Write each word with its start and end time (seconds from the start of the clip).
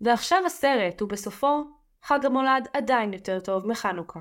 ועכשיו 0.00 0.38
הסרט, 0.46 1.02
ובסופו, 1.02 1.64
חג 2.02 2.26
המולד 2.26 2.68
עדיין 2.72 3.12
יותר 3.12 3.40
טוב 3.40 3.66
מחנוכה. 3.66 4.20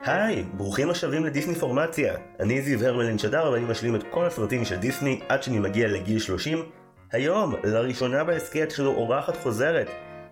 היי, 0.00 0.42
ברוכים 0.42 0.90
השבים 0.90 1.24
לדיסני 1.24 1.54
פורמציה. 1.54 2.14
אני 2.40 2.62
זיו 2.62 2.86
הרמלין 2.86 3.18
שדר 3.18 3.50
ואני 3.52 3.64
משלים 3.64 3.94
את 3.96 4.02
כל 4.10 4.24
הסרטים 4.24 4.64
של 4.64 4.76
דיסני 4.76 5.20
עד 5.28 5.42
שאני 5.42 5.58
מגיע 5.58 5.88
לגיל 5.88 6.18
30. 6.18 6.58
היום, 7.12 7.54
לראשונה 7.64 8.24
בהסכת 8.24 8.70
שלו 8.70 8.90
אורחת 8.90 9.36
חוזרת, 9.36 9.90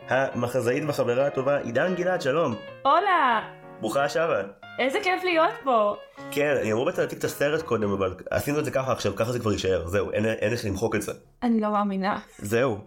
המחזאית 0.08 0.84
והחברה 0.86 1.26
הטובה 1.26 1.58
עידן 1.58 1.94
גלעד, 1.94 2.20
שלום. 2.20 2.54
הולה! 2.82 3.61
ברוכה 3.82 4.04
השבה. 4.04 4.42
איזה 4.78 4.98
כיף 5.02 5.24
להיות 5.24 5.52
פה! 5.64 5.96
כן, 6.30 6.56
אני 6.60 6.72
אמור 6.72 6.84
בעצם 6.84 7.00
להעתיק 7.00 7.18
את 7.18 7.24
הסרט 7.24 7.62
קודם, 7.62 7.92
אבל 7.92 8.14
עשינו 8.30 8.58
את 8.58 8.64
זה 8.64 8.70
ככה 8.70 8.92
עכשיו, 8.92 9.16
ככה 9.16 9.32
זה 9.32 9.38
כבר 9.38 9.52
יישאר, 9.52 9.86
זהו, 9.86 10.10
אין 10.10 10.26
אין 10.26 10.52
איך 10.52 10.64
למחוק 10.64 10.94
את 10.94 11.02
זה. 11.02 11.12
אני 11.42 11.60
לא 11.60 11.70
מאמינה. 11.70 12.18
זהו. 12.38 12.78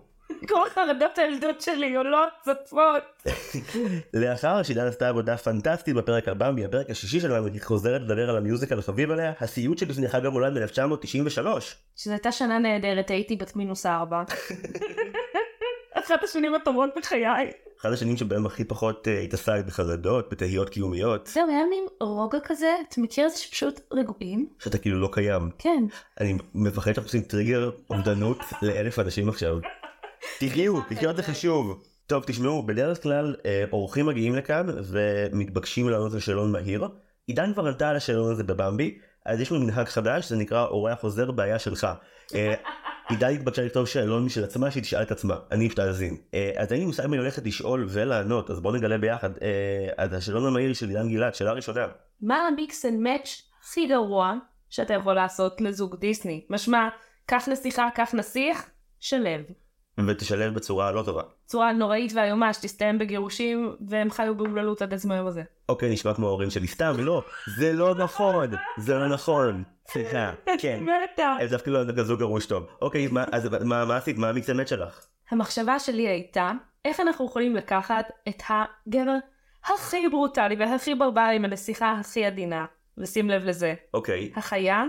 כל 0.48 0.70
חרדות 0.70 1.18
הילדות 1.18 1.62
שלי 1.62 1.96
עולות 1.96 2.30
צפות. 2.42 3.24
לאחר 4.14 4.64
שעידן 4.64 4.88
עשתה 4.88 5.10
עבודה 5.10 5.38
פנטסטית 5.38 5.96
בפרק 5.96 6.28
הבמבי, 6.28 6.66
הפרק 6.66 6.90
השישי 6.90 7.20
שלנו, 7.20 7.46
היא 7.46 7.62
חוזרת 7.62 8.02
לדבר 8.02 8.30
על 8.30 8.38
המיוזיקל 8.38 8.80
החביב 8.80 9.12
עליה, 9.12 9.34
הסיוט 9.40 9.78
שלפני 9.78 10.08
חג 10.08 10.26
המולד 10.26 10.54
מ-1993. 10.54 11.48
שזו 11.96 12.12
הייתה 12.12 12.32
שנה 12.32 12.60
נהדרת, 12.60 13.10
הייתי 13.10 13.36
בת 13.36 13.56
מינוס 13.56 13.86
ארבע. 13.86 14.24
אחת 16.00 16.24
השנים 16.24 16.56
הטובות 16.56 16.90
בחיי. 16.98 17.52
אחד 17.82 17.92
השנים 17.92 18.18
שבהם 18.18 18.46
הכי 18.46 18.64
פחות 18.64 19.08
אה, 19.08 19.20
התעסקת 19.20 19.66
בחרדות, 19.66 20.30
בתהיות 20.32 20.70
קיומיות, 20.70 21.28
זהו, 21.28 21.50
היה 21.50 21.66
מין 21.70 21.86
רוגע 22.02 22.38
כזה, 22.44 22.76
אתה 22.90 23.02
מכיר 23.02 23.28
את 23.28 23.32
זה 23.32 23.38
שפשוט 23.38 23.80
רגועים? 23.92 24.48
שאתה 24.60 24.78
כאילו 24.78 25.00
לא 25.00 25.10
קיים. 25.12 25.50
כן. 25.58 25.84
אני 26.20 26.38
מפחד 26.54 26.94
שאנחנו 26.94 27.08
עושים 27.08 27.22
טריגר 27.22 27.72
אובדנות 27.90 28.38
לאלף 28.62 29.00
אנשים 29.00 29.30
עכשיו. 29.30 29.58
תחיו, 30.40 30.80
לחיות 30.92 31.16
זה 31.16 31.24
חשוב. 31.24 31.84
טוב, 32.08 32.24
תשמעו, 32.28 32.64
בדרך 32.64 33.04
כלל 33.04 33.36
אה, 33.46 33.64
אורחים 33.72 34.06
מגיעים 34.06 34.36
לכאן 34.36 34.66
ומתבקשים 34.84 35.90
לענות 35.90 36.14
על 36.14 36.20
שאלון 36.20 36.52
מהיר. 36.52 36.88
עידן 37.28 37.54
כבר 37.54 37.68
ענתה 37.68 37.90
על 37.90 37.96
השאלון 37.96 38.32
הזה 38.32 38.44
בבמבי, 38.44 38.98
אז 39.26 39.40
יש 39.40 39.52
לנו 39.52 39.62
מנהג 39.66 39.88
חדש, 39.88 40.30
זה 40.30 40.36
נקרא 40.36 40.66
אורח 40.66 41.00
חוזר 41.00 41.32
בעיה 41.32 41.60
שלך. 41.60 41.88
עידן 43.10 43.30
התבקשה 43.30 43.66
לכתוב 43.66 43.88
שאלון 43.88 44.26
משל 44.26 44.44
עצמה 44.44 44.72
שהיא 44.72 44.84
תשאל 44.84 45.02
את 45.02 45.12
עצמה, 45.12 45.36
אני 45.52 45.68
אפתח 45.68 45.84
להאזין. 45.84 46.18
אה, 46.34 46.52
אז 46.58 46.72
אין 46.72 46.80
לי 46.80 46.86
מושג 46.86 47.04
אני 47.04 47.18
הולכת 47.18 47.46
לשאול 47.46 47.86
ולענות, 47.90 48.50
אז 48.50 48.60
בואו 48.60 48.76
נגלה 48.76 48.98
ביחד. 48.98 49.30
אה, 49.42 49.90
אז 49.98 50.14
השאלון 50.14 50.48
המהיר 50.48 50.74
של 50.74 50.90
עידן 50.90 51.10
גלעד, 51.10 51.36
שאלה 51.36 51.52
ראשונה. 51.52 51.88
מה 52.22 52.48
ה 52.48 52.57
mix 52.57 52.86
and 52.86 53.00
match 53.00 53.42
הכי 53.62 53.88
גרוע 53.88 54.34
שאתה 54.70 54.94
יכול 54.94 55.14
לעשות 55.14 55.62
לזוג 55.62 55.96
דיסני? 55.96 56.46
משמע, 56.50 56.90
קח 57.26 57.48
נסיכה, 57.48 57.90
קח 57.96 58.14
נסיך, 58.14 58.70
שלב. 59.00 59.42
ותשלב 60.08 60.54
בצורה 60.54 60.92
לא 60.92 61.02
טובה. 61.02 61.22
צורה 61.46 61.74
נוראית 61.74 62.12
ואיומה 62.16 62.54
שתסתיים 62.54 63.00
בגירושים, 63.00 63.76
והם 63.88 64.10
חיו 64.10 64.36
באומללות 64.36 64.82
עד 64.82 64.94
עצם 64.94 65.14
היום 65.14 65.28
הזה. 65.28 65.44
אוקיי, 65.70 65.94
נשמע 65.94 66.14
כמו 66.14 66.28
ההורים 66.28 66.50
שלי, 66.50 66.68
סתם, 66.68 66.96
לא, 67.00 67.24
זה 67.58 67.74
לא 67.74 67.96
נכון, 67.96 68.50
זה 68.78 68.96
לא 68.96 69.08
נכון. 69.08 69.64
סליחה, 69.88 70.32
כן. 70.60 70.84
הם 71.40 71.48
דווקא 71.50 71.70
לא 71.70 71.80
כזה 71.98 72.18
גרוש 72.18 72.46
טוב. 72.46 72.66
אוקיי, 72.82 73.08
אז 73.32 73.50
מה 73.64 73.98
עשית? 73.98 74.18
מה 74.18 74.30
ה 74.30 74.35
mix 74.35 74.50
and 74.50 74.57
match 74.57 74.68
שלך? 74.68 75.06
המחשבה 75.32 75.80
שלי 75.80 76.08
הייתה, 76.08 76.52
איך 76.86 77.00
אנחנו 77.00 77.26
יכולים 77.26 77.56
לקחת 77.56 78.12
את 78.30 78.42
הגבר 78.50 79.16
הכי 79.66 80.08
ברוטלי 80.10 80.56
והכי 80.56 80.96
ברברי 80.96 81.36
עם 81.36 81.46
הנסיכה 81.46 81.98
הכי 82.00 82.26
עדינה, 82.26 82.66
ושים 82.98 83.30
לב 83.30 83.44
לזה, 83.44 83.74
אוקיי, 83.94 84.32
החיה 84.36 84.84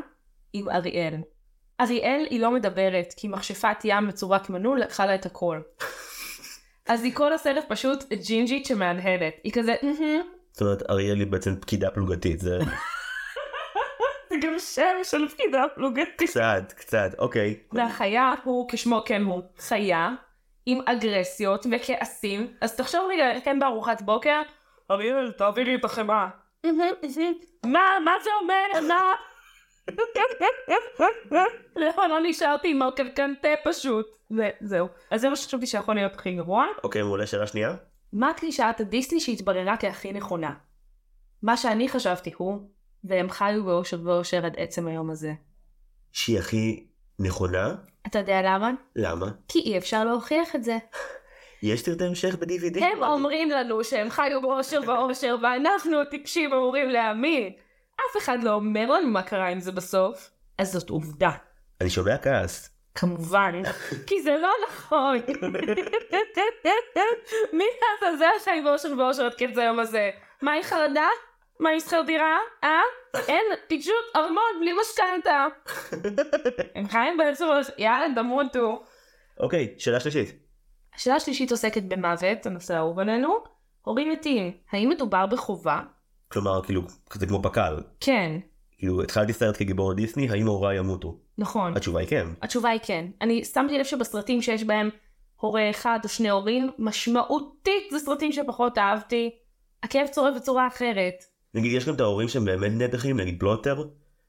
עם 0.53 0.69
אריאל. 0.69 1.15
אריאל 1.81 2.27
היא 2.31 2.41
לא 2.41 2.51
מדברת, 2.51 3.15
כי 3.17 3.29
מכשפת 3.29 3.77
ים 3.85 4.09
בצורת 4.09 4.51
מנעול 4.51 4.81
לקחה 4.81 5.07
לה 5.07 5.15
את 5.15 5.27
הכל. 5.27 5.61
אז 6.89 7.05
היא 7.05 7.15
כל 7.15 7.33
הסרט 7.33 7.65
פשוט 7.69 8.05
ג'ינג'ית 8.13 8.67
שמהנהנת. 8.67 9.35
היא 9.45 9.53
כזה. 9.53 9.75
זאת 10.53 10.63
אומרת, 10.63 10.91
אריאל 10.91 11.19
היא 11.19 11.27
בעצם 11.27 11.57
פקידה 11.61 11.91
פלוגתית, 11.91 12.41
זה 12.41 12.59
זה 14.29 14.35
גם 14.43 14.59
שם 14.59 14.97
של 15.03 15.29
פקידה 15.29 15.65
פלוגתית. 15.75 16.31
קצת, 16.31 16.73
קצת, 16.77 17.11
אוקיי. 17.19 17.57
והחיה 17.73 18.35
הוא 18.45 18.69
כשמו 18.71 19.03
כן 19.07 19.23
הוא 19.23 19.43
חיה 19.59 20.11
עם 20.67 20.81
אגרסיות 20.87 21.67
וכעסים 21.73 22.53
אז 22.61 22.77
תחשוב 22.77 23.01
רגע 23.13 23.41
כן 23.45 23.59
בארוחת 23.59 24.03
בוקר 24.03 24.43
אריאל 24.91 25.33
תעבירי 25.33 25.75
את 25.75 25.85
החמאה. 25.85 26.29
מה 27.65 27.99
מה 28.05 28.13
זה 28.25 28.31
אומר 28.43 28.89
מה? 28.89 29.13
לא 31.77 32.09
לא 32.09 32.19
נשארתי 32.23 32.71
עם 32.71 32.83
הקרקנטה 32.83 33.49
פשוט 33.65 34.07
וזהו 34.31 34.89
אז 35.11 35.21
זה 35.21 35.29
מה 35.29 35.37
שחשבתי 35.37 35.67
שיכול 35.67 35.95
להיות 35.95 36.15
הכי 36.15 36.37
גרוע. 36.37 36.65
אוקיי, 36.85 37.03
מעולה, 37.03 37.27
שאלה 37.27 37.47
שנייה. 37.47 37.75
מה 38.13 38.33
קלישאת 38.37 38.81
הדיסני 38.81 39.21
שהתבררה 39.21 39.77
כהכי 39.77 40.13
נכונה? 40.13 40.55
מה 41.43 41.57
שאני 41.57 41.89
חשבתי 41.89 42.31
הוא 42.37 42.61
והם 43.05 43.31
חיו 43.31 43.65
באושר 43.65 43.99
ואושר 44.05 44.47
עד 44.47 44.55
עצם 44.57 44.87
היום 44.87 45.11
הזה. 45.11 45.33
שהיא 46.13 46.39
הכי 46.39 46.87
נכונה? 47.19 47.75
אתה 48.07 48.19
יודע 48.19 48.41
למה? 48.45 48.71
למה? 48.97 49.27
כי 49.49 49.59
אי 49.59 49.79
אפשר 49.79 50.05
להוכיח 50.05 50.57
את 50.57 50.65
זה. 50.65 50.79
יש 51.63 51.81
סרטי 51.81 52.05
המשך 52.05 52.35
ב-DVD? 52.35 52.85
הם 52.85 53.03
אומרים 53.03 53.51
לנו 53.51 53.85
שהם 53.85 54.11
חיו 54.11 54.43
באושר 54.43 54.81
ואושר, 54.87 55.37
ואנחנו 55.43 56.01
הטיפשים 56.01 56.53
אמורים 56.53 56.89
להאמין. 56.89 57.53
אף 57.97 58.17
אחד 58.19 58.43
לא 58.43 58.55
אומר 58.55 58.91
לנו 58.91 59.09
מה 59.09 59.23
קרה 59.23 59.49
עם 59.49 59.61
זה 59.61 59.73
בסוף. 59.73 60.31
אז 60.59 60.73
זאת 60.73 60.91
עובדה. 60.91 61.31
אני 61.81 61.91
שומע 61.91 62.19
כעס. 62.19 62.71
כמובן, 62.95 63.63
כי 64.07 64.23
זה 64.23 64.37
לא 64.43 64.53
נכון. 64.69 65.19
מי 67.53 67.65
לעזאזל 68.03 68.45
חי 68.45 68.61
באושר 68.65 68.89
ואושר 68.99 69.25
עד 69.27 69.35
קץ 69.35 69.59
היום 69.59 69.79
הזה? 69.79 70.11
מה 70.43 70.53
היא 70.53 70.63
חרדה? 70.63 71.09
מה 71.61 71.71
היא 71.71 71.81
שכר 71.81 72.03
דירה? 72.07 72.39
אה? 72.65 72.81
אין, 73.29 73.45
פשוט 73.69 74.17
ארמון 74.17 74.61
בלי 74.61 74.73
משכנתה. 74.81 75.47
הם 76.75 76.89
חיים 76.89 77.17
באושר 77.17 77.45
ואושר, 77.45 77.73
יאללה 77.79 78.15
תמותו. 78.15 78.83
אוקיי, 79.41 79.75
שאלה 79.79 80.01
שלישית. 80.01 80.35
השאלה 80.95 81.17
השלישית 81.17 81.51
עוסקת 81.51 81.83
במוות, 81.83 82.47
הנושא 82.47 82.75
האהוב 82.75 82.99
עלינו. 82.99 83.39
הורים 83.83 84.11
מתים, 84.11 84.53
האם 84.71 84.89
מדובר 84.89 85.27
בחובה? 85.27 85.81
כלומר, 86.29 86.63
כאילו, 86.63 86.83
זה 87.13 87.27
כמו 87.27 87.43
פק"ל. 87.43 87.77
כן, 88.01 88.39
כאילו, 88.79 89.03
התחלתי 89.03 89.33
סרט 89.33 89.57
כגיבור 89.57 89.95
דיסני, 89.95 90.31
האם 90.31 90.47
הוריי 90.47 90.79
ימותו? 90.79 91.19
נכון. 91.39 91.77
התשובה 91.77 92.01
היא 92.01 92.09
כן. 92.09 92.27
התשובה 92.43 92.69
היא 92.69 92.81
כן. 92.83 93.07
אני 93.21 93.45
שמתי 93.45 93.79
לב 93.79 93.85
שבסרטים 93.85 94.43
שיש 94.43 94.65
בהם 94.65 94.91
הורה 95.37 95.71
אחד 95.71 95.99
או 96.05 96.09
שני 96.09 96.31
הורים, 96.31 96.71
משמעותית 96.79 97.83
זה 97.91 97.99
סרטים 97.99 98.33
שפחות 98.33 98.79
אהבתי. 98.79 99.31
הכאב 99.83 100.07
צורב 100.07 100.37
בצורה 100.37 100.67
אחרת. 100.67 101.25
נגיד, 101.55 101.73
יש 101.73 101.87
גם 101.87 101.95
את 101.95 102.01
ההורים 102.01 102.29
שהם 102.29 102.45
באמת 102.45 102.73
נדחים, 102.73 103.21
נגיד 103.21 103.41
פלוטר, 103.41 103.85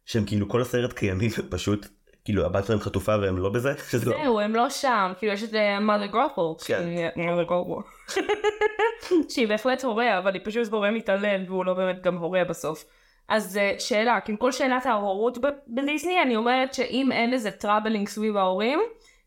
שהם 0.05 0.25
כאילו 0.25 0.49
כל 0.49 0.61
הסרט 0.61 0.93
קיימים, 0.93 1.29
פשוט, 1.49 1.87
כאילו, 2.27 2.45
הבת 2.45 2.65
שלהם 2.65 2.79
חטופה 2.79 3.17
והם 3.21 3.37
לא 3.37 3.49
בזה, 3.49 3.73
לא... 3.93 3.99
זהו, 3.99 4.39
הם 4.39 4.55
לא 4.55 4.69
שם. 4.69 5.13
כאילו 5.19 5.33
יש 5.33 5.43
את 5.43 5.53
מother 5.79 6.11
גרופל. 6.11 6.65
כן. 6.65 6.83
mother 7.15 7.47
גרופל. 7.47 7.89
שהיא 9.29 9.47
בהחלט 9.47 9.83
הורה, 9.83 10.17
אבל 10.17 10.33
היא 10.33 10.41
פשוט 10.45 10.73
הורה 10.73 10.91
מתעלל, 10.91 11.43
והוא 11.47 11.65
לא 11.65 11.73
באמת 11.73 12.01
גם 12.01 12.17
הורה 12.17 12.43
בסוף. 12.43 12.85
אז 13.29 13.57
אה, 13.57 13.75
שאלה, 13.79 14.19
כאילו 14.19 14.39
כל 14.39 14.51
שאלת 14.51 14.85
ההורות 14.85 15.37
בדיסני, 15.67 16.21
אני 16.21 16.35
אומרת 16.35 16.73
שאם 16.73 17.09
אין 17.11 17.33
איזה 17.33 17.51
troubling 17.51 18.07
סביב 18.07 18.37
ההורים, 18.37 18.79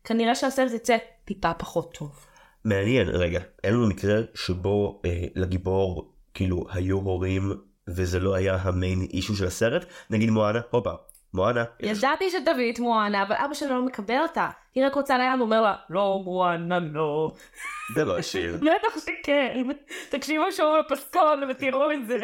כנראה 0.03 0.35
שהסרט 0.35 0.71
יצא 0.71 0.97
טיפה 1.25 1.53
פחות 1.53 1.93
טוב. 1.93 2.11
מעניין, 2.65 3.09
רגע, 3.09 3.39
אין 3.63 3.73
לנו 3.73 3.87
מקרה 3.87 4.21
שבו 4.33 5.01
אה, 5.05 5.25
לגיבור, 5.35 6.13
כאילו, 6.33 6.65
היו 6.71 6.97
הורים, 6.97 7.51
וזה 7.87 8.19
לא 8.19 8.35
היה 8.35 8.55
המיין 8.55 9.01
אישו 9.13 9.35
של 9.35 9.45
הסרט? 9.45 9.85
נגיד 10.09 10.29
מואנה, 10.29 10.59
הופה, 10.69 10.93
מואנה. 11.33 11.63
ידעתי 11.79 12.29
שתביא 12.29 12.73
את 12.73 12.79
מואנה, 12.79 13.23
אבל 13.23 13.35
אבא 13.45 13.53
שלו 13.53 13.75
לא 13.75 13.85
מקבל 13.85 14.17
אותה. 14.21 14.49
היא 14.75 14.85
רק 14.85 14.95
רוצה 14.95 15.17
לים 15.17 15.41
ואומר 15.41 15.61
לה, 15.61 15.75
לא 15.89 16.21
מואנה 16.23 16.79
לא. 16.79 17.31
זה 17.95 18.05
לא 18.05 18.17
השיר. 18.17 18.57
בטח 18.61 18.99
שכן. 19.05 19.67
תקשיבו 20.09 20.43
שוב 20.51 20.75
לפסקול 20.75 21.43
ותראו 21.49 21.91
את 21.91 22.07
זה. 22.07 22.17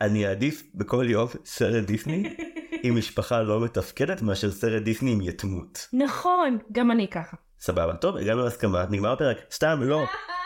אני 0.00 0.26
אעדיף 0.26 0.62
בכל 0.74 1.04
יום 1.08 1.28
סרט 1.44 1.84
דיסני 1.84 2.34
עם 2.82 2.96
משפחה 2.96 3.42
לא 3.42 3.60
מתפקדת 3.60 4.22
מאשר 4.22 4.50
סרט 4.50 4.82
דיסני 4.82 5.12
עם 5.12 5.20
יתמות. 5.20 5.88
נכון, 5.92 6.58
גם 6.72 6.90
אני 6.90 7.08
ככה. 7.08 7.36
סבבה, 7.60 7.96
טוב, 7.96 8.16
הגענו 8.16 8.44
להסכמה, 8.44 8.84
נגמר 8.90 9.12
הפרק. 9.12 9.38
סתם, 9.50 9.80
לא. 9.82 10.04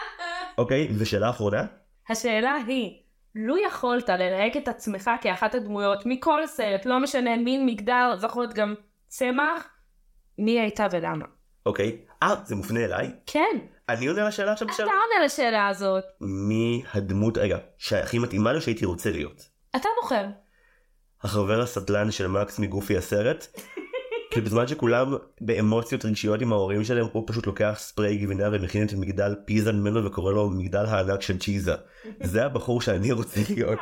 אוקיי, 0.58 0.88
ושאלה 0.98 1.30
אחרונה? 1.30 1.64
השאלה 2.08 2.54
היא, 2.66 3.01
לו 3.34 3.56
יכולת 3.66 4.08
ללהק 4.08 4.56
את 4.56 4.68
עצמך 4.68 5.10
כאחת 5.20 5.54
הדמויות 5.54 6.06
מכל 6.06 6.46
סרט, 6.46 6.86
לא 6.86 7.00
משנה 7.00 7.36
מין, 7.36 7.66
מגדר, 7.66 8.14
להיות 8.42 8.54
גם 8.54 8.74
צמח, 9.08 9.68
מי 10.38 10.60
הייתה 10.60 10.86
ולמה? 10.90 11.24
אוקיי. 11.66 11.98
אה, 12.22 12.34
זה 12.44 12.56
מופנה 12.56 12.84
אליי? 12.84 13.10
כן, 13.26 13.58
אני 13.88 14.06
עונה 14.06 14.28
לשאלה 14.28 14.52
עכשיו 14.52 14.66
אתה 14.66 14.74
בשאלה. 14.74 14.90
עונה 14.90 15.24
לשאלה 15.24 15.68
הזאת. 15.68 16.04
מי 16.20 16.82
הדמות, 16.92 17.38
רגע, 17.38 17.58
שהכי 17.78 18.18
מתאימה 18.18 18.52
לו 18.52 18.60
שהייתי 18.60 18.84
רוצה 18.84 19.10
להיות? 19.10 19.48
אתה 19.76 19.88
בוחר. 20.02 20.26
החבר 21.22 21.60
הסטלן 21.60 22.10
של 22.10 22.26
מקס 22.26 22.58
מגופי 22.58 22.96
הסרט? 22.96 23.46
כאילו 24.32 24.46
בזמן 24.46 24.66
שכולם 24.66 25.14
באמוציות 25.40 26.04
רגשיות 26.04 26.42
עם 26.42 26.52
ההורים 26.52 26.84
שלהם 26.84 27.06
הוא 27.12 27.24
פשוט 27.26 27.46
לוקח 27.46 27.74
ספרי 27.78 28.16
גבינה 28.16 28.48
ומכין 28.52 28.86
את 28.86 28.92
מגדל 28.92 29.34
פיזה 29.44 29.72
ממנו 29.72 30.04
וקורא 30.04 30.32
לו 30.32 30.50
מגדל 30.50 30.84
הענק 30.86 31.22
של 31.22 31.38
צ'יזה. 31.38 31.74
זה 32.22 32.44
הבחור 32.44 32.80
שאני 32.80 33.12
רוצה 33.12 33.40
להיות. 33.50 33.78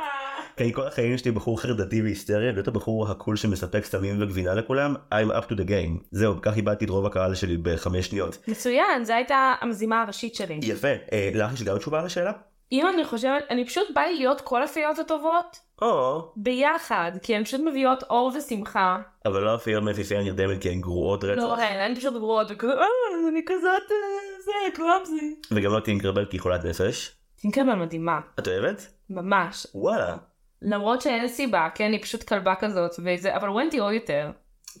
כי 0.57 0.63
אני 0.63 0.73
כל 0.73 0.87
החיים 0.87 1.17
שלי 1.17 1.31
בחור 1.31 1.61
חרדתי 1.61 2.01
והיסטרי 2.01 2.51
להיות 2.51 2.67
הבחור 2.67 3.11
הקול 3.11 3.35
שמספק 3.35 3.85
סמים 3.85 4.21
וגבינה 4.21 4.53
לכולם 4.53 4.95
I'm 5.13 5.31
up 5.31 5.51
to 5.51 5.53
the 5.53 5.67
game. 5.67 6.03
זהו 6.11 6.41
כך 6.41 6.57
איבדתי 6.57 6.85
את 6.85 6.89
רוב 6.89 7.05
הקהל 7.05 7.35
שלי 7.35 7.57
בחמש 7.57 8.05
שניות. 8.05 8.37
מצוין, 8.47 9.03
זו 9.03 9.13
הייתה 9.13 9.53
המזימה 9.61 10.01
הראשית 10.01 10.35
שלי. 10.35 10.59
יפה. 10.61 10.87
אה, 11.11 11.29
לך 11.33 11.53
יש 11.53 11.63
גם 11.63 11.77
תשובה 11.77 11.99
על 11.99 12.05
השאלה? 12.05 12.31
אם 12.71 12.87
אני 12.87 13.05
חושבת, 13.05 13.43
אני 13.49 13.65
פשוט 13.65 13.87
בא 13.95 14.01
לי 14.01 14.17
להיות 14.17 14.41
כל 14.41 14.63
הפיות 14.63 14.99
הטובות 14.99 15.59
או. 15.81 16.31
ביחד, 16.35 17.11
כי 17.23 17.35
הן 17.35 17.43
פשוט 17.43 17.61
מביאות 17.61 18.03
אור 18.03 18.31
ושמחה. 18.37 18.97
אבל 19.25 19.43
לא 19.43 19.55
אפילו 19.55 19.81
מפיפייה 19.81 20.23
נרדמת 20.23 20.61
כי 20.61 20.69
הן 20.69 20.81
גרועות 20.81 21.23
רצח. 21.23 21.41
לא, 21.41 21.55
הן, 21.55 21.95
פשוט 21.95 22.13
גרועות 22.13 22.47
וכזה, 22.49 22.71
אה, 22.71 23.29
אני 23.29 23.41
כזאת, 23.45 23.91
אה, 23.91 24.41
זה, 24.45 24.75
קלאמזי. 24.75 25.35
וגם 25.51 25.73
לא 25.73 25.79
טינקרבל 25.79 26.25
כי 26.25 26.37
היא 26.37 26.41
חולת 26.41 26.65
נפש. 26.65 27.11
טינקרבל 27.41 27.73
מדהימה, 27.73 28.19
את 28.39 28.47
אוהבת? 28.47 28.87
ממש. 29.09 29.67
וואלה. 29.75 30.17
למרות 30.61 31.01
שאין 31.01 31.27
סיבה, 31.27 31.67
כן, 31.75 31.91
היא 31.91 32.01
פשוט 32.01 32.23
כלבה 32.23 32.55
כזאת, 32.55 32.91
וזה, 33.05 33.35
אבל 33.35 33.49
ונדי 33.49 33.77
עוד 33.77 33.93
יותר. 33.93 34.31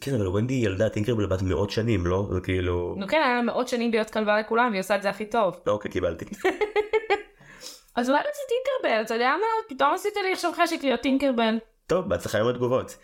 כן 0.01 0.15
אבל 0.15 0.27
ונדי 0.27 0.53
ילדה 0.53 0.89
טינקרבל 0.89 1.25
בת 1.25 1.41
מאות 1.41 1.69
שנים 1.69 2.05
לא? 2.05 2.27
זה 2.33 2.39
כאילו... 2.41 2.95
נו 2.97 3.07
כן, 3.07 3.21
היה 3.25 3.35
לה 3.35 3.41
מאות 3.41 3.67
שנים 3.67 3.91
להיות 3.91 4.09
כלבה 4.09 4.39
לכולם, 4.39 4.67
והיא 4.69 4.79
עושה 4.79 4.95
את 4.95 5.01
זה 5.01 5.09
הכי 5.09 5.25
טוב. 5.25 5.55
אוקיי 5.67 5.91
קיבלתי. 5.91 6.25
אז 7.95 8.09
אולי 8.09 8.21
זה 8.23 8.41
טינקרבל, 8.47 9.01
אתה 9.05 9.13
יודע 9.13 9.35
מה? 9.39 9.75
פתאום 9.75 9.93
עשית 9.93 10.13
לי 10.23 10.33
עכשיו 10.33 10.51
חשק 10.63 10.83
להיות 10.83 11.01
טינקרבל. 11.01 11.57
טוב 11.87 12.09
בהצלחה 12.09 12.39
עם 12.39 12.47
התגובות. 12.47 12.97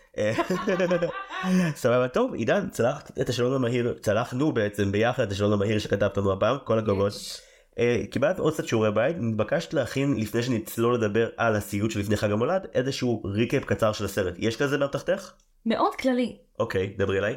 סבבה 1.76 2.08
טוב 2.08 2.34
עידן 2.34 2.70
צלחת 2.70 3.20
את 3.22 3.30
השאלון 3.30 3.54
המהיר 3.54 3.98
צלחנו 4.02 4.52
בעצם 4.52 4.92
ביחד 4.92 5.24
את 5.24 5.32
השאלון 5.32 5.54
המהיר 5.54 5.80
שכתבת 5.80 6.18
לנו 6.18 6.34
הפעם 6.34 6.58
כל 6.64 6.80
הכבוד. 6.80 7.12
אה, 7.80 8.02
קיבלת 8.12 8.40
עוד 8.40 8.54
קצת 8.54 8.68
שיעורי 8.68 8.92
בית 8.92 9.16
נתבקשת 9.20 9.74
להכין 9.74 10.16
לפני 10.18 10.44
שנצלול 10.44 10.96
לדבר 10.96 11.30
על 11.38 11.56
הסיוט 11.56 11.92
שלפני 11.92 12.18
חג 12.18 12.32
המולד 12.32 12.66
איזשהו 12.74 13.22
ריקאפ 13.26 13.66
קצר 13.66 13.92
של 13.92 14.06
הסרט 14.06 14.34
יש 14.38 14.58
כזה 14.58 14.78
באבטחתך? 14.78 15.32
מאוד 15.66 15.96
כללי. 15.96 16.38
אוקיי 16.60 16.94
דברי 16.98 17.20
אליי. 17.20 17.36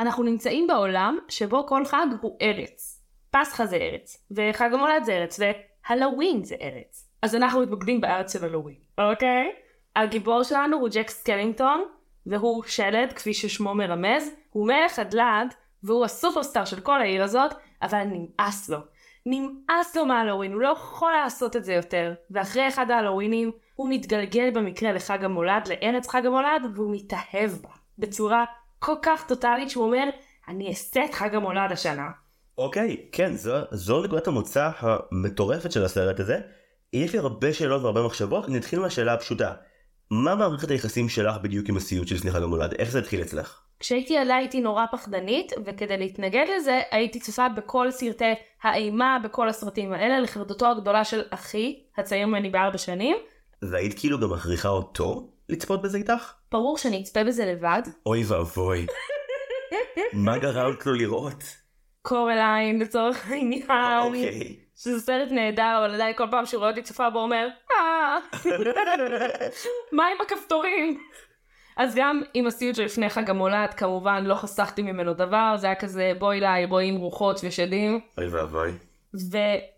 אנחנו 0.00 0.22
נמצאים 0.22 0.66
בעולם 0.66 1.18
שבו 1.28 1.66
כל 1.66 1.84
חג 1.84 2.06
הוא 2.20 2.38
ארץ. 2.42 3.02
פסחא 3.30 3.66
זה 3.66 3.76
ארץ, 3.76 4.26
וחג 4.30 4.70
המולד 4.72 5.04
זה 5.04 5.12
ארץ, 5.12 5.40
והלואוין 5.90 6.44
זה 6.44 6.54
ארץ. 6.60 7.08
אז 7.22 7.34
אנחנו 7.34 7.60
מתמקדים 7.60 8.00
בארץ 8.00 8.32
של 8.32 8.44
הלואוין, 8.44 8.76
אוקיי? 8.98 9.52
הגיבור 9.96 10.42
שלנו 10.42 10.76
הוא 10.76 10.88
ג'ק 10.92 11.10
סקלינגטון, 11.10 11.84
והוא 12.26 12.62
שלד, 12.66 13.12
כפי 13.12 13.34
ששמו 13.34 13.74
מרמז, 13.74 14.34
הוא 14.50 14.66
מלך 14.66 14.98
הדלעת, 14.98 15.54
והוא 15.82 16.04
הסופרסטאר 16.04 16.64
של 16.64 16.80
כל 16.80 17.00
העיר 17.00 17.22
הזאת, 17.22 17.54
אבל 17.82 18.04
נמאס 18.04 18.68
לו. 18.68 18.78
נמאס 19.26 19.96
לו 19.96 20.06
מהלואוין, 20.06 20.52
הוא 20.52 20.60
לא 20.60 20.68
יכול 20.68 21.12
לעשות 21.12 21.56
את 21.56 21.64
זה 21.64 21.74
יותר. 21.74 22.14
ואחרי 22.30 22.68
אחד 22.68 22.90
ההלואוינים, 22.90 23.50
הוא 23.74 23.88
מתגלגל 23.90 24.50
במקרה 24.50 24.92
לחג 24.92 25.24
המולד, 25.24 25.68
לארץ 25.68 26.08
חג 26.08 26.26
המולד, 26.26 26.62
והוא 26.74 26.94
מתאהב 26.94 27.50
בה. 27.50 27.68
בצורה 27.98 28.44
כל 28.78 28.94
כך 29.02 29.26
טוטאלית 29.26 29.70
שהוא 29.70 29.84
אומר, 29.84 30.08
אני 30.48 30.68
אעשה 30.68 31.04
את 31.04 31.14
חג 31.14 31.34
המולד 31.34 31.72
השנה. 31.72 32.08
אוקיי, 32.58 32.96
כן, 33.12 33.36
זו, 33.36 33.54
זו 33.70 34.02
נקודת 34.02 34.26
המוצא 34.26 34.70
המטורפת 34.78 35.72
של 35.72 35.84
הסרט 35.84 36.20
הזה. 36.20 36.40
יש 36.92 37.12
לי 37.12 37.18
הרבה 37.18 37.52
שאלות 37.52 37.82
והרבה 37.82 38.02
מחשבות, 38.02 38.48
נתחיל 38.48 38.78
מהשאלה 38.80 39.14
הפשוטה. 39.14 39.52
מה 40.10 40.34
מערכת 40.34 40.70
היחסים 40.70 41.08
שלך 41.08 41.36
בדיוק 41.42 41.68
עם 41.68 41.76
הסיוט 41.76 42.08
של 42.08 42.18
סליחה 42.18 42.38
המולד? 42.38 42.74
איך 42.78 42.90
זה 42.90 42.98
התחיל 42.98 43.22
אצלך? 43.22 43.60
כשהייתי 43.80 44.14
ילדה 44.14 44.36
הייתי 44.36 44.60
נורא 44.60 44.84
פחדנית, 44.92 45.52
וכדי 45.66 45.96
להתנגד 45.98 46.44
לזה 46.56 46.80
הייתי 46.90 47.20
צופה 47.20 47.48
בכל 47.48 47.90
סרטי 47.90 48.34
האימה, 48.62 49.18
בכל 49.24 49.48
הסרטים 49.48 49.92
האלה, 49.92 50.20
לחרדתו 50.20 50.66
הגדולה 50.66 51.04
של 51.04 51.22
אחי, 51.30 51.82
הצעיר 51.98 52.26
ממני 52.26 52.50
בארבע 52.50 52.78
שנים. 52.78 53.16
והיית 53.62 53.98
כאילו 53.98 54.20
גם 54.20 54.32
מכריחה 54.32 54.68
אותו 54.68 55.32
לצפות 55.48 55.82
בזה 55.82 55.98
איתך? 55.98 56.32
ברור 56.52 56.78
שאני 56.78 57.02
אצפה 57.02 57.24
בזה 57.24 57.46
לבד. 57.46 57.82
אוי 58.06 58.24
ואבוי. 58.24 58.86
מה 60.12 60.38
גרמת 60.38 60.86
לו 60.86 60.92
לראות? 60.92 61.61
קורליין 62.02 62.78
לצורך 62.78 63.30
העניין. 63.30 63.62
אוקיי. 64.02 64.56
שזה 64.76 65.00
סרט 65.00 65.28
נהדר, 65.30 65.74
אבל 65.78 65.94
עדיין 65.94 66.16
כל 66.16 66.26
פעם 66.30 66.46
שהוא 66.46 66.58
רואה 66.58 66.70
אותי 66.70 66.82
צופה 66.82 67.10
בו 67.10 67.18
אומר, 67.18 67.48
אה, 67.70 68.18
מה 69.92 70.06
עם 70.06 70.16
הכפתורים? 70.20 71.00
אז 71.76 71.94
גם 71.94 72.22
עם 72.34 72.46
הסיוט 72.46 72.76
שלפני 72.76 73.10
חג 73.10 73.30
המולד, 73.30 73.74
כמובן 73.74 74.24
לא 74.24 74.34
חסכתי 74.34 74.82
ממנו 74.82 75.14
דבר, 75.14 75.54
זה 75.56 75.66
היה 75.66 75.76
כזה 75.76 76.12
בואי 76.18 76.38
אליי, 76.38 76.64
רואים 76.64 76.96
רוחות 76.96 77.40
ושדים. 77.44 78.00
אוי 78.18 78.28
ואבוי. 78.28 78.72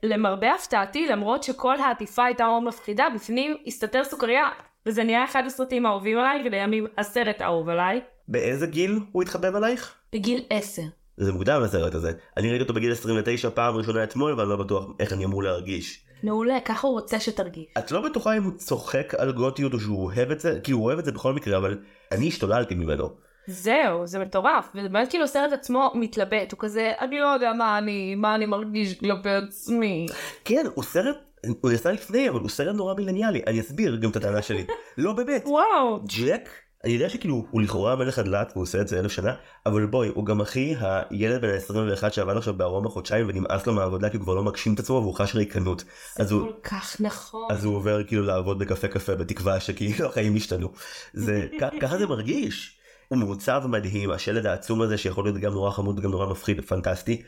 ולמרבה 0.02 0.54
הפתעתי, 0.54 1.06
למרות 1.08 1.42
שכל 1.42 1.80
העטיפה 1.80 2.24
הייתה 2.24 2.44
מאוד 2.44 2.62
מפחידה, 2.62 3.06
בפנים 3.14 3.56
הסתתר 3.66 4.04
סוכריה. 4.04 4.48
וזה 4.86 5.04
נהיה 5.04 5.24
אחד 5.24 5.42
הסרטים 5.46 5.86
האהובים 5.86 6.18
עליי, 6.18 6.42
ולימים 6.44 6.86
הסרט 6.98 7.40
האהוב 7.40 7.68
עליי. 7.68 8.00
באיזה 8.28 8.66
גיל 8.66 8.98
הוא 9.12 9.22
התחבב 9.22 9.56
עלייך? 9.56 9.94
בגיל 10.12 10.44
10. 10.50 10.82
זה 11.16 11.32
מוקדם 11.32 11.62
לסרט 11.62 11.94
הזה. 11.94 12.12
אני 12.36 12.48
ראיתי 12.48 12.62
אותו 12.62 12.74
בגיל 12.74 12.92
29 12.92 13.50
פעם 13.50 13.76
ראשונה 13.76 14.04
אתמול 14.04 14.32
ואני 14.32 14.48
לא 14.48 14.56
בטוח 14.56 14.86
איך 15.00 15.12
אני 15.12 15.24
אמור 15.24 15.42
להרגיש. 15.42 16.04
מעולה, 16.22 16.60
ככה 16.64 16.86
הוא 16.86 16.94
רוצה 16.94 17.20
שתרגיש. 17.20 17.64
את 17.78 17.92
לא 17.92 18.00
בטוחה 18.00 18.36
אם 18.36 18.42
הוא 18.42 18.52
צוחק 18.56 19.14
על 19.18 19.32
גותיות 19.32 19.74
או 19.74 19.80
שהוא 19.80 20.04
אוהב 20.04 20.30
את 20.30 20.40
זה? 20.40 20.60
כי 20.62 20.72
הוא 20.72 20.84
אוהב 20.84 20.98
את 20.98 21.04
זה 21.04 21.12
בכל 21.12 21.32
מקרה 21.32 21.56
אבל 21.56 21.78
אני 22.12 22.28
השתוללתי 22.28 22.74
ממנו. 22.74 23.10
זהו, 23.46 24.06
זה 24.06 24.18
מטורף, 24.18 24.68
ובאמת 24.74 25.10
כאילו 25.10 25.24
הסרט 25.24 25.52
עצמו 25.52 25.92
מתלבט, 25.94 26.52
הוא 26.52 26.58
כזה, 26.58 26.92
אני 27.00 27.20
לא 27.20 27.26
יודע 27.26 27.52
מה 27.52 27.78
אני, 27.78 28.14
מה 28.14 28.34
אני 28.34 28.46
מרגיש 28.46 28.94
כלפי 28.94 29.30
עצמי. 29.30 30.06
כן 30.44 30.66
הוא 30.74 30.84
סרט 30.84 31.16
הוא 31.60 31.72
יצא 31.72 31.90
לפני 31.90 32.28
אבל 32.28 32.40
הוא 32.40 32.48
סרט 32.48 32.76
נורא 32.76 32.94
מילניאלי 32.94 33.42
אני 33.46 33.60
אסביר 33.60 33.96
גם 33.96 34.10
את 34.10 34.16
הטענה 34.16 34.42
שלי. 34.42 34.66
לא 34.98 35.12
באמת. 35.12 35.42
וואו. 35.46 36.00
ג'ק 36.04 36.48
אני 36.84 36.92
יודע 36.92 37.08
שכאילו 37.08 37.46
הוא 37.50 37.62
לכאורה 37.62 37.96
מלך 37.96 38.18
הדלת 38.18 38.52
והוא 38.52 38.62
עושה 38.62 38.80
את 38.80 38.88
זה 38.88 39.00
אלף 39.00 39.12
שנה 39.12 39.34
אבל 39.66 39.86
בואי 39.86 40.08
הוא 40.08 40.26
גם 40.26 40.40
הכי 40.40 40.74
הילד 40.78 41.40
בן 41.40 41.54
21 41.54 42.12
שעבד 42.12 42.36
עכשיו 42.36 42.54
בארומה 42.54 42.88
חודשיים 42.90 43.28
ונמאס 43.28 43.66
לו 43.66 43.74
מהעבודה 43.74 44.10
כי 44.10 44.16
הוא 44.16 44.24
כבר 44.24 44.34
לא 44.34 44.42
מגשים 44.42 44.74
את 44.74 44.78
עצמו 44.78 44.94
והוא 44.94 45.14
חש 45.14 45.34
ריקנות. 45.34 45.84
זה 46.18 46.34
הוא 46.34 46.46
כל 46.46 46.52
כך 46.62 46.96
נכון. 47.00 47.48
אז 47.50 47.64
הוא 47.64 47.76
עובר 47.76 48.04
כאילו 48.04 48.22
לעבוד 48.22 48.58
בקפה 48.58 48.88
קפה 48.88 49.14
בתקווה 49.14 49.60
שכאילו 49.60 50.06
החיים 50.08 50.36
ישתנו. 50.36 50.68
זה 51.12 51.46
ככה 51.80 51.98
זה 51.98 52.06
מרגיש. 52.06 52.78
הוא 53.08 53.18
מעוצב 53.18 53.62
מדהים 53.66 54.10
השלד 54.10 54.46
העצום 54.46 54.82
הזה 54.82 54.98
שיכול 54.98 55.24
להיות 55.24 55.36
גם 55.36 55.52
נורא 55.52 55.70
חמוד 55.70 56.00
גם 56.00 56.10
נורא 56.10 56.26
מפחיד 56.26 56.60
פנטסטי. 56.60 57.22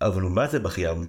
אבל 0.00 0.22
הוא 0.22 0.30
מה 0.30 0.46
זה 0.46 0.58
בכיין. 0.58 1.06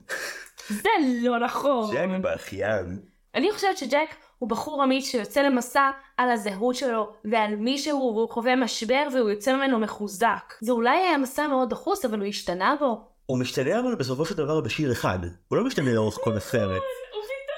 זה 0.67 0.89
לא 1.24 1.39
נכון. 1.39 1.95
ג'ק 1.95 2.10
בכיין. 2.22 3.00
אני 3.36 3.51
חושבת 3.51 3.77
שג'ק 3.77 4.15
הוא 4.43 4.50
בחור 4.50 4.83
אמיץ 4.83 5.05
שיוצא 5.05 5.41
למסע 5.41 5.89
על 6.17 6.29
הזהות 6.31 6.75
שלו 6.75 7.13
ועל 7.31 7.55
מי 7.55 7.77
שהוא, 7.77 8.15
והוא 8.15 8.29
חווה 8.29 8.55
משבר 8.55 9.07
והוא 9.13 9.29
יוצא 9.29 9.55
ממנו 9.55 9.79
מחוזק. 9.79 10.53
זה 10.62 10.71
אולי 10.71 10.97
היה 10.97 11.17
מסע 11.17 11.47
מאוד 11.47 11.69
דחוס, 11.69 12.05
אבל 12.05 12.19
הוא 12.19 12.27
השתנה 12.27 12.75
בו. 12.79 13.01
הוא 13.25 13.39
משתנה 13.39 13.79
אבל 13.79 13.95
בסופו 13.95 14.25
של 14.25 14.35
דבר 14.35 14.62
בשיר 14.62 14.91
אחד. 14.91 15.19
הוא 15.47 15.57
לא 15.57 15.63
משתנה 15.63 15.93
לאורך 15.93 16.17
כל 16.23 16.38
הסרט. 16.38 16.81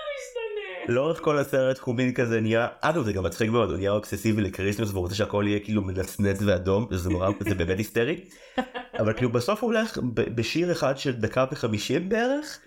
לאורך 0.90 1.22
כל 1.22 1.38
הסרט 1.38 1.80
הוא 1.80 1.96
מין 1.96 2.14
כזה 2.14 2.42
נהיה 2.42 2.68
אגב 2.82 3.04
זה 3.04 3.14
גם 3.14 3.24
מצחיק 3.24 3.50
מאוד 3.50 3.70
הוא 3.70 3.78
נהיה 3.78 3.92
אובססיבי 3.92 4.42
ל 4.42 4.47
Christmas 4.47 4.90
והוא 4.90 5.02
רוצה 5.02 5.16
שהכל 5.16 5.44
יהיה 5.48 5.60
כאילו 5.60 5.82
מנצנץ 5.82 6.38
ואדום 6.46 6.88
זה 6.92 7.10
נורא 7.10 7.30
זה 7.40 7.56
באמת 7.56 7.78
היסטרי 7.78 8.20
אבל 9.00 9.14
כאילו 9.14 9.30
בסוף 9.32 9.64
הוא 9.64 9.68
הולך 9.74 9.98
בשיר 10.14 10.72
אחד 10.72 10.98
של 10.98 11.12
דקה 11.12 11.46
וחמישים 11.52 12.10
בערך 12.10 12.60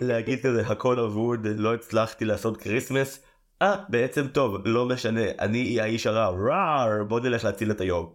להגיד 0.00 0.42
כזה 0.42 0.66
הכל 0.66 1.00
אבוד 1.00 1.46
לא 1.56 1.74
הצלחתי 1.74 2.24
לעשות 2.24 2.56
Christmas 2.56 3.20
אה 3.62 3.76
בעצם 3.88 4.26
טוב 4.26 4.56
לא 4.64 4.86
משנה 4.86 5.20
אני 5.40 5.64
אהיה 5.64 5.84
האיש 5.84 6.06
הרע 6.06 6.28
רער 6.28 7.04
בוא 7.04 7.20
נלך 7.20 7.44
להציל 7.44 7.70
את 7.70 7.80
היום. 7.80 8.12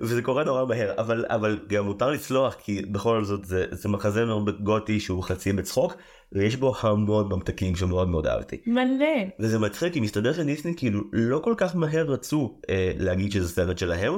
וזה 0.00 0.22
קורה 0.22 0.44
נורא 0.44 0.64
מהר 0.64 0.92
אבל 0.98 1.24
אבל 1.28 1.58
גם 1.68 1.84
מותר 1.84 2.10
לסלוח 2.10 2.54
כי 2.54 2.82
בכל 2.82 3.24
זאת 3.24 3.44
זה, 3.44 3.66
זה 3.70 3.88
מחזה 3.88 4.24
מאוד 4.24 4.62
גותי 4.62 5.00
שהוא 5.00 5.22
חצי 5.22 5.52
בצחוק 5.52 5.96
ויש 6.32 6.56
בו 6.56 6.74
המון 6.80 7.32
ממתקים 7.32 7.76
שמאוד 7.76 8.08
מאוד 8.08 8.26
אהבתי. 8.26 8.60
מלא. 8.66 9.40
וזה 9.40 9.58
מצחיק 9.58 9.92
כי 9.92 10.00
מסתבר 10.00 10.32
שדיסני 10.32 10.76
כאילו 10.76 11.00
לא 11.12 11.38
כל 11.38 11.54
כך 11.56 11.76
מהר 11.76 12.06
רצו 12.06 12.60
אה, 12.70 12.92
להגיד 12.98 13.32
שזה 13.32 13.48
סרט 13.48 13.78
שלהם. 13.78 14.12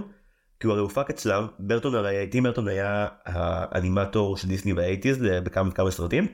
כי 0.61 0.67
הוא 0.67 0.73
הרי 0.73 0.83
הופק 0.83 1.11
אצלם 1.11 1.47
ברטון 1.59 1.95
הרי 1.95 2.27
טים 2.31 2.43
ברטון 2.43 2.69
היה 2.69 3.07
האנימטור 3.25 4.37
של 4.37 4.49
דיסני 4.49 4.75
באייטיז 4.75 5.19
בכמה 5.23 5.69
וכמה 5.69 5.91
סרטים 5.91 6.27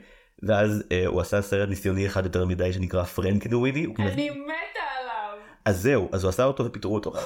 ואז 0.42 0.82
אה, 0.92 1.06
הוא 1.06 1.20
עשה 1.20 1.42
סרט 1.42 1.68
ניסיוני 1.68 2.06
אחד 2.06 2.24
יותר 2.24 2.44
מדי 2.44 2.72
שנקרא 2.72 3.04
פרנקנוויני 3.04 3.86
אני 3.98 4.30
מתה 4.30 4.80
עליו. 5.00 5.38
אז 5.64 5.82
זהו 5.82 6.08
אז 6.12 6.24
הוא 6.24 6.28
עשה 6.28 6.44
אותו 6.44 6.64
ופיטרו 6.64 6.94
אותו 6.94 7.12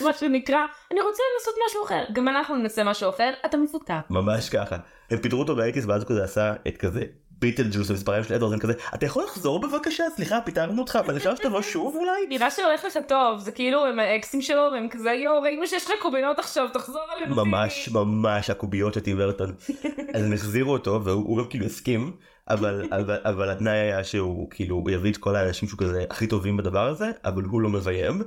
מה 0.00 0.12
שנקרא, 0.12 0.66
אני 0.92 1.00
רוצה 1.00 1.22
לנסות 1.34 1.54
משהו 1.66 1.84
אחר. 1.84 2.04
גם 2.12 2.28
אנחנו 2.28 2.56
ננסה 2.56 2.84
משהו 2.84 3.10
אחר, 3.10 3.32
אתה 3.46 3.56
מפוטר. 3.56 3.98
ממש 4.10 4.48
ככה 4.48 4.76
הם 5.10 5.18
פיטרו 5.18 5.40
אותו 5.40 5.56
באייטיז 5.56 5.88
ואז 5.88 6.02
הוא 6.02 6.08
כזה 6.08 6.24
עשה 6.24 6.54
את 6.68 6.76
כזה 6.76 7.04
ביטלג'וס 7.40 7.90
המספרים 7.90 8.24
של 8.24 8.34
אדוארד 8.34 8.52
הם 8.52 8.58
כזה 8.58 8.72
אתה 8.94 9.06
יכול 9.06 9.24
לחזור 9.24 9.60
בבקשה 9.60 10.04
סליחה 10.16 10.40
פיטרנו 10.40 10.80
אותך 10.80 10.98
אבל 11.04 11.16
אפשר 11.16 11.36
שתבוא 11.36 11.62
שוב 11.72 11.96
אולי? 11.96 12.26
נראה 12.28 12.50
שהולך 12.50 12.84
לך 12.84 12.98
טוב 13.08 13.38
זה 13.38 13.52
כאילו 13.52 13.86
הם 13.86 13.98
האקסים 13.98 14.42
שלו 14.42 14.62
והם 14.72 14.88
כזה 14.88 15.10
יואו 15.10 15.42
ראינו 15.42 15.66
שיש 15.66 15.86
לך 15.86 15.92
קומבינות 16.02 16.38
עכשיו 16.38 16.68
תחזור 16.72 17.02
אלינו. 17.16 17.36
ממש 17.36 17.88
ממש 17.88 18.50
הקומבינות 18.50 18.94
של 18.94 19.00
טים 19.00 19.16
ברטון. 19.16 19.54
אז 20.14 20.24
הם 20.24 20.32
החזירו 20.32 20.72
אותו 20.72 21.04
והוא 21.04 21.28
הוא 21.28 21.38
גם 21.38 21.44
כאילו 21.50 21.66
הסכים 21.66 22.12
אבל 22.48 22.88
אבל 22.90 23.18
אבל 23.24 23.50
התנאי 23.50 23.78
היה 23.78 24.04
שהוא 24.04 24.50
כאילו 24.50 24.84
יביא 24.90 25.12
את 25.12 25.16
כל 25.16 25.36
האנשים 25.36 25.68
שהוא 25.68 25.78
כזה 25.78 26.04
הכי 26.10 26.26
טובים 26.26 26.56
בדבר 26.56 26.86
הזה 26.86 27.10
אבל 27.24 27.42
הוא 27.42 27.60
לא 27.60 27.68
מביים. 27.68 28.22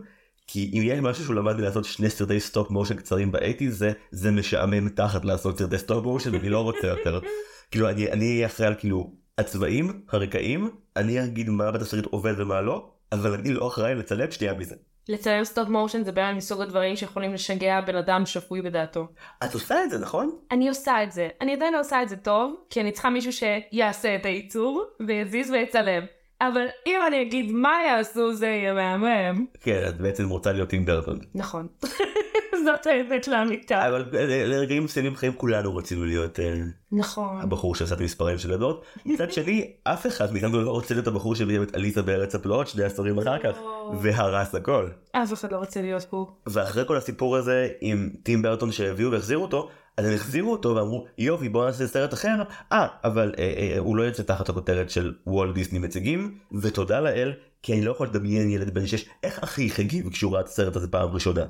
כי 0.47 0.71
אם 0.73 0.81
יש 0.83 0.99
משהו 0.99 1.23
שהוא 1.23 1.35
למד 1.35 1.59
לעשות 1.59 1.85
שני 1.85 2.09
סרטי 2.09 2.39
סטופ 2.39 2.69
מושן 2.69 2.95
קצרים 2.95 3.31
באייטיז 3.31 3.71
זה 3.71 3.91
זה 4.11 4.31
משעמם 4.31 4.89
תחת 4.89 5.25
לעשות 5.25 5.57
סרטי 5.57 5.77
סטופ 5.77 6.05
מושן 6.05 6.35
ואני 6.35 6.49
לא 6.49 6.59
רוצה 6.59 6.87
יותר. 6.87 7.19
כאילו 7.73 7.89
אני 7.89 8.11
אני 8.11 8.25
אהיה 8.35 8.45
אחראי 8.45 8.67
על 8.67 8.75
כאילו 8.75 9.11
הצבעים 9.37 10.01
הרקעים 10.09 10.69
אני 10.95 11.23
אגיד 11.23 11.49
מה 11.49 11.71
בתסריט 11.71 12.05
עובד 12.05 12.33
ומה 12.39 12.61
לא 12.61 12.89
אבל 13.11 13.33
אני 13.33 13.53
לא 13.53 13.67
אחראי 13.67 13.95
לצלם 13.95 14.31
שנייה 14.31 14.53
מזה. 14.53 14.75
לצייר 15.09 15.45
סטופ 15.45 15.69
מושן 15.69 16.03
זה 16.03 16.11
בעיה 16.11 16.33
מסוג 16.33 16.61
הדברים 16.61 16.95
שיכולים 16.95 17.33
לשגע 17.33 17.81
בן 17.81 17.95
אדם 17.95 18.25
שפוי 18.25 18.61
בדעתו. 18.61 19.07
את 19.43 19.53
עושה 19.53 19.83
את 19.83 19.89
זה 19.89 19.99
נכון? 19.99 20.37
אני 20.51 20.69
עושה 20.69 21.03
את 21.03 21.11
זה. 21.11 21.29
אני 21.41 21.53
עדיין 21.53 21.73
לא 21.73 21.79
עושה 21.79 22.03
את 22.03 22.09
זה 22.09 22.17
טוב, 22.17 22.55
כי 22.69 22.81
אני 22.81 22.91
צריכה 22.91 23.09
מישהו 23.09 23.31
שיעשה 23.33 24.15
את 24.15 24.25
הייצור, 24.25 24.85
ויזיז 25.07 25.51
ויצלם. 25.51 26.03
אבל 26.47 26.65
אם 26.87 26.99
אני 27.07 27.21
אגיד 27.21 27.51
מה 27.51 27.73
יעשו 27.87 28.33
זה 28.33 28.47
יהיה 28.47 28.73
מהמם. 28.73 29.45
כן 29.61 29.83
את 29.89 29.97
בעצם 29.97 30.29
רוצה 30.29 30.51
להיות 30.51 30.69
טים 30.69 30.85
ברטון. 30.85 31.19
נכון. 31.35 31.67
זאת 32.65 32.87
האמת 32.87 33.27
לאמיתה. 33.27 33.87
אבל 33.87 34.05
אה, 34.13 34.45
לרגעים 34.45 34.83
מסוימים 34.83 35.13
בחיים 35.13 35.33
כולנו 35.33 35.75
רצינו 35.75 36.05
להיות 36.05 36.39
אה, 36.39 36.53
נכון. 36.91 37.41
הבחור 37.41 37.75
שעשה 37.75 37.95
את 37.95 37.99
המספרים 37.99 38.37
של 38.37 38.53
אדוארד. 38.53 38.75
מצד 39.05 39.31
שני 39.35 39.71
אף 39.83 40.07
אחד 40.07 40.33
מאיתנו 40.33 40.61
לא 40.61 40.71
רוצה 40.71 40.93
להיות 40.93 41.07
הבחור 41.07 41.35
שביים 41.35 41.63
את 41.63 41.75
עליזה 41.75 42.01
בארץ 42.01 42.35
הפלאות 42.35 42.67
שני 42.67 42.83
עשורים 42.83 43.19
אחר 43.19 43.39
כך 43.39 43.57
והרס 43.99 44.55
הכל. 44.55 44.87
אף 45.11 45.33
אחד 45.33 45.51
לא 45.51 45.57
רוצה 45.57 45.81
להיות 45.81 46.05
הוא. 46.09 46.27
ואחרי 46.47 46.83
כל 46.87 46.97
הסיפור 46.97 47.37
הזה 47.37 47.67
עם 47.81 48.09
טים 48.23 48.41
ברטון 48.41 48.71
שהביאו 48.71 49.11
והחזירו 49.11 49.43
אותו 49.43 49.69
אז 49.97 50.05
הם 50.05 50.13
החזירו 50.13 50.51
אותו 50.51 50.75
ואמרו 50.75 51.05
יופי 51.17 51.49
בוא 51.49 51.65
נעשה 51.65 51.87
סרט 51.87 52.13
אחר 52.13 52.35
אה 52.71 52.87
אבל 53.03 53.33
אה, 53.37 53.53
אה, 53.57 53.79
הוא 53.79 53.97
לא 53.97 54.03
יוצא 54.03 54.23
תחת 54.23 54.49
הכותרת 54.49 54.89
של 54.89 55.13
וולט 55.27 55.55
דיסני 55.55 55.79
מציגים 55.79 56.37
ותודה 56.61 56.99
לאל 56.99 57.33
כי 57.63 57.73
אני 57.73 57.81
לא 57.81 57.91
יכול 57.91 58.07
לדמיין 58.07 58.49
ילד 58.49 58.73
בן 58.73 58.87
6 58.87 59.05
איך 59.23 59.39
אחיך 59.43 59.79
הגיב 59.79 60.09
כשהוא 60.09 60.33
ראה 60.33 60.41
את 60.41 60.45
הסרט 60.45 60.75
הזה 60.75 60.87
פעם 60.87 61.09
ראשונה. 61.09 61.41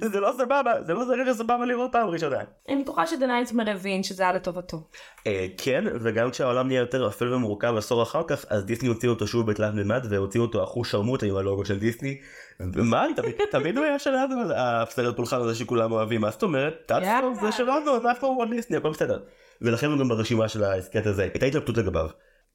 זה 0.00 0.20
לא 0.20 0.32
סבבה 0.38 0.72
זה 0.86 0.94
לא 0.94 1.04
זרק 1.04 1.32
סבבה 1.32 1.64
לראות 1.66 1.92
פעם 1.92 2.08
ראשונה. 2.08 2.38
אני 2.68 2.82
בטוחה 2.82 3.06
שדנייטסמן 3.06 3.68
הבין 3.68 4.02
שזה 4.02 4.22
היה 4.22 4.32
לטובתו. 4.32 4.88
אה, 5.26 5.46
כן 5.58 5.84
וגם 6.00 6.30
כשהעולם 6.30 6.66
נהיה 6.66 6.80
יותר 6.80 7.08
אפל 7.08 7.32
ומורכב 7.34 7.74
עשור 7.76 8.02
אחר 8.02 8.22
כך 8.26 8.44
אז 8.48 8.64
דיסני 8.64 8.88
הוציאו 8.88 9.12
אותו 9.12 9.26
שוב 9.26 9.50
בתלת 9.50 9.74
מימד 9.74 10.06
והוציאו 10.10 10.42
אותו 10.44 10.64
אחוז 10.64 10.86
שרמוטה 10.88 11.26
עם 11.26 11.36
הלוגו 11.36 11.64
של 11.64 11.78
דיסני. 11.78 12.18
מה 12.60 13.06
תמיד- 13.50 13.76
הוא 13.76 13.84
היה 13.84 13.98
שלנו 13.98 14.34
הסרט 14.56 15.16
פולחן 15.16 15.40
הזה 15.40 15.54
שכולם 15.54 15.92
אוהבים 15.92 16.20
מה 16.20 16.30
זאת 16.30 16.42
אומרת? 16.42 16.74
טאצפור 16.86 17.34
זה 17.40 17.52
שלנו 17.52 18.00
זה 18.02 18.10
אף 18.10 18.18
פעם 18.20 18.50
דיסני 18.50 18.76
הכל 18.76 18.90
בסדר. 18.90 19.18
ולכן 19.60 19.86
הוא 19.90 19.98
גם 19.98 20.08
ברשימה 20.08 20.48
של 20.48 20.64
ההסכת 20.64 21.06
הזה 21.06 21.22
הייתה 21.22 21.46
התלבטות 21.46 21.76
לגביו. 21.76 22.06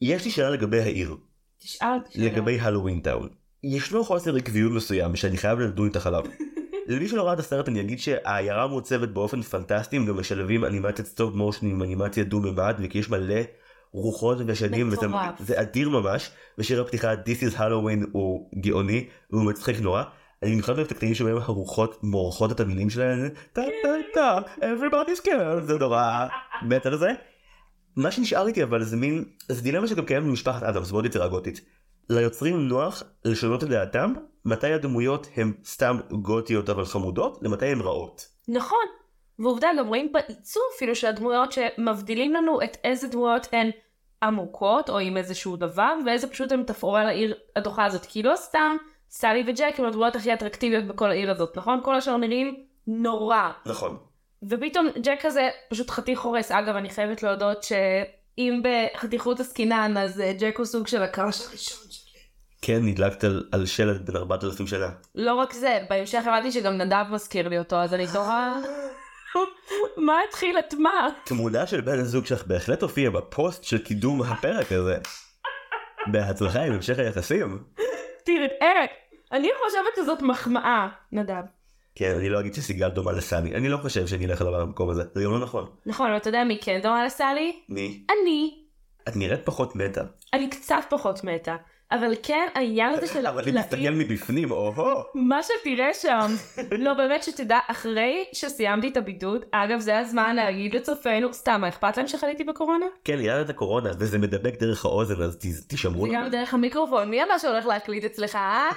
יש 0.01 0.25
לי 0.25 0.31
שאלה 0.31 0.50
לגבי 0.50 0.79
העיר 0.81 1.15
תשאל. 1.60 1.98
לגבי 2.15 2.60
הלואוין 2.60 3.00
טאון. 3.00 3.29
ישנו 3.63 4.03
חוסר 4.03 4.35
עקביות 4.35 4.71
מסוים 4.71 5.15
שאני 5.15 5.37
חייב 5.37 5.59
לדון 5.59 5.87
איתך 5.87 6.07
עליו. 6.07 6.23
למי 6.87 7.07
שלא 7.07 7.23
ראה 7.23 7.33
את 7.33 7.39
הסרט 7.39 7.67
אני 7.67 7.81
אגיד 7.81 7.99
שהעיירה 7.99 8.67
מעוצבת 8.67 9.09
באופן 9.09 9.41
פנטסטי 9.41 9.95
הם 9.95 10.05
גם 10.05 10.19
משלבים 10.19 10.65
אנימציית 10.65 11.07
סטופ 11.07 11.35
מושן 11.35 11.67
עם 11.67 11.83
אנימציה 11.83 12.23
דו 12.23 12.39
ממד 12.39 12.75
וכי 12.79 12.97
יש 12.97 13.09
מלא 13.09 13.41
רוחות 13.91 14.37
ושדים 14.47 14.87
וזה. 14.87 15.07
זה 15.39 15.61
אדיר 15.61 15.89
ממש 15.89 16.31
ושיר 16.57 16.81
הפתיחה 16.81 17.13
This 17.13 17.53
is 17.53 17.57
Halloween 17.57 18.07
הוא 18.11 18.49
גאוני 18.61 19.07
והוא 19.31 19.45
מצחיק 19.45 19.79
נורא. 19.79 20.03
אני 20.43 20.51
במיוחד 20.51 20.73
אוהב 20.73 20.85
את 20.85 20.91
הקטעים 20.91 21.13
שבהם 21.13 21.37
הרוחות 21.37 22.03
מורחות 22.03 22.51
את 22.51 22.59
המילים 22.59 22.89
שלהן 22.89 23.29
טה 23.53 23.61
טה 23.83 23.89
טה 24.13 24.39
everybody's 24.59 25.25
scared 25.25 25.61
זה 25.61 25.77
נורא 25.79 26.27
מתה 26.62 26.86
על 26.85 26.97
זה. 26.97 27.11
מה 27.95 28.11
שנשאר 28.11 28.47
איתי 28.47 28.63
אבל 28.63 28.83
זה 28.83 28.97
מין 28.97 29.25
זה 29.49 29.61
דילמה 29.61 29.87
שגם 29.87 30.05
קיימת 30.05 30.25
במשפחת 30.25 30.63
אדמס 30.63 30.91
מאוד 30.91 31.05
יצירה 31.05 31.27
גותית. 31.27 31.61
ליוצרים 32.09 32.67
נוח 32.67 33.03
לשנות 33.25 33.63
את 33.63 33.69
דעתם 33.69 34.13
מתי 34.45 34.73
הדמויות 34.73 35.27
הן 35.35 35.53
סתם 35.65 35.97
גותיות 36.11 36.69
אבל 36.69 36.85
חמודות 36.85 37.39
למתי 37.41 37.65
הן 37.65 37.81
רעות. 37.81 38.27
נכון. 38.47 38.85
ועובדה 39.39 39.67
גם 39.77 39.87
רואים 39.87 40.11
בעיצוב 40.11 40.63
אפילו 40.75 40.95
של 40.95 41.07
הדמויות 41.07 41.51
שמבדילים 41.51 42.33
לנו 42.33 42.61
את 42.61 42.77
איזה 42.83 43.07
דמויות 43.07 43.47
הן 43.51 43.69
עמוקות 44.23 44.89
או 44.89 44.99
עם 44.99 45.17
איזשהו 45.17 45.55
דבר 45.55 45.93
ואיזה 46.05 46.27
פשוט 46.27 46.51
הן 46.51 46.63
תפאורה 46.63 47.03
לעיר 47.03 47.35
הדוחה 47.55 47.85
הזאת 47.85 48.05
כי 48.05 48.23
לא 48.23 48.35
סתם 48.35 48.77
סלי 49.09 49.43
וג'ק 49.47 49.79
הם 49.79 49.85
הדמויות 49.85 50.15
הכי 50.15 50.33
אטרקטיביות 50.33 50.85
בכל 50.85 51.09
העיר 51.09 51.31
הזאת 51.31 51.57
נכון? 51.57 51.79
כל 51.83 51.95
השאר 51.95 52.17
נראים 52.17 52.63
נורא 52.87 53.51
נכון. 53.65 53.97
ופתאום 54.43 54.87
ג'ק 55.03 55.19
כזה 55.21 55.49
פשוט 55.69 55.89
חתיך 55.89 56.21
הורס 56.21 56.51
אגב 56.51 56.75
אני 56.75 56.89
חייבת 56.89 57.23
להודות 57.23 57.65
שאם 58.38 58.62
בחתיכות 58.63 59.39
עסקינן 59.39 59.98
אז 59.98 60.22
אה, 60.22 60.34
ג'ק 60.39 60.58
הוא 60.58 60.65
סוג 60.65 60.88
של 60.88 61.03
הקראש 61.03 61.41
הראשון 61.48 61.86
שלי. 61.89 62.20
כן 62.62 62.79
נדלקת 62.84 63.24
על, 63.24 63.50
על 63.51 63.65
שלט 63.65 64.01
בן 64.01 64.15
4,000 64.15 64.67
שנה. 64.67 64.89
לא 65.15 65.34
רק 65.34 65.53
זה 65.53 65.79
בהמשך 65.89 66.22
הבנתי 66.25 66.51
שגם 66.51 66.74
נדב 66.74 67.06
מזכיר 67.10 67.48
לי 67.48 67.60
אותו 67.60 67.75
אז 67.75 67.94
אני 67.94 68.06
תוהה 68.13 68.60
מה 70.08 70.13
התחיל 70.29 70.60
את 70.60 70.74
מה? 70.74 71.08
תמונה 71.24 71.67
של 71.67 71.82
בן 71.82 72.00
הזוג 72.00 72.25
שלך 72.25 72.48
בהחלט 72.48 72.82
הופיעה 72.82 73.12
בפוסט 73.12 73.63
של 73.63 73.77
קידום 73.77 74.22
הפרק 74.22 74.72
הזה. 74.72 74.98
בהצלחה 76.12 76.62
עם 76.62 76.74
המשך 76.74 77.00
היחסים. 77.00 77.63
תראה, 78.24 78.86
אני 79.32 79.50
חושבת 79.65 79.96
שזאת 79.96 80.22
מחמאה, 80.22 80.88
נדב. 81.12 81.56
כן 82.00 82.16
אני 82.16 82.30
לא 82.30 82.39
אגיד 82.39 82.54
שסיגל 82.54 82.89
דומה 82.89 83.12
לסני 83.12 83.56
אני 83.56 83.70
לא 83.70 83.77
חושב 83.77 84.08
שאני 84.08 84.25
אלך 84.25 84.42
לדבר 84.42 84.66
במקום 84.66 84.89
הזה 84.89 85.04
זה 85.16 85.24
גם 85.24 85.32
לא 85.32 85.39
נכון. 85.39 85.66
נכון, 85.86 86.08
אבל 86.08 86.18
אתה 86.18 86.30
יודע 86.30 86.44
מי 86.44 86.58
כן 86.62 86.80
דומה 86.84 87.06
לסלי? 87.06 87.60
מי? 87.70 88.04
אני. 88.10 88.63
את 89.08 89.16
נראית 89.16 89.46
פחות 89.46 89.75
מתה. 89.75 90.01
אני 90.34 90.50
קצת 90.50 90.75
פחות 90.89 91.24
מתה. 91.24 91.56
אבל 91.91 92.13
כן, 92.24 92.48
העניין 92.56 92.94
הזה 92.94 93.08
של... 93.08 93.27
אבל 93.27 93.50
אם 93.50 93.62
תסתכל 93.62 93.89
מבפנים 93.94 94.51
או-הו. 94.51 95.03
מה 95.13 95.39
שתראה 95.44 95.94
שם, 95.94 96.27
לא 96.72 96.94
באמת 96.94 97.24
שתדע, 97.24 97.60
אחרי 97.67 98.25
שסיימתי 98.34 98.88
את 98.88 98.98
הבידוד, 98.98 99.46
אגב 99.51 99.79
זה 99.79 100.00
הזמן 100.00 100.36
להגיד 100.36 100.75
לצופינו, 100.75 101.34
סתם, 101.34 101.62
מה 101.62 101.67
אכפת 101.67 101.98
להם 101.98 102.08
שחליתי 102.08 102.44
בקורונה? 102.44 102.86
כן 103.03 103.17
ליד 103.17 103.39
את 103.39 103.50
הקורונה 103.50 103.89
וזה 104.00 104.17
מדבק 104.17 104.60
דרך 104.60 104.86
האוזן 104.86 105.22
אז 105.22 105.38
תשמרו. 105.67 106.08
זה 106.08 106.13
גם 106.13 106.27
דרך 106.29 106.53
המיקרופון, 106.53 107.10
מי 107.10 107.24
אמר 107.24 107.38
שהולך 107.38 107.65
להקליט 107.65 108.03
אצלך? 108.03 108.36
אה? 108.36 108.70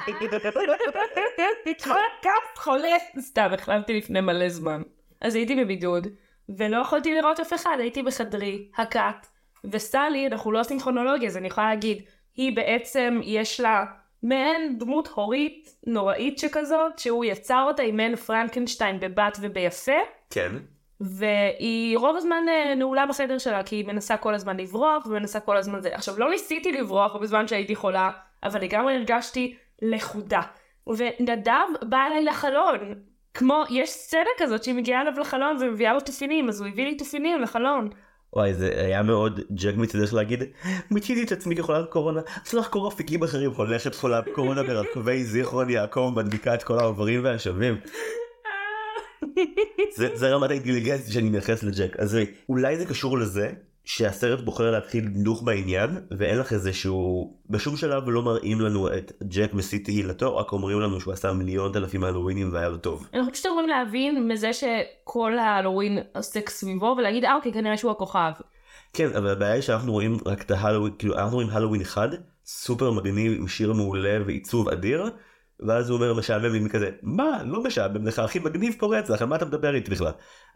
חולה. 2.57 2.89
סתם, 3.21 3.49
החלמתי 3.55 3.99
לפני 3.99 4.21
מלא 4.21 4.49
זמן. 4.49 4.83
אז 5.21 5.35
הייתי 5.35 5.65
בבידוד, 5.65 6.07
ולא 6.49 6.77
יכולתי 6.77 7.15
לראות 7.15 7.41
אף 7.41 7.53
אחד, 7.55 7.77
הייתי 7.79 8.03
בחדרי, 8.03 8.69
הקאט, 8.79 9.27
וסלי, 9.65 10.27
אנחנו 10.27 10.53
לא 10.53 10.61
עושים 10.61 10.81
כרונולוגיה, 10.81 11.29
אז 11.29 11.37
אני 11.37 11.47
יכולה 11.47 11.69
להגיד, 11.69 12.03
היא 12.37 12.57
בעצם, 12.57 13.21
יש 13.23 13.61
לה 13.61 13.85
מעין 14.23 14.79
דמות 14.79 15.09
הורית 15.09 15.69
נוראית 15.87 16.39
שכזאת, 16.39 16.99
שהוא 16.99 17.25
יצר 17.25 17.65
אותה 17.69 17.83
עם 17.83 17.97
מעין 17.97 18.17
פרנקנשטיין 18.17 19.01
בבת 19.01 19.39
וביפה, 19.41 19.99
כן. 20.31 20.53
והיא 21.01 21.99
רוב 21.99 22.17
הזמן 22.17 22.45
אה, 22.49 22.75
נעולה 22.75 23.07
בחדר 23.07 23.39
שלה, 23.39 23.63
כי 23.63 23.77
היא 23.77 23.87
מנסה 23.87 24.17
כל 24.17 24.35
הזמן 24.35 24.57
לברוח, 24.57 25.07
ומנסה 25.07 25.41
כל 25.41 25.57
הזמן 25.57 25.81
זה. 25.81 25.95
עכשיו, 25.95 26.19
לא 26.19 26.31
ניסיתי 26.31 26.73
לברוח 26.73 27.17
בזמן 27.17 27.49
שהייתי 27.49 27.75
חולה, 27.75 28.11
אבל 28.43 28.61
לגמרי 28.61 28.95
הרגשתי 28.95 29.57
לכודה. 29.83 30.41
ונדב 30.87 31.67
בא 31.83 32.07
אליי 32.07 32.25
לחלון. 32.25 32.95
כמו, 33.35 33.65
יש 33.71 33.91
סצנה 33.91 34.31
כזאת 34.39 34.65
שהיא 34.65 34.75
מגיעה 34.75 35.01
אליו 35.01 35.13
לחלון 35.21 35.57
ומביאה 35.61 35.93
לו 35.93 36.01
תופינים, 36.01 36.49
אז 36.49 36.61
הוא 36.61 36.69
הביא 36.69 36.85
לי 36.85 36.95
תופינים 36.95 37.41
לחלון. 37.41 37.91
וואי 38.33 38.55
זה 38.55 38.73
היה 38.77 39.03
מאוד 39.03 39.41
ג'ק 39.51 39.75
מצדך 39.77 40.15
להגיד 40.15 40.45
מיציתי 40.91 41.23
את 41.23 41.33
עצמי 41.33 41.57
כחולת 41.57 41.91
קורונה 41.91 42.21
צריך 42.43 42.55
לחקור 42.55 42.89
אפיקים 42.89 43.23
אחרים 43.23 43.51
הולכת 43.51 43.95
חולה 43.95 44.21
בקורונה 44.21 44.63
ברחבי 44.63 45.25
זיכרון 45.25 45.71
יעקב 45.71 46.13
מדביקה 46.17 46.55
את 46.55 46.63
כל 46.63 46.79
העוברים 46.79 47.25
והשבים. 47.25 47.81
זה, 49.97 50.09
זה 50.15 50.29
רמת 50.35 50.51
האינטליגנציה 50.51 51.13
שאני 51.13 51.29
מייחס 51.29 51.63
לג'ק. 51.63 51.97
אז 51.97 52.19
אולי 52.49 52.77
זה 52.77 52.87
קשור 52.87 53.19
לזה 53.19 53.53
שהסרט 53.85 54.41
בוחר 54.41 54.71
להתחיל 54.71 55.05
דוך 55.09 55.43
בעניין 55.43 55.91
ואין 56.19 56.39
לך 56.39 56.53
איזה 56.53 56.73
שהוא 56.73 57.37
בשום 57.51 57.77
שלב 57.77 58.03
לא 58.07 58.23
מראים 58.23 58.61
לנו 58.61 58.89
את 58.89 59.13
ג'ק 59.23 59.55
מסית 59.55 59.85
תהילתו 59.85 60.37
רק 60.37 60.53
אומרים 60.53 60.81
לנו 60.81 61.01
שהוא 61.01 61.13
עשה 61.13 61.33
מיליון 61.33 61.73
אלפים 61.77 62.05
הלווינים 62.05 62.53
והיה 62.53 62.69
לו 62.69 62.77
טוב. 62.77 63.07
אנחנו 63.15 63.33
פשוט 63.33 63.47
אמורים 63.47 63.69
להבין 63.69 64.29
מזה 64.29 64.51
שכל 64.53 65.39
ההלואוין 65.39 65.99
עוסק 66.15 66.51
סביבו, 66.51 66.95
ולהגיד, 66.99 67.25
אה, 67.25 67.35
אוקיי, 67.35 67.53
כנראה 67.53 67.77
שהוא 67.77 67.91
הכוכב. 67.91 68.31
כן 68.93 69.09
אבל 69.17 69.31
הבעיה 69.31 69.53
היא 69.53 69.63
שאנחנו 69.63 69.93
רואים 69.93 70.17
רק 70.27 70.43
את 70.43 70.51
ההלווין 70.51 70.93
כאילו 70.99 71.15
אנחנו 71.15 71.35
רואים 71.35 71.51
הלווין 71.51 71.81
אחד 71.81 72.09
סופר 72.47 72.91
מגניב 72.91 73.33
עם 73.39 73.49
שיר 73.49 73.73
מעולה 73.73 74.19
ועיצוב 74.27 74.69
אדיר 74.69 75.11
ואז 75.67 75.91
הוא 75.91 75.97
אומר 75.97 76.15
משעמם 76.15 76.53
לי 76.53 76.71
כזה, 76.71 76.91
מה, 77.03 77.43
לא 77.45 77.63
משעמם 77.63 78.07
לך, 78.07 78.19
הכי 78.19 78.39
מגניב 78.39 78.75
פה 78.79 78.97
רצח, 78.97 79.23
על 79.23 79.29
מה 79.29 79.37
אתה 79.37 79.45
מדבר 79.45 79.75
איתי 79.75 79.91
בכלל? 79.91 80.13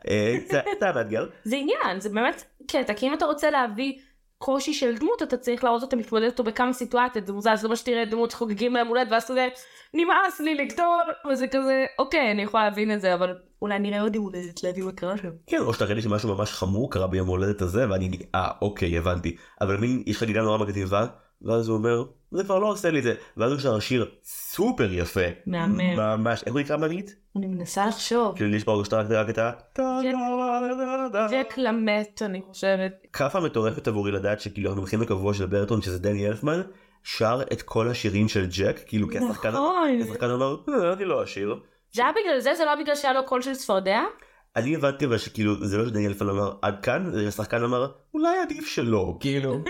אה, 0.09 0.37
זה 0.51 0.61
היה 0.81 0.93
מאתגר. 0.93 1.27
זה 1.45 1.57
עניין, 1.57 2.01
זה 2.01 2.09
באמת 2.09 2.45
קטע, 2.67 2.95
כי 2.95 3.09
אם 3.09 3.15
אתה 3.15 3.25
רוצה 3.25 3.51
להביא 3.51 3.99
קושי 4.39 4.75
של 4.75 4.99
דמות, 4.99 5.23
אתה 5.23 5.37
צריך 5.37 5.65
להראות 5.65 5.83
אותה 5.83 5.97
מתמודדת 5.97 6.31
אותו 6.31 6.45
בכמה 6.45 6.73
סיטואציות, 6.73 7.27
זה 7.27 7.33
מוזר, 7.33 7.57
זה 7.57 7.69
לא 7.69 7.77
שתראה 7.77 8.05
דמות 8.05 8.31
שחוגגים 8.31 8.75
להם 8.75 8.87
הולדת, 8.87 9.09
ואז 9.11 9.25
כזה, 9.25 9.49
נמאס 9.95 10.41
לי 10.41 10.55
לגדול, 10.55 11.03
וזה 11.31 11.47
כזה, 11.47 11.85
אוקיי, 11.99 12.31
אני 12.31 12.43
יכולה 12.43 12.65
להבין 12.65 12.95
את 12.95 13.01
זה, 13.01 13.15
אבל 13.15 13.35
אולי 13.63 13.79
נראה 13.79 14.03
עוד 14.03 14.15
יום 14.15 14.25
הולדת, 14.25 14.65
להבין 14.65 14.85
מה 14.85 14.93
קרה 14.93 15.17
שם. 15.17 15.31
כן, 15.47 15.59
או 15.59 15.75
שתראה 15.75 15.95
לי 15.95 16.03
שמשהו 16.03 16.37
ממש 16.37 16.53
חמור 16.53 16.91
קרה 16.91 17.07
ביום 17.07 17.29
ההולדת 17.29 17.63
הזה, 17.63 17.91
ואני 17.91 18.11
אה, 18.35 18.49
אוקיי, 18.63 18.99
הבנתי. 18.99 19.37
אבל 19.61 19.77
מין, 19.77 20.03
יש 20.07 20.19
חגיגה 20.19 20.43
נורא 20.43 20.59
מגניבה, 20.59 21.07
ואז 21.43 21.69
הוא 21.69 21.77
אומר, 21.77 22.05
זה 22.35 22.45
כבר 22.45 22.59
לא 22.59 22.67
עושה 22.67 22.91
לי 22.91 22.99
את 22.99 23.03
זה. 23.05 23.15
ואז 23.37 23.53
הוא 23.53 23.61
שר 23.61 23.79
שיר 23.79 24.11
סופר 24.25 24.93
יפה. 24.93 25.21
מהמם. 25.47 25.97
ממש, 25.97 26.43
איך 26.47 26.53
הוא 26.53 26.61
נקרא 26.61 26.77
באנגלית? 26.77 27.17
אני 27.37 27.47
מנסה 27.47 27.87
לחשוב. 27.87 28.37
כאילו 28.37 28.55
יש 28.57 28.65
פה 28.65 28.83
רק 29.11 29.29
את 29.31 29.39
ה... 29.39 29.53
ג'ק 31.31 31.55
למט, 31.57 32.23
אני 32.23 32.43
חושבת. 32.43 32.93
כאפה 33.13 33.41
מטורפת 33.41 33.89
עבורי 33.89 34.13
לדעת 34.13 34.41
שכאילו 34.41 34.73
המומחים 34.73 35.03
הקבוע 35.03 35.35
של 35.35 35.47
ברטון 35.47 35.83
שזה 35.83 35.99
דני 35.99 36.29
אלפמן 36.29 36.61
שר 37.03 37.41
את 37.53 37.63
כל 37.63 37.89
השירים 37.89 38.29
של 38.29 38.47
ג'ק 38.59 38.81
כאילו 38.87 39.09
כי 39.09 39.19
השחקן 39.19 39.49
נכון. 39.49 39.99
השחקן 40.03 40.31
אמר 40.31 40.57
"אה, 40.69 40.93
אני 40.93 41.05
לא 41.05 41.25
אשיר. 41.25 41.57
זה 41.93 42.03
היה 42.03 42.13
בגלל 42.13 42.41
זה? 42.41 42.55
זה 42.55 42.65
לא 42.65 42.75
בגלל 42.75 42.95
שהיה 42.95 43.15
לו 43.15 43.25
קול 43.27 43.43
של 43.43 43.55
צפרדע? 43.55 44.01
אני 44.57 44.75
הבנתי 44.77 45.05
אבל 45.05 45.19
שכאילו 45.19 45.67
זה 45.67 45.79
לא 45.79 45.87
שדני 45.87 46.07
אלפמן 46.07 46.29
אמר 46.29 46.53
עד 46.63 46.81
כאן 46.83 47.11
זה 47.13 47.29
השחקן 47.29 47.65
אמר 47.65 47.87
אולי 48.15 48.39
עדיף 48.43 48.67
שלא 48.67 49.17
כאילו 49.21 49.59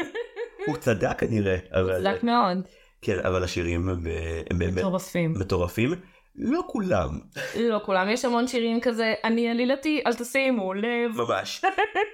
הוא 0.66 0.76
צדק 0.76 1.18
כנראה 1.18 1.56
אבל 1.73 1.99
חזק 1.99 2.23
מאוד. 2.23 2.59
כן 3.02 3.18
אבל 3.18 3.44
השירים 3.44 3.88
הם 3.88 4.59
באמת 4.59 4.73
מטורפים. 4.78 5.35
מטורפים 5.38 5.94
לא 6.37 6.62
כולם 6.67 7.09
לא 7.61 7.81
כולם, 7.85 8.09
יש 8.09 8.25
המון 8.25 8.47
שירים 8.47 8.81
כזה, 8.81 9.14
אני 9.25 9.50
עלילתי, 9.50 10.03
אל 10.07 10.14
תשימו 10.14 10.75
לב. 10.75 11.11
ממש 11.17 11.64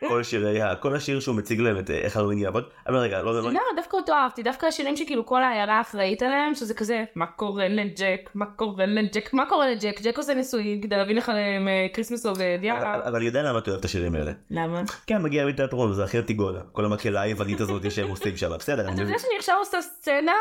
כל 0.08 0.22
שירי 0.22 0.60
כל 0.80 0.96
השיר 0.96 1.20
שהוא 1.20 1.36
מציג 1.36 1.60
להם 1.60 1.78
את 1.78 1.90
אה, 1.90 1.98
איך 1.98 2.16
הלווין 2.16 2.38
יעבוד 2.38 2.64
אבל 2.86 2.96
רגע 2.96 3.22
לא 3.22 3.34
לא 3.34 3.52
לא, 3.52 3.60
דווקא 3.76 3.96
אותו 3.96 4.12
אהבתי, 4.12 4.42
דווקא 4.42 4.66
השירים 4.66 4.96
שכאילו 4.96 5.26
כל 5.26 5.42
העיירה 5.42 5.80
אחראית 5.80 6.22
עליהם, 6.22 6.54
שזה 6.54 6.74
כזה, 6.74 7.04
מה 7.14 7.26
קורה 7.26 7.68
לג'ק, 7.68 8.30
מה 8.34 8.46
קורה 8.46 8.86
לג'ק, 8.86 9.32
מה 9.32 9.46
קורה 9.48 9.70
לג'ק, 9.70 10.00
ג'ק 10.02 10.18
עושה 10.18 10.34
ניסויים 10.34 10.80
כדי 10.80 10.96
להביא 10.96 11.14
לך 11.14 11.28
להם 11.28 11.68
אה, 11.68 11.86
Christmas 11.92 12.26
עובד, 12.26 12.58
יאללה. 12.62 12.94
אבל 12.94 13.16
אני 13.16 13.24
יודע 13.24 13.42
למה 13.42 13.58
אתה 13.58 13.70
אוהב 13.70 13.78
את 13.78 13.84
השירים 13.84 14.14
האלה. 14.14 14.32
למה? 14.50 14.82
כן 15.06 15.22
מגיע 15.22 15.46
מתיאטרון 15.46 15.92
זה 15.92 16.04
הכי 16.04 16.18
אנטיגונה 16.18 16.60
כל 16.72 16.84
המקהלה 16.84 17.20
היוונית 17.20 17.60
הזאת 17.60 17.90
שהם 17.90 18.08
עושים 18.08 18.36
שם 18.36 18.50
בסדר 18.58 18.92
אתה. 18.92 19.02
יודע 19.02 19.18
שאני 19.18 19.36
עכשיו 19.38 19.56
עושה 19.58 19.82
סצנה 19.82 20.34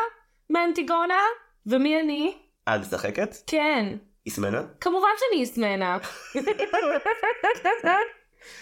מאנטיגונה? 0.50 1.20
ומי 1.66 2.00
אני? 2.00 2.34
את 2.76 2.80
משחקת? 2.80 3.36
כן. 3.46 3.96
איסמנה? 4.26 4.62
כמובן 4.80 5.08
שאני 5.18 5.44
אסמנה. 5.44 5.98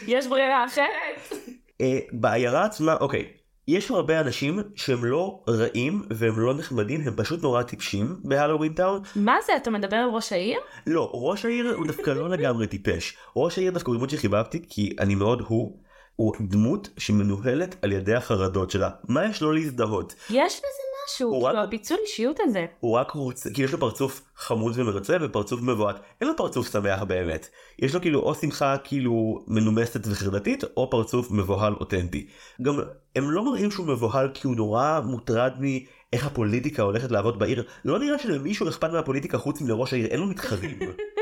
יש 0.07 0.27
ברירה 0.27 0.65
אחרת? 0.65 1.33
אה, 1.81 1.99
בעיירה 2.13 2.65
עצמה 2.65 2.97
אוקיי 3.01 3.33
יש 3.69 3.91
הרבה 3.91 4.21
אנשים 4.21 4.63
שהם 4.75 5.05
לא 5.05 5.41
רעים 5.49 6.03
והם 6.11 6.41
לא 6.41 6.55
נחמדים 6.55 7.01
הם 7.01 7.17
פשוט 7.17 7.43
נורא 7.43 7.63
טיפשים 7.63 8.17
בהלואוין 8.25 8.73
טאון. 8.73 9.03
מה 9.17 9.37
זה, 9.47 9.57
אתה 9.57 9.71
מדבר 9.71 9.97
על 9.97 10.09
ראש 10.09 10.33
העיר? 10.33 10.61
לא 10.87 11.11
ראש 11.15 11.45
העיר 11.45 11.75
הוא 11.77 11.87
דווקא 11.87 12.11
לא 12.11 12.29
לגמרי 12.29 12.67
טיפש 12.67 13.17
ראש 13.37 13.59
העיר 13.59 13.73
דווקא 13.73 13.89
הוא 13.91 13.97
דמות 13.97 14.11
שחיבבתי 14.11 14.65
כי 14.69 14.97
אני 15.01 15.15
מאוד 15.15 15.43
הוא. 15.47 15.79
הוא 16.17 16.35
דמות 16.41 16.89
שמנוהלת 16.99 17.77
על 17.83 17.93
ידי 17.93 18.15
החרדות 18.15 18.71
שלה 18.71 18.91
מה 19.09 19.25
יש 19.25 19.43
לו 19.43 19.53
להזדהות 19.53 20.15
יש 20.31 20.59
בזה 20.59 20.83
משהו, 21.09 21.31
הוא 21.31 21.43
כאילו 21.49 21.61
רק- 21.63 21.69
הפיצול 21.69 21.97
אישיות 22.03 22.37
הזה. 22.41 22.67
הוא 22.81 22.97
רק 22.97 23.11
רוצה, 23.11 23.51
כי 23.55 23.63
יש 23.63 23.73
לו 23.73 23.79
פרצוף 23.79 24.23
חמוד 24.37 24.73
ומרצה 24.77 25.17
ופרצוף 25.21 25.61
מבועת, 25.63 25.97
אין 26.21 26.29
לו 26.29 26.37
פרצוף 26.37 26.73
שמח 26.73 27.03
באמת. 27.03 27.49
יש 27.79 27.95
לו 27.95 28.01
כאילו 28.01 28.21
או 28.21 28.35
שמחה 28.35 28.77
כאילו 28.85 29.45
מנומסת 29.47 30.01
וחרדתית, 30.07 30.65
או 30.77 30.91
פרצוף 30.91 31.31
מבוהל 31.31 31.75
אותנטי. 31.81 32.27
גם 32.63 32.81
הם 33.17 33.31
לא 33.31 33.45
מראים 33.45 33.71
שהוא 33.71 33.87
מבוהל 33.87 34.31
כי 34.35 34.47
הוא 34.47 34.57
נורא 34.57 35.01
מוטרד 35.05 35.53
מאיך 35.59 36.27
הפוליטיקה 36.27 36.83
הולכת 36.83 37.11
לעבוד 37.11 37.39
בעיר. 37.39 37.63
לא 37.85 37.99
נראה 37.99 38.19
שלמישהו 38.19 38.69
אכפת 38.69 38.91
מהפוליטיקה 38.91 39.39
חוץ 39.39 39.61
מלראש 39.61 39.93
העיר, 39.93 40.07
אין 40.07 40.21
לו 40.21 40.27
מתחרים. 40.27 40.79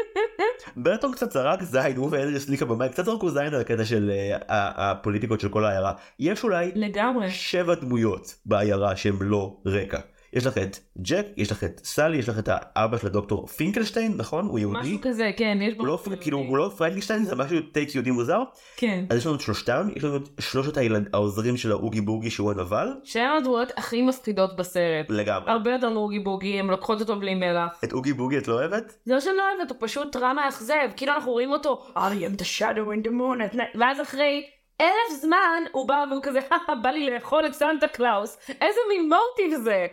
ברטון 0.76 1.12
קצת 1.12 1.32
זרק 1.32 1.62
זין, 1.62 1.96
הוא 1.96 2.08
ואנדרס 2.11 2.49
ליקה 2.49 2.64
במים, 2.64 2.88
קצת 2.90 3.04
זרקו 3.04 3.30
זין 3.30 3.54
על 3.54 3.61
הקטע 3.61 3.85
של 3.85 4.11
אה, 4.11 4.38
הפוליטיקות 4.50 5.40
של 5.40 5.48
כל 5.48 5.64
העיירה. 5.64 5.92
יש 6.18 6.44
אולי 6.44 6.72
לגמרי. 6.74 7.31
שבע 7.31 7.74
דמויות 7.74 8.35
בעיירה 8.46 8.96
שהם 8.96 9.16
לא 9.20 9.57
רקע. 9.66 9.98
יש 10.37 10.46
לך 10.46 10.59
את 10.59 10.79
ג'ק, 10.99 11.27
יש 11.37 11.53
לך 11.53 11.64
את 11.64 11.81
סלי, 11.85 12.16
יש 12.16 12.29
לך 12.29 12.38
את 12.38 12.49
האבא 12.53 12.99
של 12.99 13.07
הדוקטור 13.07 13.46
פינקלשטיין, 13.46 14.14
נכון? 14.16 14.46
הוא 14.46 14.59
יהודי? 14.59 14.79
משהו 14.81 14.99
כזה, 15.03 15.31
כן, 15.37 15.59
יש 15.62 15.75
בו... 15.75 15.81
הוא 15.81 15.87
לא, 15.87 15.99
כאילו, 16.20 16.38
הוא 16.38 16.59
לא 16.59 16.70
פרנקלשטיין, 16.77 17.25
זה 17.25 17.37
משהו 17.37 17.61
טייק 17.72 17.94
יהודי 17.94 18.11
מוזר. 18.11 18.42
כן. 18.77 19.05
אז 19.11 19.18
יש 19.18 19.27
לנו 19.27 19.35
את 19.35 19.40
שלושתם, 19.40 19.88
יש 19.96 20.05
לנו 20.05 20.16
את 20.16 20.29
שלושת 20.40 20.77
הילד, 20.77 21.09
העוזרים 21.12 21.57
של 21.57 21.72
האוגי 21.72 22.01
בוגי 22.01 22.31
שהוא 22.31 22.51
הנבל, 22.51 22.88
שהם 23.05 23.37
הדמויות 23.37 23.72
הכי 23.77 24.03
מפחידות 24.03 24.57
בסרט. 24.57 25.07
לגמרי. 25.09 25.51
הרבה 25.51 25.72
יותר 25.72 25.90
מאוגי 25.90 26.18
בוגי, 26.18 26.61
הם 26.61 26.70
לוקחות 26.70 27.01
אותו 27.01 27.20
בלי 27.20 27.35
מלח. 27.35 27.81
את 27.85 27.92
אוגי 27.92 28.12
בוגי 28.12 28.38
את 28.38 28.49
לא 28.49 28.55
אוהבת? 28.55 28.94
זה 29.05 29.14
לא 29.14 29.20
שאני 29.20 29.37
לא 29.37 29.42
אוהבת, 29.53 29.70
הוא 29.70 29.79
פשוט 29.81 30.16
רע 30.16 30.33
מאכזב. 30.33 30.88
כאילו 30.96 31.12
אנחנו 31.12 31.33
רואים 31.33 31.51
אותו, 31.51 31.87
I 31.96 31.99
am 31.99 32.40
the 32.40 32.44
shadow 32.59 32.88
in 32.88 33.07
the 33.07 33.11
moon, 33.11 33.53
at 33.53 33.57
night." 33.57 33.79
ואז 33.81 34.01
אחרי 34.01 34.46
אלף 34.81 35.20
זמן 35.20 35.62
הוא 35.72 35.88
בא 35.88 36.05
והוא 36.11 36.22
כזה, 36.22 36.40
"הא, 36.51 36.75
בא 36.83 36.88
לי 36.90 37.11
לאכול 37.11 37.46
את 37.46 37.53
סנטה 37.53 37.88
קלאוס. 37.88 38.38
איזה 38.49 38.81
מין 38.88 39.09
מוטיב 39.09 39.59
זה? 39.64 39.87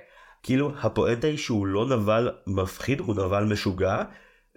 כאילו 0.43 0.71
הפואנטה 0.81 1.27
היא 1.27 1.37
שהוא 1.37 1.67
לא 1.67 1.85
נבל 1.85 2.31
מפחיד, 2.47 2.99
הוא 2.99 3.15
נבל 3.15 3.43
משוגע, 3.43 4.03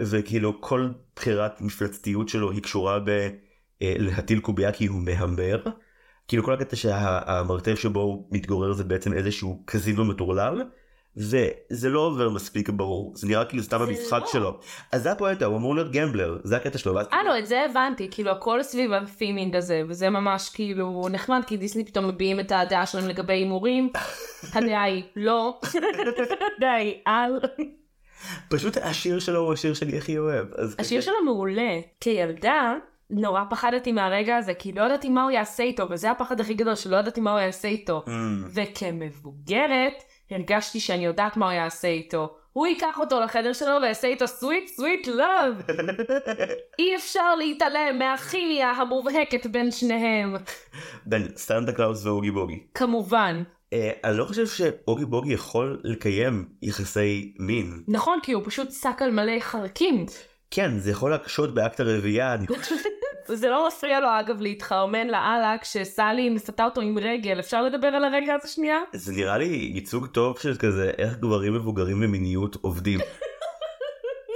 וכאילו 0.00 0.60
כל 0.60 0.88
בחירת 1.16 1.60
מפלצתיות 1.60 2.28
שלו 2.28 2.50
היא 2.50 2.62
קשורה 2.62 2.98
בלהטיל 3.80 4.40
קובייה 4.40 4.72
כי 4.72 4.86
הוא 4.86 5.00
מהמר. 5.00 5.62
כאילו 6.28 6.44
כל 6.44 6.54
הקטע 6.54 6.76
שהמרתף 6.76 7.74
שבו 7.74 8.00
הוא 8.00 8.28
מתגורר 8.30 8.72
זה 8.72 8.84
בעצם 8.84 9.12
איזשהו 9.12 9.62
קזינו 9.64 10.04
מטורלל. 10.04 10.62
וזה 11.16 11.88
לא 11.88 12.00
עובר 12.00 12.30
מספיק 12.30 12.68
ברור 12.68 13.12
זה 13.16 13.26
נראה 13.26 13.44
כאילו 13.44 13.62
סתם 13.62 13.82
המשחק 13.82 14.20
לא. 14.20 14.26
שלו 14.26 14.58
אז 14.92 15.02
זה 15.02 15.12
הפואנטה 15.12 15.44
הוא 15.44 15.56
אמור 15.56 15.74
להיות 15.74 15.92
gambler 15.92 16.38
זה 16.44 16.56
הקטע 16.56 16.78
שלו 16.78 16.98
אה 17.12 17.22
לא, 17.24 17.38
את 17.38 17.46
זה 17.46 17.64
הבנתי, 17.70 18.08
כאילו 18.10 18.30
הכל 18.30 18.62
סביב 18.62 18.92
ה 18.92 19.00
theming 19.00 19.56
הזה, 19.56 19.82
וזה 19.88 20.10
ממש 20.10 20.50
כאילו 20.54 21.08
נחמד, 21.10 21.42
כי 21.46 21.56
דיסני 21.56 21.84
פתאום 21.84 22.08
מביעים 22.08 22.40
את 22.40 22.52
הדעה 22.52 22.86
שלהם 22.86 23.08
לגבי 23.08 23.32
הימורים. 23.32 23.90
הדעה 24.54 24.82
היא 24.82 25.02
לא. 25.16 25.60
הדעה 26.56 26.74
היא 26.74 26.94
על. 27.04 27.40
פשוט 28.48 28.76
השיר 28.76 29.18
שלו 29.18 29.40
הוא 29.40 29.52
השיר 29.52 29.74
שאני 29.74 29.98
הכי 29.98 30.18
אוהב. 30.18 30.46
השיר 30.78 31.00
שלו 31.00 31.24
מעולה. 31.24 31.80
כילדה, 32.00 32.74
נורא 33.10 33.42
פחדתי 33.50 33.92
מהרגע 33.92 34.36
הזה, 34.36 34.54
כי 34.54 34.72
לא 34.72 34.82
ידעתי 34.82 35.08
מה 35.08 35.22
הוא 35.22 35.30
יעשה 35.30 35.62
איתו, 35.62 35.86
וזה 35.90 36.10
הפחד 36.10 36.40
הכי 36.40 36.54
גדול, 36.54 36.74
שלא 36.74 36.96
ידעתי 36.96 37.20
מה 37.20 37.32
הוא 37.32 37.40
יעשה 37.40 37.68
איתו. 37.68 38.04
Mm, 38.06 38.10
וכמבוגרת, 38.54 40.02
הרגשתי 40.30 40.80
שאני 40.80 41.04
יודעת 41.04 41.36
מה 41.36 41.46
הוא 41.46 41.52
יעשה 41.52 41.88
איתו. 41.88 42.36
הוא 42.52 42.66
ייקח 42.66 42.98
אותו 43.00 43.20
לחדר 43.20 43.52
שלו 43.52 43.76
ויעשה 43.82 44.08
איתו 44.08 44.28
sweet 44.28 44.68
sweet 44.68 45.08
love. 45.08 45.72
אי 46.78 46.96
אפשר 46.96 47.34
להתעלם 47.34 47.98
מהכימיה 47.98 48.70
המובהקת 48.70 49.46
בין 49.46 49.70
שניהם. 49.70 50.36
בין 51.06 51.28
סנטה 51.36 51.72
קלאוס 51.72 52.06
ואוגי 52.06 52.30
בוגי. 52.30 52.66
כמובן. 52.74 53.42
אה, 53.72 53.90
אני 54.04 54.18
לא 54.18 54.24
חושב 54.24 54.46
שאוגי 54.46 55.04
בוגי 55.04 55.32
יכול 55.32 55.80
לקיים 55.84 56.48
יחסי 56.62 57.34
מין. 57.38 57.82
נכון, 57.88 58.18
כי 58.22 58.32
הוא 58.32 58.42
פשוט 58.46 58.72
שק 58.72 59.02
על 59.02 59.10
מלא 59.10 59.40
חרקים. 59.40 60.06
כן 60.56 60.78
זה 60.78 60.90
יכול 60.90 61.10
להקשות 61.10 61.54
באקט 61.54 61.80
הרביעייה 61.80 62.34
אני 62.34 62.46
חושב 62.46 62.74
זה 63.40 63.48
לא 63.48 63.68
מפריע 63.68 64.00
לו 64.00 64.08
אגב 64.20 64.40
להתחרמן 64.40 65.06
לאללה 65.06 65.56
כשסלי 65.60 66.30
ניסתה 66.30 66.64
אותו 66.64 66.80
עם 66.80 66.98
רגל. 66.98 67.40
אפשר 67.40 67.62
לדבר 67.62 67.86
על 67.86 68.04
הרגע 68.04 68.34
הזה 68.34 68.48
שנייה? 68.48 68.78
זה 68.92 69.12
נראה 69.12 69.38
לי 69.38 69.70
ייצוג 69.74 70.06
טוב 70.06 70.38
של 70.38 70.56
כזה 70.56 70.90
איך 70.98 71.16
גברים 71.16 71.54
מבוגרים 71.54 72.00
במיניות 72.00 72.56
עובדים. 72.60 73.00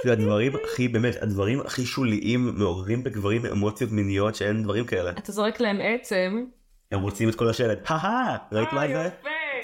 זה 0.04 0.12
הדברים 0.16 0.52
הכי 0.64 0.88
באמת 0.88 1.22
הדברים 1.22 1.60
הכי 1.60 1.86
שוליים 1.86 2.54
מעוררים 2.54 3.04
בגברים 3.04 3.46
אמוציות 3.46 3.92
מיניות 3.92 4.34
שאין 4.34 4.62
דברים 4.62 4.84
כאלה. 4.84 5.10
אתה 5.10 5.32
זורק 5.32 5.60
להם 5.60 5.78
עצם. 5.82 6.44
הם 6.92 7.00
רוצים 7.00 7.28
את 7.28 7.34
כל 7.34 7.48
השלט. 7.48 7.78
הא 7.90 8.36
ראית 8.52 8.72
מה 8.72 8.82
אה, 8.82 8.88
זה? 8.88 9.10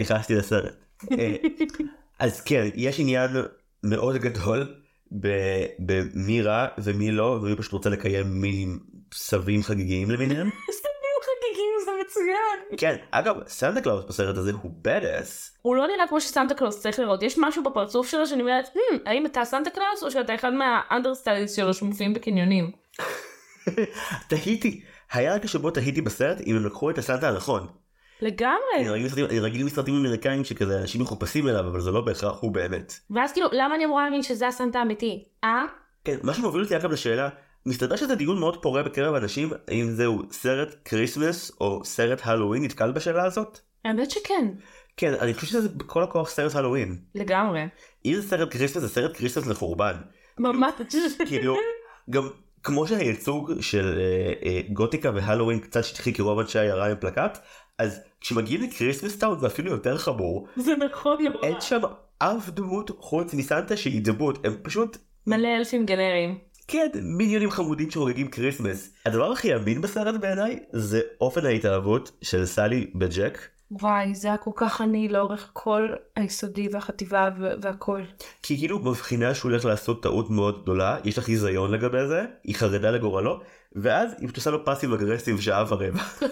נכנסתי 0.01 0.35
לסרט. 0.35 0.75
אה, 1.19 1.37
אז 2.19 2.41
כן 2.41 2.69
יש 2.75 3.01
עניין 3.01 3.31
מאוד 3.83 4.17
גדול 4.17 4.86
במי 5.79 6.43
רע 6.43 6.67
ומי 6.79 7.13
לא 7.13 7.39
ומי 7.43 7.57
פשוט 7.57 7.73
רוצה 7.73 7.91
לקיים 7.91 8.41
מין 8.41 8.79
סבים 9.15 9.63
חגיגיים 9.63 10.11
למיניהם. 10.11 10.51
סתמים 10.79 11.17
חגיגים 11.23 11.75
זה 11.85 11.91
מצוין. 12.05 12.79
כן 12.79 12.97
אגב 13.11 13.37
סנטה 13.49 13.81
קלאוס 13.81 14.05
בסרט 14.05 14.37
הזה 14.37 14.53
הוא 14.63 14.71
badass. 14.83 15.59
הוא 15.63 15.77
לא 15.77 15.87
נראה 15.87 16.07
כמו 16.09 16.21
שסנטה 16.21 16.55
קלאוס 16.55 16.81
צריך 16.81 16.99
להיראות. 16.99 17.23
יש 17.23 17.39
משהו 17.39 17.63
בפרצוף 17.63 18.09
שלו 18.09 18.27
שאני 18.27 18.41
אומרת, 18.43 18.65
"Hmm, 18.67 18.95
האם 19.07 19.27
אתה 19.27 19.45
סנטה 19.45 19.71
קלאוס 19.71 20.03
או 20.03 20.11
שאתה 20.11 20.35
אחד 20.35 20.53
מה 20.53 20.68
understudies 20.68 21.57
שלו 21.57 21.75
שמופיעים 21.75 22.15
בקניונים? 22.15 22.71
תהיתי 24.29 24.83
היה 25.13 25.35
רגע 25.35 25.49
שבו 25.49 25.71
תהיתי 25.71 26.03
בסרט 26.03 26.41
אם 26.47 26.57
הם 26.57 26.67
לקחו 26.67 26.91
את 26.91 26.99
הסנטה 26.99 27.29
הנכון. 27.29 27.67
לגמרי. 28.23 28.99
אני 29.31 29.41
רגיל 29.41 29.65
מסרטים 29.65 29.95
אמריקאים 29.95 30.45
שכזה 30.45 30.81
אנשים 30.81 31.01
מחופשים 31.01 31.49
אליו 31.49 31.61
אבל 31.61 31.81
זה 31.81 31.91
לא 31.91 32.01
בהכרח 32.01 32.41
הוא 32.41 32.53
באמת. 32.53 32.95
ואז 33.11 33.33
כאילו, 33.33 33.49
למה 33.53 33.75
אני 33.75 33.85
אמורה 33.85 34.03
להאמין 34.03 34.23
שזה 34.23 34.49
הסנטה 34.49 34.79
האמיתי? 34.79 35.25
אה? 35.45 35.65
כן, 36.05 36.17
מה 36.23 36.35
שמוביל 36.35 36.63
אותי 36.63 36.77
אגב 36.77 36.93
לשאלה, 36.93 37.29
מסתבר 37.67 37.97
שזה 37.97 38.15
דיון 38.15 38.41
מאוד 38.41 38.63
פורה 38.63 38.83
בקרב 38.83 39.15
אנשים, 39.15 39.51
האם 39.69 39.91
זהו 39.91 40.23
סרט 40.31 40.75
Christmas 40.85 41.53
או 41.61 41.85
סרט 41.85 42.21
הלואוין, 42.25 42.65
נתקל 42.65 42.93
בשאלה 42.93 43.25
הזאת? 43.25 43.59
האמת 43.85 44.11
שכן. 44.11 44.49
כן, 44.97 45.15
אני 45.21 45.35
חושב 45.35 45.47
שזה 45.47 45.69
בכל 45.69 46.03
הכוח 46.03 46.31
סרט 46.31 46.55
הלואוין. 46.55 46.99
לגמרי. 47.15 47.65
אם 48.05 48.15
זה 48.15 48.29
סרט 48.29 48.53
Christmas 48.53 48.83
זה 48.83 48.89
סרט 48.89 49.17
Christmas 49.17 49.47
לחורבן. 49.47 49.95
ממש. 50.39 50.73
כאילו, 51.29 51.57
גם 52.11 52.29
כמו 52.63 52.87
שהייצוג 52.87 53.53
של 53.61 53.99
אה, 53.99 54.33
אה, 54.49 54.61
גותיקה 54.73 55.11
והלואוין 55.15 55.59
קצת 55.59 55.85
שטחי 55.85 56.15
כי 56.15 56.23
רוב 56.23 56.39
אנשי 56.39 56.59
העיירה 56.59 56.87
הם 56.87 56.97
פלקט, 57.01 57.39
אז 57.79 58.01
כשמגיעים 58.21 58.63
ל 58.63 58.68
Christmas 58.68 59.19
Town 59.19 59.39
זה 59.39 59.47
אפילו 59.47 59.71
יותר 59.71 59.99
חמור. 59.99 60.49
זה 60.57 60.77
נכון 60.77 61.25
נורא. 61.25 61.47
אין 61.47 61.61
שם 61.61 61.81
אף 62.19 62.51
דמות 62.51 62.91
חוץ 62.99 63.35
מסנטה 63.35 63.77
שהיא 63.77 64.03
דמות, 64.03 64.47
הם 64.47 64.57
פשוט 64.63 64.97
מלא 65.27 65.49
אלפים 65.59 65.87
גנריים. 65.87 66.39
כן, 66.69 66.89
מיליונים 67.03 67.51
חמודים 67.51 67.91
שחוגגים 67.91 68.29
Christmas. 68.29 68.91
הדבר 69.07 69.33
הכי 69.33 69.55
אמין 69.55 69.81
בסרט 69.81 70.21
בעיניי 70.21 70.59
זה 70.73 71.01
אופן 71.21 71.47
ההתאהבות 71.47 72.11
של 72.23 72.47
סלי 72.47 72.91
בג'ק. 72.95 73.39
וואי, 73.71 74.15
זה 74.15 74.29
היה 74.29 74.37
כל 74.37 74.51
כך 74.57 74.81
עני 74.81 75.09
לאורך 75.09 75.51
כל 75.53 75.89
היסודי 76.17 76.69
והחטיבה 76.73 77.29
והכל. 77.63 78.03
כי 78.43 78.59
כאילו 78.59 78.79
מבחינה 78.79 79.35
שהוא 79.35 79.51
הולך 79.51 79.65
לעשות 79.65 80.03
טעות 80.03 80.31
מאוד 80.31 80.63
גדולה, 80.63 80.99
יש 81.05 81.19
לה 81.19 81.25
חיזיון 81.25 81.71
לגבי 81.71 82.07
זה, 82.07 82.25
היא 82.45 82.55
חרדה 82.55 82.91
לגורלו, 82.91 83.41
ואז 83.73 84.11
היא 84.19 84.29
פשוט 84.29 84.37
עושה 84.37 84.51
לו 84.51 84.65
passive 84.65 84.93
aggressive 84.93 85.41
שעה 85.41 85.65
ורבע. 85.69 86.03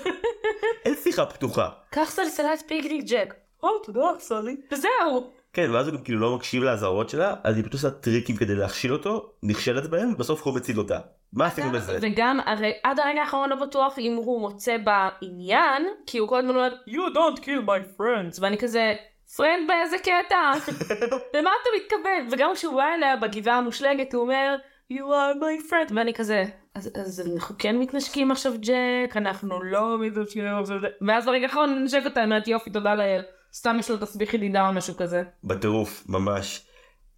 שיחה 1.14 1.26
פתוחה. 1.26 1.68
קח 1.90 2.10
סלסלת 2.10 2.62
פיקניק 2.66 3.04
ג'ק. 3.08 3.34
או, 3.62 3.78
תודה, 3.78 4.00
סלי. 4.18 4.56
וזהו. 4.72 5.30
כן, 5.52 5.70
ואז 5.70 5.88
הוא 5.88 5.96
גם 5.96 6.02
כאילו 6.04 6.20
לא 6.20 6.36
מקשיב 6.36 6.62
לאזהרות 6.62 7.08
שלה, 7.08 7.34
אז 7.44 7.56
היא 7.56 7.62
פשוט 7.62 7.72
עושה 7.72 7.90
טריקים 7.90 8.36
כדי 8.36 8.54
להכשיל 8.54 8.92
אותו, 8.92 9.30
נכשלת 9.42 9.90
בהם, 9.90 10.12
ובסוף 10.12 10.42
הוא 10.42 10.54
מציל 10.54 10.78
אותה. 10.78 10.98
מה 11.32 11.46
עשינו 11.46 11.70
בזה? 11.70 11.98
וגם, 12.00 12.40
הרי 12.46 12.72
עד 12.82 13.00
הרגע 13.00 13.20
האחרון 13.20 13.50
לא 13.50 13.56
בטוח 13.56 13.98
אם 13.98 14.14
הוא 14.16 14.40
מוצא 14.40 14.76
בעניין, 14.76 15.86
כי 16.06 16.18
הוא 16.18 16.28
כל 16.28 16.38
הזמן 16.38 16.50
אומר, 16.50 16.74
you 16.88 17.14
don't 17.14 17.40
kill 17.40 17.66
my 17.66 18.00
friends, 18.00 18.38
ואני 18.40 18.58
כזה, 18.58 18.94
friend 19.36 19.68
באיזה 19.68 19.98
קטע? 19.98 20.52
למה 21.36 21.50
אתה 21.62 21.70
מתכוון? 21.76 22.28
וגם 22.30 22.50
כשהוא 22.54 22.74
בא 22.74 22.84
אליה 22.94 23.16
בגבעה 23.16 23.58
המושלגת, 23.58 24.14
הוא 24.14 24.22
אומר, 24.22 24.56
you 24.92 24.96
are 24.96 25.36
my 25.40 25.70
friend, 25.70 25.92
ואני 25.94 26.14
כזה, 26.14 26.44
אז, 26.74 26.90
אז 26.94 27.32
אנחנו 27.34 27.54
כן 27.58 27.78
מתנשקים 27.78 28.30
עכשיו 28.30 28.52
ג'ק, 28.60 29.16
אנחנו 29.16 29.62
לא 29.62 29.98
מתנשקים 29.98 30.44
עכשיו 30.44 30.78
ג'ק, 30.82 30.90
ואז 31.08 31.26
ברגע 31.26 31.46
האחרון 31.46 31.70
אני 31.70 31.84
נשק 31.84 32.02
אותה, 32.04 32.24
אומרת 32.24 32.48
יופי, 32.48 32.70
תודה 32.70 32.94
לאל. 32.94 33.22
סתם 33.54 33.76
יש 33.80 33.90
לו 33.90 33.96
תסביך 33.96 34.34
ידידה 34.34 34.68
או 34.68 34.72
משהו 34.72 34.96
כזה. 34.96 35.22
בטירוף, 35.44 36.04
ממש. 36.08 36.66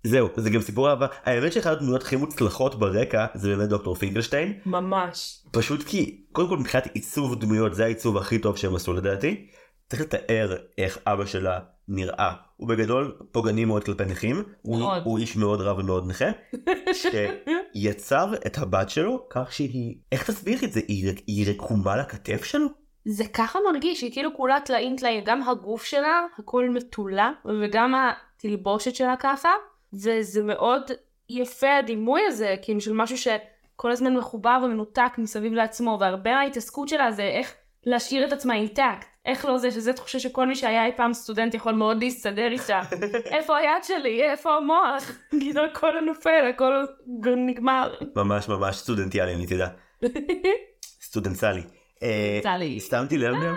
זהו, 0.05 0.29
זה 0.37 0.51
גם 0.51 0.61
סיפור 0.61 0.91
אהבה. 0.91 1.07
האמת 1.25 1.53
שאחת 1.53 1.73
הדמויות 1.73 2.03
הכי 2.03 2.17
מוצלחות 2.17 2.79
ברקע 2.79 3.27
זה 3.35 3.57
באמת 3.57 3.69
דוקטור 3.69 3.95
פינקלשטיין. 3.95 4.59
ממש. 4.67 5.45
פשוט 5.51 5.83
כי, 5.83 6.25
קודם 6.33 6.49
כל 6.49 6.57
מבחינת 6.57 6.87
עיצוב 6.95 7.41
דמויות, 7.41 7.75
זה 7.75 7.85
העיצוב 7.85 8.17
הכי 8.17 8.39
טוב 8.39 8.57
שהם 8.57 8.75
עשו 8.75 8.93
לדעתי. 8.93 9.47
צריך 9.89 10.03
לתאר 10.03 10.57
איך 10.79 10.99
אבא 11.07 11.27
שלה 11.27 11.59
נראה. 11.89 12.33
הוא 12.57 12.69
בגדול 12.69 13.19
פוגעני 13.33 13.65
מאוד 13.65 13.85
כלפי 13.85 14.05
נכים. 14.05 14.43
הוא, 14.63 14.79
מאוד. 14.79 15.03
הוא 15.05 15.19
איש 15.19 15.37
מאוד 15.37 15.61
רע 15.61 15.81
ומאוד 15.81 16.07
נכה. 16.09 16.25
שיצר 17.77 18.35
את 18.47 18.59
הבת 18.59 18.91
שלו 18.91 19.27
כך 19.31 19.53
שהיא, 19.53 19.97
איך 20.13 20.31
תסביר 20.31 20.59
את 20.65 20.73
זה? 20.73 20.81
היא, 20.89 21.13
היא 21.27 21.51
רקומה 21.51 21.97
לכתף 21.97 22.45
שלו? 22.45 22.67
זה 23.05 23.25
ככה 23.25 23.59
מרגיש, 23.73 24.03
היא 24.03 24.13
כאילו 24.13 24.37
כולה 24.37 24.61
טלאים 24.61 24.97
טלאים, 24.97 25.25
גם 25.25 25.43
הגוף 25.43 25.85
שלה, 25.85 26.21
הכל 26.39 26.69
מתולה, 26.71 27.31
וגם 27.61 27.95
התלבושת 27.95 28.95
שלה 28.95 29.15
ככה, 29.19 29.49
וזה 29.93 30.43
מאוד 30.43 30.83
יפה 31.31 31.77
הדימוי 31.77 32.21
הזה, 32.27 32.55
כאילו 32.63 32.81
של 32.81 32.93
משהו 32.93 33.19
שכל 33.19 33.93
הזמן 33.93 34.17
מחובר 34.17 34.61
ומנותק 34.65 35.13
מסביב 35.19 35.53
לעצמו, 35.53 35.99
והרבה 36.01 36.35
מההתעסקות 36.35 36.89
שלה 36.89 37.13
זה 37.13 37.23
איך 37.23 37.55
להשאיר 37.87 38.27
את 38.27 38.33
עצמה 38.33 38.55
אינטקט. 38.55 39.07
איך 39.27 39.45
לא 39.45 39.59
זה, 39.59 39.71
שזה 39.71 39.93
תחושה 39.93 40.19
שכל 40.21 40.47
מי 40.47 40.57
שהיה 40.57 40.87
אי 40.87 40.91
פעם 40.97 41.13
סטודנט 41.13 41.55
יכול 41.55 41.73
מאוד 41.73 42.03
להסתדר 42.03 42.49
איתה. 42.53 42.81
איפה 43.37 43.57
היד 43.57 43.85
שלי? 43.85 44.23
איפה 44.23 44.57
המוח? 44.57 45.11
כאילו 45.31 45.65
הכל 45.65 45.93
נופל, 46.07 46.53
הכל 46.55 46.85
נגמר. 47.37 47.95
ממש 48.17 48.49
ממש 48.49 48.77
סטודנטיאלי, 48.77 49.35
אני 49.35 49.47
תדע. 49.47 49.69
סטודנציאלי. 51.07 51.63
אה, 52.03 52.39
סטודנציאלי. 52.41 52.81
שמתי 52.81 53.19
לב 53.19 53.35
גם, 53.35 53.55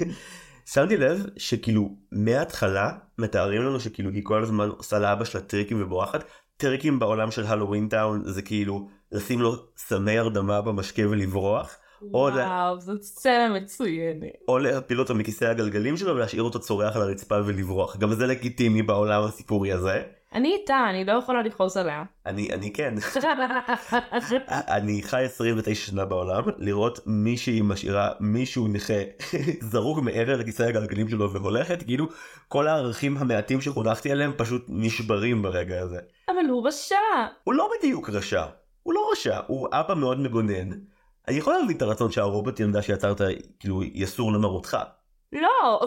שמתי 0.74 0.96
לב 0.96 1.26
שכאילו 1.36 1.88
מההתחלה 2.12 2.90
מתארים 3.18 3.62
לנו 3.62 3.80
שכאילו 3.80 4.10
היא 4.10 4.22
כל 4.24 4.42
הזמן 4.42 4.68
עושה 4.68 4.98
לאבא 4.98 5.24
שלה 5.24 5.40
טריקים 5.40 5.82
ובורחת. 5.82 6.24
טריקים 6.56 6.98
בעולם 6.98 7.30
של 7.30 7.46
Halloween 7.46 7.88
Town 7.88 8.22
זה 8.24 8.42
כאילו 8.42 8.88
לשים 9.12 9.40
לו 9.40 9.56
סמי 9.76 10.18
הרדמה 10.18 10.62
במשקה 10.62 11.02
ולברוח. 11.08 11.76
וואו, 12.02 12.80
זאת 12.80 13.02
סצנה 13.02 13.48
מצוינת. 13.48 14.30
או 14.48 14.58
להפיל 14.58 15.00
אותו 15.00 15.14
מכיסא 15.14 15.44
הגלגלים 15.44 15.96
שלו 15.96 16.14
ולהשאיר 16.14 16.42
אותו 16.42 16.60
צורח 16.60 16.96
על 16.96 17.02
הרצפה 17.02 17.36
ולברוח. 17.44 17.96
גם 17.96 18.12
זה 18.12 18.26
לגיטימי 18.26 18.82
בעולם 18.82 19.22
הסיפורי 19.22 19.72
הזה. 19.72 20.02
אני 20.34 20.56
איתה, 20.60 20.86
אני 20.90 21.04
לא 21.04 21.12
יכולה 21.12 21.42
לכעוס 21.42 21.76
עליה. 21.76 22.02
אני, 22.26 22.52
אני 22.52 22.72
כן. 22.72 22.94
אני 24.76 25.02
חי 25.02 25.22
29 25.24 25.74
שנה 25.74 26.04
בעולם, 26.04 26.42
לראות 26.58 27.00
מישהי 27.06 27.60
משאירה 27.62 28.10
מישהו 28.20 28.68
נכה 28.68 28.94
זרוק 29.70 29.98
מעבר 29.98 30.36
לכיסא 30.36 30.62
הגלגלים 30.62 31.08
שלו 31.08 31.32
והולכת, 31.32 31.82
כאילו 31.82 32.06
כל 32.48 32.68
הערכים 32.68 33.16
המעטים 33.16 33.60
שחונכתי 33.60 34.12
עליהם 34.12 34.32
פשוט 34.36 34.64
נשברים 34.68 35.42
ברגע 35.42 35.80
הזה. 35.80 35.98
אבל 36.28 36.50
הוא 36.50 36.68
רשע. 36.68 36.96
הוא 37.44 37.54
לא 37.54 37.70
בדיוק 37.78 38.10
רשע, 38.10 38.44
הוא 38.82 38.94
לא 38.94 39.08
רשע, 39.12 39.40
הוא 39.46 39.68
אבא 39.72 39.94
מאוד 39.94 40.20
מגונן. 40.20 40.70
אני 41.28 41.36
יכול 41.36 41.52
להבין 41.52 41.76
את 41.76 41.82
הרצון 41.82 42.12
שהרובוט 42.12 42.60
ילדה 42.60 42.82
שיצרת 42.82 43.20
כאילו 43.58 43.82
יסור 43.82 44.32
למרותך. 44.32 44.76
לא. 45.32 45.80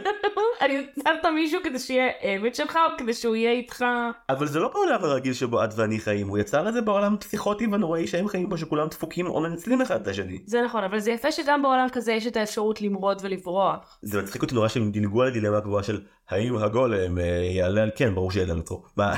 אני 0.62 0.86
יצרת 0.96 1.26
מישהו 1.34 1.60
כדי 1.64 1.78
שיהיה 1.78 2.10
עבד 2.20 2.54
שלך, 2.54 2.76
או 2.76 2.98
כדי 2.98 3.14
שהוא 3.14 3.36
יהיה 3.36 3.50
איתך. 3.50 3.84
אבל 4.28 4.46
זה 4.46 4.58
לא 4.58 4.68
בעולם 4.68 5.04
הרגיל 5.04 5.32
שבו 5.32 5.64
את 5.64 5.70
ואני 5.76 5.98
חיים, 5.98 6.28
הוא 6.28 6.38
יצר 6.38 6.68
את 6.68 6.74
זה 6.74 6.82
בעולם 6.82 7.16
פסיכוטי 7.16 7.66
ונוראי 7.66 8.06
שהם 8.06 8.28
חיים 8.28 8.48
בו 8.48 8.58
שכולם 8.58 8.88
דפוקים 8.88 9.26
או 9.26 9.40
מנצלים 9.40 9.82
אחד 9.82 10.00
את 10.00 10.08
השני. 10.08 10.38
זה 10.46 10.62
נכון, 10.62 10.84
אבל 10.84 10.98
זה 10.98 11.10
יפה 11.10 11.32
שגם 11.32 11.62
בעולם 11.62 11.86
כזה 11.92 12.12
יש 12.12 12.26
את 12.26 12.36
האפשרות 12.36 12.80
למרוד 12.80 13.18
ולברוח. 13.22 13.98
זה 14.02 14.22
מצחיק 14.22 14.42
אותי 14.42 14.54
נורא 14.54 14.68
שהם 14.68 14.90
דילגו 14.90 15.22
על 15.22 15.28
הדילמה 15.28 15.56
הגבוהה 15.56 15.82
של 15.82 16.00
האם 16.28 16.56
הגולם 16.56 17.18
אה, 17.18 17.24
יעלה 17.50 17.82
על 17.82 17.90
כן 17.96 18.14
ברור 18.14 18.30
שיעלה 18.30 18.52
על 18.52 18.58
אותו. 18.58 18.82
מה 18.96 19.14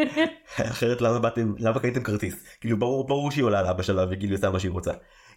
אחרת 0.72 1.00
למה 1.00 1.18
באתם 1.18 1.54
למה 1.58 1.80
קניתם 1.80 2.02
כרטיס 2.02 2.44
כאילו 2.60 2.76
ברור 2.76 3.06
ברור 3.06 3.30
שהיא 3.30 3.44
עולה 3.44 3.58
על 3.58 3.66
אבא 3.66 3.82
שלה 3.82 4.06
וכאילו 4.10 4.36
עושה 4.36 4.50
מה 4.50 4.60
שהיא 4.60 4.70
רוצה. 4.70 4.92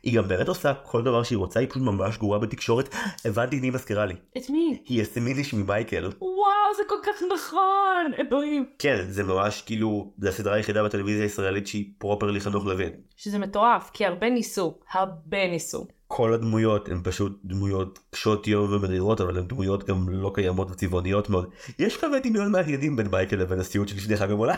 היא 0.05 0.17
גם 0.17 0.27
באמת 0.27 0.47
עושה 0.47 0.73
כל 0.73 1.01
דבר 1.01 1.23
שהיא 1.23 1.37
רוצה 1.37 1.59
היא 1.59 1.69
פשוט 1.69 1.83
ממש 1.83 2.17
גרועה 2.17 2.39
בתקשורת 2.39 2.95
הבנתי 3.25 3.59
מי 3.59 3.69
מזכירה 3.69 4.05
לי 4.05 4.13
את 4.37 4.49
מי? 4.49 4.83
היא 4.85 5.01
אסמיניש 5.01 5.53
ממייקל 5.53 6.09
וואו, 6.19 6.75
זה 6.77 6.83
כל 6.87 6.95
כך 7.03 7.21
נכון. 7.35 8.11
אלוהים. 8.19 8.65
כן 8.79 9.05
זה 9.09 9.23
ממש 9.23 9.61
כאילו 9.61 10.13
זה 10.17 10.29
הסדרה 10.29 10.55
היחידה 10.55 10.83
בטלוויזיה 10.83 11.23
הישראלית 11.23 11.67
שהיא 11.67 11.85
פרופרלי 11.97 12.39
חנוך 12.39 12.65
לוין. 12.65 12.91
שזה 13.15 13.37
מטורף, 13.37 13.89
כי 13.93 14.05
הרבה 14.05 14.29
ניסו. 14.29 14.77
הרבה 14.91 15.47
ניסו. 15.47 15.87
כל 16.07 16.33
הדמויות 16.33 16.89
הן 16.89 17.01
פשוט 17.03 17.39
דמויות 17.43 17.99
קשות 18.11 18.47
יום 18.47 18.73
ומרירות 18.73 19.21
אבל 19.21 19.37
הן 19.37 19.47
דמויות 19.47 19.83
גם 19.83 20.09
לא 20.09 20.31
קיימות 20.35 20.71
וצבעוניות 20.71 21.29
מאוד. 21.29 21.49
יש 21.79 21.97
קווי 21.97 22.19
דמיון 22.19 22.51
מעניינים 22.51 22.95
בין 22.95 23.07
מייקל 23.07 23.35
לבין 23.35 23.59
הסיוט 23.59 23.87
של 23.87 23.95
לפני 23.95 24.17
חג 24.17 24.31
המולד. 24.31 24.55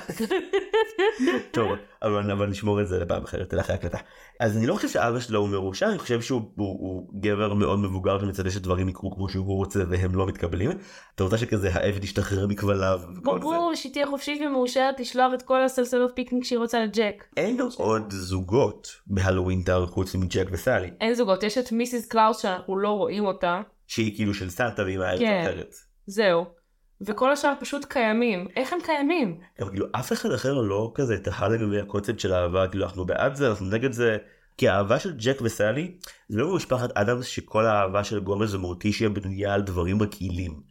טוב 1.51 1.71
אבל, 2.03 2.31
אבל 2.31 2.47
נשמור 2.47 2.81
את 2.81 2.87
זה 2.87 2.99
לפעם 2.99 3.23
אחרת 3.23 3.53
אחרי 3.59 3.75
ההקלטה. 3.75 3.97
אז 4.39 4.57
אני 4.57 4.67
לא 4.67 4.75
חושב 4.75 4.89
שאבא 4.89 5.19
שלה 5.19 5.39
הוא 5.39 5.49
מרושע 5.49 5.89
אני 5.89 5.97
חושב 5.97 6.21
שהוא 6.21 6.41
הוא, 6.55 6.67
הוא 6.79 7.09
גבר 7.21 7.53
מאוד 7.53 7.79
מבוגר 7.79 8.17
ומצפה 8.21 8.49
שדברים 8.49 8.89
יקרו 8.89 9.11
כמו 9.15 9.29
שהוא 9.29 9.55
רוצה 9.55 9.79
והם 9.89 10.15
לא 10.15 10.27
מתקבלים. 10.27 10.71
אתה 11.15 11.23
רוצה 11.23 11.37
שכזה 11.37 11.69
העבד 11.73 12.03
ישתחרר 12.03 12.47
מכבליו. 12.47 12.99
וכל 13.17 13.33
זה. 13.33 13.39
ברור 13.39 13.75
שהיא 13.75 13.93
תהיה 13.93 14.07
חופשית 14.07 14.41
ומאושרת 14.41 14.99
לשלוח 14.99 15.33
את 15.33 15.41
כל 15.41 15.63
הסלסלות 15.63 16.11
פיקניק 16.15 16.43
שהיא 16.43 16.59
רוצה 16.59 16.79
לג'ק. 16.85 17.23
אין 17.37 17.57
עוד 17.77 18.03
זוגות 18.09 18.87
ב 19.07 19.13
Halloween 19.13 19.63
Town 19.63 19.85
חוץ 19.85 20.15
מג'ק 20.15 20.47
וסאלי 20.51 20.91
אין 21.01 21.13
זוגות, 21.13 21.43
יש 21.43 21.57
את 21.57 21.71
Mrs. 21.71 22.07
Claus 22.07 22.41
שאנחנו 22.41 22.77
לא 22.77 22.89
רואים 22.89 23.25
אותה. 23.25 23.61
שהיא 23.87 24.15
כאילו 24.15 24.33
של 24.33 24.49
סנטה 24.49 24.83
מהארץ 24.83 25.19
כן. 25.19 25.41
אחרת. 25.43 25.75
זהו. 26.05 26.56
וכל 27.01 27.31
השאר 27.31 27.53
פשוט 27.59 27.85
קיימים. 27.85 28.47
איך 28.55 28.73
הם 28.73 28.79
קיימים? 28.83 29.39
גם 29.61 29.69
כאילו 29.69 29.85
אף 29.91 30.11
אחד 30.11 30.31
אחר 30.31 30.53
לא 30.53 30.91
כזה 30.95 31.19
תהה 31.19 31.47
לגבי 31.47 31.79
הקונספט 31.79 32.19
של 32.19 32.33
אהבה 32.33 32.67
כאילו 32.67 32.85
אנחנו 32.85 33.05
בעד 33.05 33.35
זה 33.35 33.49
אנחנו 33.49 33.65
נגד 33.65 33.91
זה 33.91 34.17
כי 34.57 34.69
האהבה 34.69 34.99
של 34.99 35.13
ג'ק 35.17 35.37
וסלי 35.41 35.97
זה 36.29 36.39
לא 36.39 36.55
משפחת 36.55 36.97
אדמס 36.97 37.25
שכל 37.25 37.65
האהבה 37.65 38.03
של 38.03 38.19
גומז 38.19 38.55
ומורטישיה 38.55 39.09
בנויה 39.09 39.53
על 39.53 39.61
דברים 39.61 40.01
רגילים. 40.01 40.61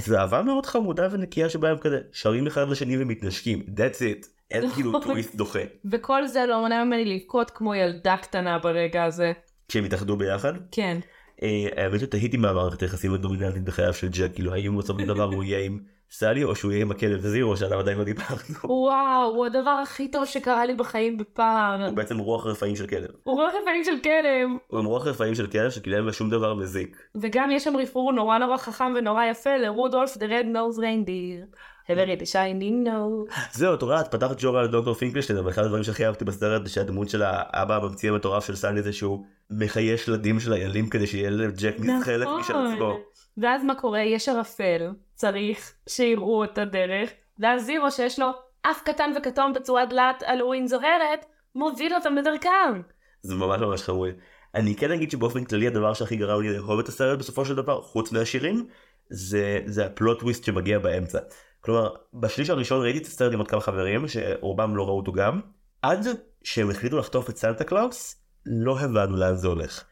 זו 0.00 0.16
אהבה 0.16 0.42
מאוד 0.42 0.66
חמודה 0.66 1.08
ונקייה 1.10 1.48
שבה 1.48 1.70
הם 1.70 1.78
כזה 1.78 2.00
שרים 2.12 2.46
אחד 2.46 2.68
לשני 2.68 3.02
ומתנשקים 3.02 3.64
that's 3.68 4.00
it 4.00 4.26
אין 4.50 4.70
כאילו 4.70 5.00
טוויסט 5.04 5.34
דוחה 5.34 5.58
וכל 5.90 6.26
זה 6.26 6.46
לא 6.46 6.60
מונע 6.60 6.84
ממני 6.84 7.04
לבכות 7.04 7.50
כמו 7.50 7.74
ילדה 7.74 8.16
קטנה 8.22 8.58
ברגע 8.58 9.04
הזה. 9.04 9.32
כשהם 9.68 9.84
התאחדו 9.84 10.16
ביחד. 10.16 10.52
כן. 10.70 10.98
אה, 11.42 11.66
האמת 11.76 12.00
שתהיתי 12.00 12.36
מה 12.36 12.50
המערכת 12.50 12.82
היחסים 12.82 13.14
הדומיננטית 13.14 13.64
בחייו 13.64 13.94
של 13.94 14.08
ג'ק, 14.08 14.34
כאילו 14.34 14.52
האם 14.52 14.78
בסופו 14.78 15.00
של 15.00 15.06
דבר 15.06 15.24
הוא 15.24 15.44
יהיה 15.44 15.64
עם 15.64 15.78
סלי 16.10 16.44
או 16.44 16.54
שהוא 16.54 16.72
יהיה 16.72 16.82
עם 16.82 16.90
הכלב 16.90 17.20
זירו 17.20 17.56
שעליו 17.56 17.78
עדיין 17.78 17.98
לא 17.98 18.04
דיברנו. 18.04 18.40
וואו, 18.64 19.34
הוא 19.34 19.46
הדבר 19.46 19.70
הכי 19.70 20.08
טוב 20.08 20.24
שקרה 20.24 20.66
לי 20.66 20.74
בחיים 20.74 21.18
בפער. 21.18 21.86
הוא 21.86 21.96
בעצם 21.96 22.18
רוח 22.18 22.46
רפאים 22.46 22.76
של 22.76 22.86
כלב. 22.86 23.10
הוא 23.24 23.34
רוח 23.34 23.52
רפאים 23.62 23.84
של 23.84 23.98
כלב. 24.02 24.48
הוא 24.66 24.78
עם 24.80 24.86
רוח 24.86 25.06
רפאים 25.06 25.34
של 25.34 25.46
כלב 25.46 25.70
שכאילו 25.70 25.96
אין 25.96 26.12
שום 26.12 26.30
דבר 26.30 26.54
מזיק. 26.54 26.96
וגם 27.14 27.50
יש 27.50 27.64
שם 27.64 27.76
רפרור 27.76 28.12
נורא 28.12 28.38
נורא 28.38 28.56
חכם 28.56 28.92
ונורא 28.96 29.24
יפה 29.24 29.56
לרודולף 29.56 30.16
the 30.16 30.20
red 30.20 30.46
nose 30.54 30.78
reindeer. 30.78 31.56
Very 31.88 32.20
the 32.20 32.26
shiny 32.32 32.70
nose. 32.86 33.34
זהו, 33.52 33.74
את 33.74 33.82
רואה, 33.82 34.00
את 34.00 34.10
פתחת 34.10 34.36
ג'ורה 34.38 34.60
על 34.60 34.66
דוקטור 34.66 34.94
פינקלשטיין, 34.94 35.38
אבל 35.38 35.50
אחד 35.50 35.62
הדברים 35.62 35.82
שהכי 35.82 36.06
אהבתי 36.06 36.24
בסרט 36.24 36.64
זה 36.64 36.70
שהדמות 36.72 37.08
של 37.08 37.22
האבא 37.22 37.76
הממציא 37.76 38.10
המטורף 38.10 38.46
של 38.46 38.56
סנדי 38.56 38.82
זה 38.82 38.92
שהוא 38.92 39.24
מחייש 39.50 40.04
שלדים 40.04 40.40
של 40.40 40.52
איילים 40.52 40.88
כדי 40.88 41.06
שיהיה 41.06 41.30
לג'ק 41.30 41.78
מזחלת 41.78 42.28
משל 42.40 42.52
עצמו. 42.52 42.74
נכון. 42.74 43.00
ואז 43.38 43.64
מה 43.64 43.74
קורה? 43.74 44.00
יש 44.00 44.28
ערפל, 44.28 44.90
צריך 45.14 45.72
שיראו 45.88 46.44
את 46.44 46.58
הדרך, 46.58 47.10
ואז 47.38 47.64
זירו 47.64 47.90
שיש 47.90 48.18
לו 48.18 48.26
אף 48.62 48.82
קטן 48.84 49.10
וכתום 49.16 49.52
בצורת 49.52 49.88
דלת 49.88 50.22
הלואוין 50.26 50.66
זוהרת, 50.66 51.24
מוביל 51.54 51.94
אותם 51.94 52.14
בדרכם. 52.16 52.82
זה 53.22 53.34
ממש 53.34 53.60
ממש 53.60 53.82
חמוד. 53.82 54.10
אני 54.54 54.74
כן 54.74 54.90
אגיד 54.90 55.10
שבאופן 55.10 55.44
כללי 55.44 55.66
הדבר 55.66 55.94
שהכי 55.94 56.16
גרם 56.16 56.42
לי 56.42 56.56
לאהוב 56.56 56.78
את 56.78 56.88
הסרט 56.88 57.18
בסופו 57.18 57.44
של 57.44 57.54
דבר, 57.54 57.82
חוץ 57.82 58.12
מהשירים, 58.12 58.66
זה, 59.08 59.60
זה 59.66 59.86
הפלוט 59.86 60.20
טוויסט 60.20 60.44
שמגיע 60.44 60.78
באמצע. 60.78 61.18
כלומר, 61.64 61.94
בשליש 62.14 62.50
הראשון 62.50 62.82
ראיתי 62.82 62.98
את 62.98 63.06
הסרט 63.06 63.32
עם 63.32 63.38
עוד 63.38 63.48
כמה 63.48 63.60
חברים, 63.60 64.08
שרובם 64.08 64.76
לא 64.76 64.86
ראו 64.86 64.96
אותו 64.96 65.12
גם, 65.12 65.40
עד 65.82 66.06
שהם 66.42 66.70
החליטו 66.70 66.98
לחטוף 66.98 67.30
את 67.30 67.36
סנטה 67.36 67.64
קלאוס, 67.64 68.16
לא 68.46 68.80
הבנו 68.80 69.16
לאן 69.16 69.36
זה 69.36 69.48
הולך. 69.48 69.84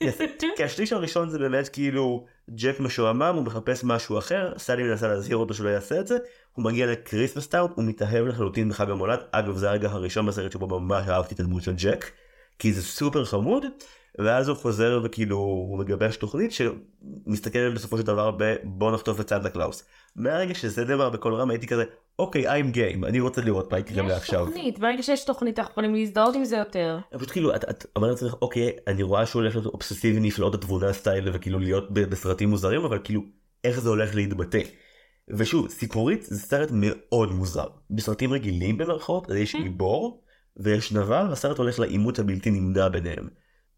כי 0.56 0.64
השליש 0.64 0.92
הראשון 0.92 1.28
זה 1.28 1.38
באמת 1.38 1.68
כאילו 1.68 2.26
ג'ק 2.50 2.80
משועמם, 2.80 3.34
הוא 3.36 3.44
מחפש 3.44 3.84
משהו 3.84 4.18
אחר, 4.18 4.52
סאלי 4.58 4.82
מנסה 4.82 5.08
להזהיר 5.08 5.36
אותו 5.36 5.54
שלא 5.54 5.68
יעשה 5.68 6.00
את 6.00 6.06
זה, 6.06 6.18
הוא 6.52 6.64
מגיע 6.64 6.86
ל 6.86 6.92
Christmas 6.92 7.46
Town, 7.46 7.72
הוא 7.74 7.84
מתאהב 7.84 8.26
לחלוטין 8.26 8.68
בחג 8.68 8.90
המולד, 8.90 9.20
אגב 9.32 9.56
זה 9.56 9.70
הרגע 9.70 9.88
הראשון 9.90 10.26
בסרט 10.26 10.52
שבו 10.52 10.80
ממש 10.80 11.08
אהבתי 11.08 11.34
את 11.34 11.40
הדמות 11.40 11.62
של 11.62 11.74
ג'ק, 11.76 12.10
כי 12.58 12.72
זה 12.72 12.82
סופר 12.82 13.24
חמוד, 13.24 13.64
ואז 14.18 14.48
הוא 14.48 14.56
חוזר 14.56 15.00
וכאילו 15.04 15.36
הוא 15.36 15.78
מגבש 15.78 16.16
תוכנית 16.16 16.52
שמסתכמת 16.52 17.74
בסופו 17.74 17.98
של 17.98 18.02
דבר 18.02 18.30
בבוא 18.36 18.92
נחטוף 18.92 19.20
את 19.20 19.28
סנטה 19.28 19.50
קלאוס. 19.50 19.84
מהרגע 20.16 20.54
שזה 20.54 20.84
נאמר 20.84 21.10
בקול 21.10 21.34
רם 21.34 21.50
הייתי 21.50 21.66
כזה 21.66 21.84
אוקיי 22.18 22.60
I'm 22.60 22.74
game 22.74 23.06
אני 23.06 23.20
רוצה 23.20 23.40
לראות 23.40 23.72
מה 23.72 23.78
יקרה 23.78 24.02
מעכשיו. 24.02 24.40
יש 24.40 24.46
תוכנית, 24.46 24.78
ברגע 24.78 25.02
שיש 25.02 25.24
תוכנית 25.24 25.58
אנחנו 25.58 25.72
יכולים 25.72 25.94
להזדהות 25.94 26.34
עם 26.34 26.44
זה 26.44 26.56
יותר. 26.56 26.98
פשוט 27.14 27.30
כאילו 27.30 27.54
את, 27.54 27.64
את 27.70 27.86
אומרת 27.96 28.10
לעצמך 28.10 28.34
אוקיי 28.42 28.70
אני 28.86 29.02
רואה 29.02 29.26
שהוא 29.26 29.42
הולך 29.42 29.56
להיות 29.56 29.66
אובססיבי 29.66 30.20
נפלאות 30.20 30.54
התבונה 30.54 30.92
סטייל 30.92 31.28
וכאילו 31.32 31.58
להיות 31.58 31.90
בסרטים 31.90 32.48
מוזרים 32.48 32.84
אבל 32.84 32.98
כאילו 33.04 33.22
איך 33.64 33.80
זה 33.80 33.88
הולך 33.88 34.14
להתבטא. 34.14 34.60
ושוב 35.28 35.68
סיפורית 35.68 36.22
זה 36.22 36.38
סרט 36.38 36.68
מאוד 36.72 37.32
מוזר 37.32 37.66
בסרטים 37.90 38.32
רגילים 38.32 38.78
במרכאות 38.78 39.30
יש 39.36 39.56
גיבור 39.56 40.22
ויש 40.56 40.92
נבל 40.92 41.26
והסרט 41.28 41.58
הולך 41.58 41.78
לעימות 41.78 42.18
הבלתי 42.18 42.50
נמדע 42.50 42.88
ביניהם. 42.88 43.28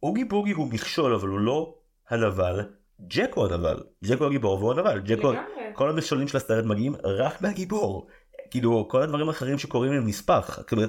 אוגי 0.03 0.25
בוגי 0.25 0.53
הוא 0.53 0.69
מכשול 0.73 1.15
אבל 1.15 1.29
הוא 1.29 1.41
לא 1.41 1.75
הנבל, 2.11 2.61
ג'ק 3.09 3.35
הוא 3.35 3.47
הנבל, 3.47 3.83
ג'ק 4.05 4.19
הוא 4.19 4.27
הגיבור 4.27 4.59
והוא 4.59 4.73
הנבל, 4.73 5.01
ג'ק 5.01 5.19
הוא... 5.23 5.35
כל 5.75 5.91
המכשולים 5.91 6.29
של 6.29 6.37
הסרט 6.37 6.65
מגיעים 6.65 6.95
רק 7.05 7.43
מהגיבור. 7.43 8.07
כאילו 8.51 8.89
כל 8.89 9.03
הדברים 9.03 9.29
האחרים 9.29 9.59
שקורים 9.59 9.93
הם 9.93 10.07
נספח. 10.07 10.59
כלומר, 10.69 10.87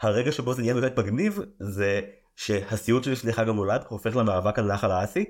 הרגע 0.00 0.32
שבו 0.32 0.54
זה 0.54 0.62
נהיה 0.62 0.74
באמת 0.74 0.98
מגניב 0.98 1.38
זה 1.60 2.00
שהסיוט 2.36 3.04
שלפני 3.04 3.32
חג 3.32 3.48
המולד 3.48 3.84
הופך 3.88 4.16
למאבק 4.16 4.58
על 4.58 4.72
נחל 4.72 4.90
האסי, 4.90 5.24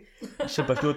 שפשוט, 0.46 0.96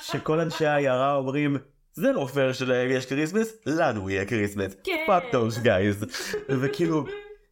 שכל 0.00 0.40
אנשי 0.40 0.66
העיירה 0.66 1.14
אומרים 1.14 1.56
זה 1.92 2.12
לא 2.12 2.26
פייר 2.26 2.52
שלהם 2.52 2.90
יש 2.90 3.06
Christmas, 3.06 3.52
לנו 3.66 4.10
יהיה 4.10 4.24
Christmas. 4.24 4.72
fuck 4.84 5.34
those 5.34 5.64
guys. 5.64 6.06
וכאילו 6.48 7.04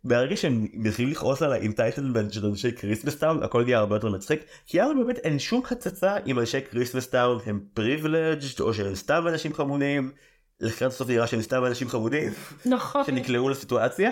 ברגע 0.04 0.37
שהם 0.37 0.66
מתחילים 0.72 1.12
לכעוס 1.12 1.42
על 1.42 1.52
ה 1.53 1.59
entitlement 1.59 2.33
של 2.32 2.46
אנשי 2.46 2.72
Christmas 2.72 3.18
Town 3.18 3.42
הכל 3.42 3.64
נהיה 3.64 3.78
הרבה 3.78 3.96
יותר 3.96 4.08
מצחיק 4.08 4.40
כי 4.66 4.82
אז 4.82 4.90
באמת 5.02 5.18
אין 5.18 5.38
שום 5.38 5.62
הצצה 5.70 6.16
אם 6.26 6.38
אנשי 6.38 6.61
Christmas 6.70 7.07
Town 7.07 7.38
הם 7.46 7.61
privileged 7.74 8.61
או 8.61 8.74
שהם 8.74 8.94
סתם 8.94 9.24
אנשים 9.28 9.54
חמודים 9.54 10.11
לקראת 10.61 10.92
הסוף 10.92 11.08
נראה 11.08 11.26
שהם 11.26 11.42
סתם 11.42 11.64
אנשים 11.64 11.88
חמודים 11.88 12.32
נכון. 12.66 13.04
שנקלעו 13.04 13.48
לסיטואציה 13.48 14.11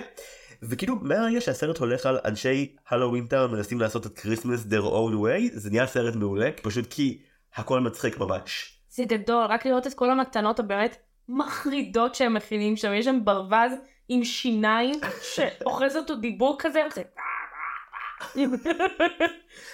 וכאילו 0.61 0.95
מהרגע 1.01 1.41
שהסרט 1.41 1.77
הולך 1.77 2.05
על 2.05 2.19
אנשי 2.25 2.75
Halloween 2.89 3.27
Town 3.27 3.51
מנסים 3.51 3.81
לעשות 3.81 4.05
את 4.05 4.19
Christmas 4.19 4.65
their 4.65 4.83
own 4.83 5.13
way 5.13 5.51
זה 5.53 5.69
נהיה 5.69 5.87
סרט 5.87 6.15
מעולה 6.15 6.49
פשוט 6.61 6.85
כי 6.89 7.21
הכל 7.55 7.79
מצחיק 7.79 8.17
ממש. 8.17 8.79
זה 8.89 9.03
גדול, 9.03 9.45
רק 9.45 9.65
לראות 9.65 9.87
את 9.87 9.93
כל 9.93 10.11
המתנות 10.11 10.59
הבאמת 10.59 10.97
מחרידות 11.29 12.15
שהם 12.15 12.33
מכינים 12.33 12.75
שם, 12.75 12.93
יש 12.93 13.05
שם 13.05 13.19
ברווז 13.23 13.71
עם 14.09 14.23
שיניים 14.23 14.95
שאוחז 15.21 15.95
אותו 15.95 16.15
דיבוק 16.15 16.57
כזה, 16.59 16.81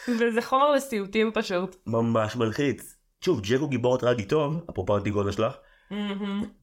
וזה- 0.08 0.42
חומר 0.42 0.72
לסיוטים 0.72 1.32
פשוט. 1.34 1.76
ממש 1.88 2.36
מלחיץ. 2.36 2.98
שוב 3.26 3.42
ג'ק 3.42 3.60
הוא 3.60 3.70
גיבור 3.70 3.98
טרגי 3.98 4.26
טוב 4.26 4.66
אפרופו 4.70 4.98
אנטיגונה 4.98 5.32
שלך 5.32 5.54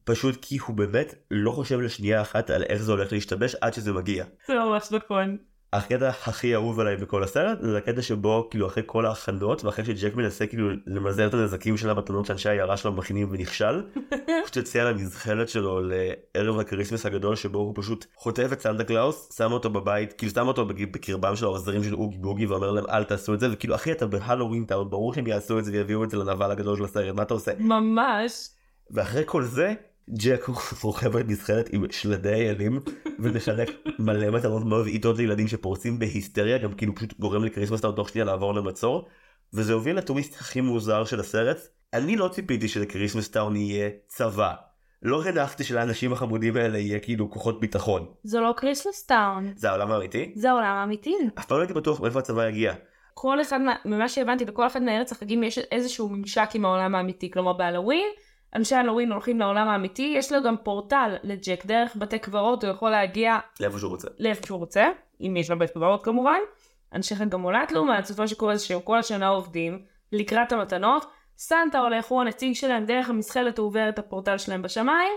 פשוט 0.03 0.35
כי 0.41 0.57
הוא 0.57 0.75
באמת 0.75 1.15
לא 1.31 1.51
חושב 1.51 1.79
לשנייה 1.79 2.21
אחת 2.21 2.49
על 2.49 2.63
איך 2.63 2.81
זה 2.81 2.91
הולך 2.91 3.13
להשתבש 3.13 3.55
עד 3.61 3.73
שזה 3.73 3.93
מגיע. 3.93 4.25
זה 4.47 4.53
ממש 4.53 4.91
נכון. 4.91 5.37
הקטע 5.73 6.09
הכי 6.09 6.55
אהוב 6.55 6.79
עליי 6.79 6.97
בכל 6.97 7.23
הסרט 7.23 7.57
זה 7.61 7.77
הקטע 7.77 8.01
שבו 8.01 8.47
כאילו 8.51 8.67
אחרי 8.67 8.83
כל 8.85 9.05
ההכנות 9.05 9.63
ואחרי 9.63 9.85
שג'ק 9.85 10.15
מנסה 10.15 10.47
כאילו 10.47 10.69
למזער 10.87 11.27
את 11.27 11.33
הנזקים 11.33 11.77
של 11.77 11.89
המתנות 11.89 12.25
שאנשי 12.25 12.49
העיירה 12.49 12.77
שלו 12.77 12.91
מכינים 12.91 13.27
ונכשל 13.31 13.75
הוא 14.09 14.35
פשוט 14.43 14.55
יוצא 14.55 14.79
על 14.79 14.87
המזחלת 14.87 15.49
שלו 15.49 15.81
לערב 15.83 16.59
ה 16.59 16.64
Christmas 16.64 17.05
הגדול 17.05 17.35
שבו 17.35 17.59
הוא 17.59 17.73
פשוט 17.75 18.05
חוטף 18.15 18.49
את 18.53 18.61
סנטה 18.61 18.83
קלאוס 18.83 19.37
שם 19.37 19.51
אותו 19.51 19.69
בבית 19.69 20.13
כאילו 20.13 20.31
שם 20.31 20.47
אותו 20.47 20.65
בקרבם 20.65 21.35
של 21.35 21.45
העוזרים 21.45 21.83
של 21.83 21.95
אוגי 21.95 22.17
בוגי 22.17 22.45
ואומר 22.45 22.71
להם 22.71 22.85
אל 22.89 23.03
תעשו 23.03 23.33
את 23.33 23.39
זה 23.39 23.47
וכאילו 23.51 23.75
אחי 23.75 23.91
אתה 23.91 24.07
ב 24.07 24.13
Halloween 24.13 24.65
Town 24.65 24.89
ברור 24.89 25.13
שהם 25.13 25.27
יעשו 25.27 25.59
את 25.59 25.65
זה 25.65 25.71
ויביאו 25.71 26.03
את 26.03 26.09
זה 26.09 26.17
לנבל 26.17 26.51
הגדול 26.51 26.77
של 26.77 26.83
הסרט 26.83 27.15
מה 27.15 27.23
אתה 27.23 27.33
עושה 27.33 27.51
ממש. 27.59 28.49
ואחרי 28.91 29.23
כל 29.25 29.43
זה 29.43 29.73
ג'ק 30.09 30.45
רוכב 30.81 31.15
על 31.15 31.23
מזחלת 31.23 31.69
עם 31.73 31.91
שלדי 31.91 32.33
איילים 32.33 32.79
ומחלק 33.19 33.69
מלא 33.99 34.29
מתנות 34.31 34.65
מבעיתות 34.65 35.17
לילדים 35.17 35.47
שפורצים 35.47 35.99
בהיסטריה 35.99 36.57
גם 36.57 36.73
כאילו 36.73 36.95
פשוט 36.95 37.19
גורם 37.19 37.43
ל 37.43 37.47
Christmas 37.47 37.81
תוך 37.81 38.09
שנייה 38.09 38.25
לעבור 38.25 38.53
למצור 38.53 39.07
וזה 39.53 39.73
הוביל 39.73 39.97
לטוויסט 39.97 40.35
הכי 40.35 40.61
מוזר 40.61 41.05
של 41.05 41.19
הסרט 41.19 41.57
אני 41.93 42.15
לא 42.15 42.27
ציפיתי 42.27 42.67
של 42.67 42.83
Christmas 42.83 43.29
Town 43.29 43.55
יהיה 43.55 43.89
צבא 44.07 44.53
לא 45.01 45.23
הנחתי 45.25 45.63
שלאנשים 45.63 46.13
החמודים 46.13 46.55
האלה 46.57 46.77
יהיה 46.77 46.99
כאילו 46.99 47.31
כוחות 47.31 47.59
ביטחון 47.59 48.05
זה 48.23 48.39
לא 48.39 48.53
Christmas 48.57 49.03
Town. 49.05 49.53
זה 49.55 49.69
העולם 49.69 49.91
האמיתי 49.91 50.31
זה 50.35 50.49
העולם 50.49 50.75
האמיתי. 50.75 51.15
אף 51.39 51.45
פעם 51.45 51.57
לא 51.57 51.61
הייתי 51.61 51.73
בטוח 51.73 52.01
מאיפה 52.01 52.19
הצבא 52.19 52.47
יגיע 52.47 52.73
כל 53.13 53.41
אחד, 53.41 53.57
מה- 53.61 53.75
ממה 53.85 54.09
שהבנתי, 54.09 54.45
בכל 54.45 54.67
אחד 54.67 54.81
מארץ 54.81 55.11
החגים 55.11 55.43
יש 55.43 55.57
איזשהו 55.57 56.09
ממשק 56.09 56.49
עם 56.53 56.65
העולם 56.65 56.95
האמיתי. 56.95 57.31
כלומר 57.31 57.53
בהלואוין, 57.53 58.07
אנשי 58.55 58.75
הלואוין 58.75 59.11
הולכים 59.11 59.39
לעולם 59.39 59.67
האמיתי, 59.67 60.13
יש 60.17 60.31
לו 60.31 60.43
גם 60.43 60.55
פורטל 60.63 61.15
לג'ק 61.23 61.65
דרך 61.65 61.95
בתי 61.95 62.19
קברות, 62.19 62.63
הוא 62.63 62.71
יכול 62.71 62.89
להגיע 62.89 63.39
לאיפה 63.59 63.79
שהוא 63.79 63.91
רוצה 63.91 64.07
לאיפה 64.19 64.45
שהוא 64.47 64.59
רוצה, 64.59 64.87
אם 65.21 65.35
יש 65.37 65.51
לו 65.51 65.59
בית 65.59 65.71
קברות 65.71 66.05
כמובן. 66.05 66.39
אנשי 66.93 67.15
חג 67.15 67.33
המולד 67.33 67.71
לעומת 67.71 68.05
זאת 68.05 68.19
מה 68.19 68.27
שקורה 68.27 68.55
זה 68.55 68.65
שהם 68.65 68.81
כל 68.81 68.99
השנה 68.99 69.27
עובדים 69.27 69.85
לקראת 70.11 70.51
המתנות, 70.51 71.05
סנטה 71.37 71.79
הולך, 71.79 72.05
הוא 72.05 72.21
הנציג 72.21 72.53
שלהם, 72.53 72.85
דרך 72.85 73.09
המסחלת 73.09 73.57
הוא 73.57 73.67
עובר 73.67 73.89
את 73.89 73.99
הפורטל 73.99 74.37
שלהם 74.37 74.61
בשמיים, 74.61 75.13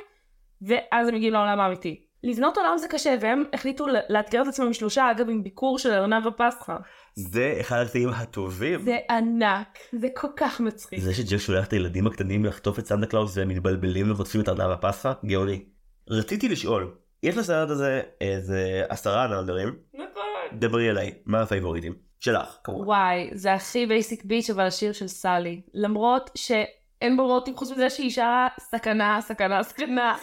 ואז 0.62 1.08
הם 1.08 1.14
מגיעים 1.14 1.32
לעולם 1.32 1.60
האמיתי. 1.60 2.04
לבנות 2.22 2.58
עולם 2.58 2.78
זה 2.78 2.88
קשה, 2.88 3.14
והם 3.20 3.44
החליטו 3.52 3.86
לאתגר 4.08 4.42
את 4.42 4.46
עצמם 4.46 4.72
שלושה, 4.72 5.10
אגב 5.10 5.30
עם 5.30 5.42
ביקור 5.42 5.78
של 5.78 5.90
ארנב 5.92 6.26
הפסחא. 6.26 6.76
זה 7.16 7.56
אחד 7.60 7.80
הקטעים 7.80 8.08
הטובים 8.08 8.82
זה 8.82 8.98
ענק, 9.10 9.78
זה 10.00 10.08
כל 10.14 10.28
כך 10.36 10.60
מצחיק. 10.60 11.00
זה 11.00 11.14
שג'ק 11.14 11.38
שולח 11.38 11.66
את 11.66 11.72
הילדים 11.72 12.06
הקטנים 12.06 12.44
לחטוף 12.44 12.78
את 12.78 12.86
סנטה 12.86 13.06
קלאוס 13.06 13.36
והם 13.36 13.48
מתבלבלים 13.48 14.10
וחוטפים 14.10 14.40
את 14.40 14.48
ארנב 14.48 14.70
הפסחא 14.70 15.12
גאוני. 15.26 15.64
רציתי 16.10 16.48
לשאול 16.48 16.94
יש 17.22 17.36
לסרט 17.36 17.70
הזה 17.70 18.02
איזה 18.20 18.84
עשרה 18.88 19.40
נאמברים 19.40 19.76
נכון. 19.94 20.58
דברי 20.58 20.90
אליי 20.90 21.14
מה 21.26 21.42
הפייבוריטים 21.42 21.94
שלך 22.20 22.56
כמובן. 22.64 22.86
וואי, 22.86 23.30
זה 23.32 23.54
הכי 23.54 23.86
basic 23.86 24.24
bitch 24.24 24.50
אבל 24.50 24.66
השיר 24.66 24.92
של 24.92 25.08
סאלי. 25.08 25.62
למרות 25.74 26.30
שאין 26.34 27.16
בו 27.16 27.26
רוטים 27.26 27.56
חוץ 27.56 27.70
מזה 27.70 27.90
שהיא 27.90 28.10
שרה 28.10 28.48
סכנה, 28.60 29.18
סכנה, 29.20 29.62
סכנה. 29.62 30.16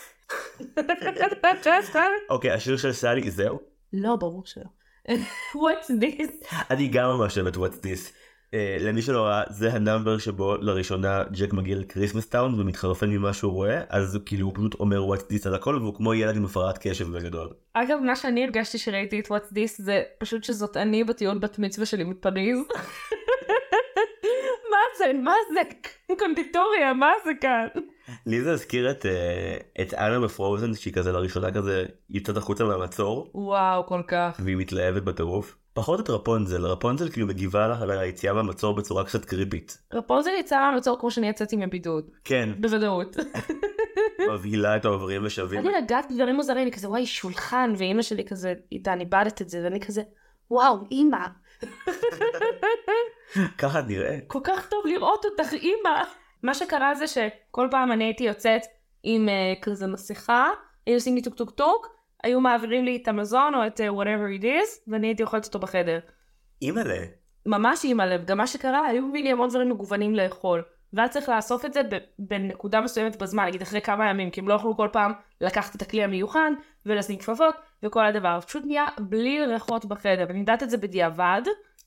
אוקיי 2.30 2.52
השיר 2.52 2.78
של 2.78 2.92
סאלי 2.92 3.32
זהו 3.32 3.60
לא, 3.94 4.16
ברור 4.16 4.46
שלא. 4.46 4.81
What's 5.10 5.90
this? 5.90 6.54
אני 6.72 6.88
גם 6.88 7.10
ממש 7.10 7.38
אוהב 7.38 7.48
את 7.48 7.56
What's 7.56 7.86
This. 7.86 8.12
Uh, 8.52 8.54
למי 8.80 9.02
שלא 9.02 9.22
ראה 9.22 9.44
זה 9.50 9.74
ה 9.74 9.80
number 9.80 10.18
שבו 10.18 10.58
לראשונה 10.58 11.24
ג'ק 11.32 11.54
מגיע 11.54 11.76
ל 11.76 11.81
Christmas 11.81 12.26
Town 12.26 12.60
ומתחרפן 12.60 13.10
ממה 13.10 13.34
שהוא 13.34 13.54
רואה 13.54 13.82
אז 13.90 14.20
כאילו 14.26 14.46
הוא 14.46 14.56
פשוט 14.56 14.74
אומר 14.74 15.14
What's 15.14 15.22
This 15.22 15.48
על 15.48 15.56
הכל 15.56 15.76
והוא 15.76 15.96
כמו 15.96 16.14
ילד 16.14 16.36
עם 16.36 16.46
הפרעת 16.46 16.78
קשב 16.82 17.18
בגדול. 17.18 17.50
אגב, 17.74 18.00
מה 18.00 18.16
שאני 18.16 18.44
הרגשתי 18.44 18.78
שראיתי 18.78 19.20
את 19.20 19.28
What's 19.28 19.54
this 19.54 19.76
זה 19.78 20.04
פשוט 20.20 20.44
שזאת 20.44 20.78
אני 20.78 21.04
בטיול 21.04 21.38
בת 21.38 21.60
מצווה 21.60 21.86
שלי 21.86 22.04
בפריז. 22.04 22.58
מה 24.72 24.78
זה? 24.98 25.12
מה 25.14 25.34
זה? 25.54 25.62
קונדיטוריה, 26.20 26.94
מה 26.94 27.12
זה 27.26 27.32
כאן? 27.42 27.68
לי 28.26 28.42
זה 28.42 28.52
הזכיר 28.52 28.92
את, 28.92 29.06
אה, 29.06 29.58
את 29.82 29.94
אנה 29.94 30.20
בפרוזן 30.20 30.74
שהיא 30.74 30.94
כזה 30.94 31.12
לראשונה 31.12 31.52
כזה 31.52 31.86
יוצאת 32.10 32.38
החוצה 32.38 32.64
מהמצור 32.64 33.32
וואו, 33.34 33.86
כל 33.86 34.02
כך. 34.08 34.40
והיא 34.44 34.58
מתלהבת 34.58 35.04
בטירוף. 35.04 35.58
פחות 35.74 36.00
את 36.00 36.10
רפונזל, 36.10 36.66
רפונזל 36.66 37.10
כאילו 37.10 37.28
מגיבה 37.28 37.68
לה 37.68 37.82
על 37.82 37.92
היציאה 37.92 38.34
מהמצור 38.34 38.76
בצורה 38.76 39.04
קצת 39.04 39.26
קריפית. 39.26 39.78
רפונזל 39.94 40.32
יצאה 40.40 40.72
מהמצור 40.72 41.00
כמו 41.00 41.12
שאני 41.12 41.30
יצאתי 41.30 41.56
מבידוד. 41.56 42.10
כן, 42.24 42.50
בוודאות. 42.60 43.16
מבהילה 44.34 44.76
את 44.76 44.86
העוברים 44.86 45.26
ושבים. 45.26 45.60
אני 45.60 45.70
לגעת 45.82 46.12
בדברים 46.12 46.36
מוזרים, 46.36 46.62
אני 46.62 46.72
כזה 46.72 46.90
וואי 46.90 47.06
שולחן, 47.06 47.74
ואימא 47.78 48.02
שלי 48.02 48.26
כזה, 48.26 48.54
איתה, 48.72 48.94
אני 48.94 49.04
איבדת 49.04 49.42
את 49.42 49.50
זה, 49.50 49.62
ואני 49.64 49.80
כזה, 49.80 50.02
וואו, 50.52 50.78
אימא, 50.92 51.28
ככה 53.58 53.82
נראה. 53.82 54.18
כל 54.28 54.40
כך 54.44 54.70
טוב 54.70 54.86
לראות 54.86 55.26
אותך, 55.26 55.54
אימא. 55.54 56.04
מה 56.44 56.54
שקרה 56.54 56.96
זה 56.96 57.08
שכל 57.08 57.68
פעם 57.72 57.92
אני 57.92 58.04
הייתי 58.04 58.24
יוצאת 58.24 58.62
עם 59.04 59.30
uh, 59.30 59.62
כזה 59.62 59.88
מסכה, 59.88 60.50
היו 60.86 60.96
עושים 60.96 61.16
לי 61.16 61.22
טוק 61.22 61.36
טוק 61.36 61.52
טוק, 61.52 61.88
היו 62.24 62.42
מעבירים 62.42 62.86
לי 62.86 63.00
את 63.04 63.08
המזון 63.08 63.56
או 63.56 63.68
את 63.68 63.80
uh, 63.80 63.84
whatever 63.84 64.42
it 64.42 64.44
is, 64.44 64.82
ואני 64.88 65.08
הייתי 65.08 65.24
אוכלת 65.24 65.46
אותו 65.46 65.60
בחדר. 65.60 66.00
אימא'לה. 66.62 67.06
ממש 67.46 67.84
אימא 67.84 68.04
לב, 68.04 68.26
גם 68.26 68.38
מה 68.38 68.48
שקרה, 68.48 68.88
היו 68.88 69.08
מביאים 69.08 69.26
לי 69.26 69.32
המון 69.32 69.50
דברים 69.50 69.70
מגוונים 69.70 70.16
לאכול. 70.16 70.64
והיה 70.94 71.10
צריך 71.10 71.30
לאסוף 71.30 71.66
את 71.66 71.74
זה 71.74 71.82
בנקודה 72.20 72.82
מסוימת 72.82 73.22
בזמן, 73.22 73.46
נגיד 73.46 73.62
אחרי 73.62 73.82
כמה 73.82 74.10
ימים, 74.10 74.30
כי 74.30 74.40
הם 74.40 74.48
לא 74.48 74.54
יכלו 74.54 74.78
כל 74.78 74.90
פעם 74.92 75.12
לקחת 75.42 75.76
את 75.76 75.82
הכלי 75.82 76.04
המיוחד 76.04 76.52
ולשים 76.86 77.18
כפפות 77.18 77.56
וכל 77.84 78.06
הדבר. 78.06 78.40
פשוט 78.42 78.64
נהיה 78.66 78.86
בלי 79.00 79.46
ריחות 79.46 79.86
בחדר, 79.86 80.26
ואני 80.28 80.40
יודעת 80.40 80.64
את 80.64 80.70
זה 80.70 80.78
בדיעבד, 80.78 81.42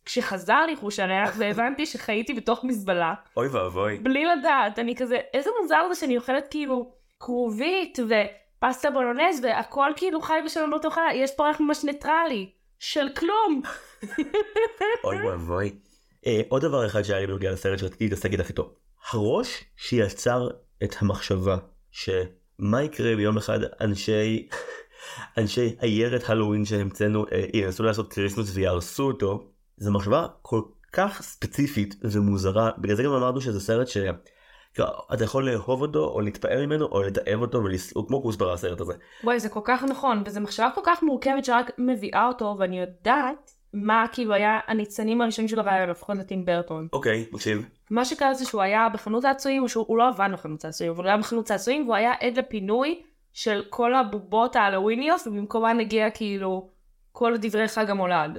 כשחזר 0.05 0.67
לי 0.67 0.77
חוש 0.77 0.99
הריח 0.99 1.35
והבנתי 1.38 1.87
שחייתי 1.87 2.35
בתוך 2.35 2.64
מזבלה, 2.64 3.14
אוי 3.37 3.49
ואבוי. 3.49 3.99
בלי 3.99 4.25
לדעת, 4.25 4.79
אני 4.79 4.97
כזה, 4.97 5.19
איזה 5.35 5.51
מוזר 5.62 5.88
זה 5.88 6.01
שאני 6.01 6.17
אוכלת 6.17 6.49
כאילו 6.51 6.93
כרובית 7.21 7.99
ופסטה 7.99 8.90
בולונז 8.90 9.40
והכל 9.43 9.90
כאילו 9.97 10.21
חי 10.21 10.38
בשלום 10.45 10.71
לא 10.71 10.79
תאכל, 10.79 11.01
יש 11.14 11.31
פה 11.37 11.47
ריח 11.47 11.61
ממש 11.61 11.85
ניטרלי, 11.85 12.51
של 12.79 13.09
כלום. 13.17 13.62
אוי 15.05 15.27
ואבוי. 15.27 15.71
אה, 16.27 16.40
עוד 16.49 16.62
דבר 16.62 16.87
אחד 16.87 17.03
שהיה 17.03 17.21
לי 17.21 17.27
בנוגע 17.27 17.53
לסרט 17.53 17.79
שרציתי 17.79 18.05
להתעסק 18.05 18.33
איתך 18.33 18.49
איתו. 18.49 18.71
הראש 19.11 19.64
שיצר 19.77 20.49
את 20.85 20.95
המחשבה 20.99 21.57
שמה 21.90 22.83
יקרה 22.83 23.12
אם 23.12 23.21
יום 23.21 23.37
אחד 23.37 23.59
אנשי 23.81 24.49
אנשי 25.38 25.77
עיירת 25.81 26.31
הלואוין 26.31 26.64
שהמצאנו 26.64 27.25
אה, 27.33 27.45
ינסו 27.55 27.83
לעשות 27.83 28.12
Christmas 28.12 28.50
ויהרסו 28.55 29.03
אותו. 29.03 29.54
זו 29.76 29.92
מחשבה 29.92 30.26
כל 30.42 30.62
כך 30.92 31.22
ספציפית 31.22 31.96
ומוזרה 32.02 32.70
בגלל 32.78 32.96
זה 32.96 33.02
גם 33.02 33.12
אמרנו 33.12 33.40
שזה 33.40 33.60
סרט 33.60 33.88
ש... 33.88 33.96
כאילו, 34.74 34.88
אתה 35.14 35.24
יכול 35.24 35.50
לאהוב 35.50 35.82
אותו 35.82 36.04
או 36.04 36.20
להתפעל 36.20 36.66
ממנו 36.66 36.87
או 36.87 37.02
לתעב 37.03 37.40
אותו 37.40 37.62
הוא 37.94 38.08
כמו 38.08 38.22
כוסברה 38.22 38.52
הסרט 38.52 38.80
הזה. 38.80 38.92
וואי 39.24 39.40
זה 39.40 39.48
כל 39.48 39.60
כך 39.64 39.82
נכון 39.84 40.22
וזו 40.26 40.40
מחשבה 40.40 40.70
כל 40.74 40.80
כך 40.84 41.02
מורכבת 41.02 41.44
שרק 41.44 41.70
מביאה 41.78 42.26
אותו 42.26 42.56
ואני 42.58 42.80
יודעת 42.80 43.50
מה 43.72 44.06
כאילו 44.12 44.34
היה 44.34 44.58
הניצנים 44.66 45.20
הראשונים 45.20 45.48
של 45.48 45.58
הרעיון 45.58 45.90
לפחות 45.90 46.16
לטים 46.16 46.44
ברטון. 46.44 46.88
אוקיי 46.92 47.26
מקשיב. 47.32 47.68
מה 47.90 48.04
שקרה 48.04 48.34
זה 48.34 48.44
שהוא 48.44 48.62
היה 48.62 48.88
בחנות 48.88 49.22
צעצועים, 49.22 49.62
או 49.62 49.68
שהוא 49.68 49.84
הוא 49.88 49.98
לא 49.98 50.08
עבד 50.08 50.28
בחנות 50.32 50.60
צעצועים, 50.60 50.92
אבל 50.92 51.02
הוא 51.02 51.08
היה 51.08 51.18
בחנות 51.18 51.44
צעצועים 51.44 51.82
והוא 51.82 51.94
היה 51.94 52.12
עד 52.20 52.38
לפינוי 52.38 53.02
של 53.32 53.62
כל 53.70 53.94
הבובות 53.94 54.56
ההלוויניות 54.56 55.20
ובמקומן 55.26 55.80
הגיע 55.80 56.10
כאילו 56.10 56.70
כל 57.12 57.34
דברי 57.40 57.68
חג 57.68 57.90
המולד. 57.90 58.38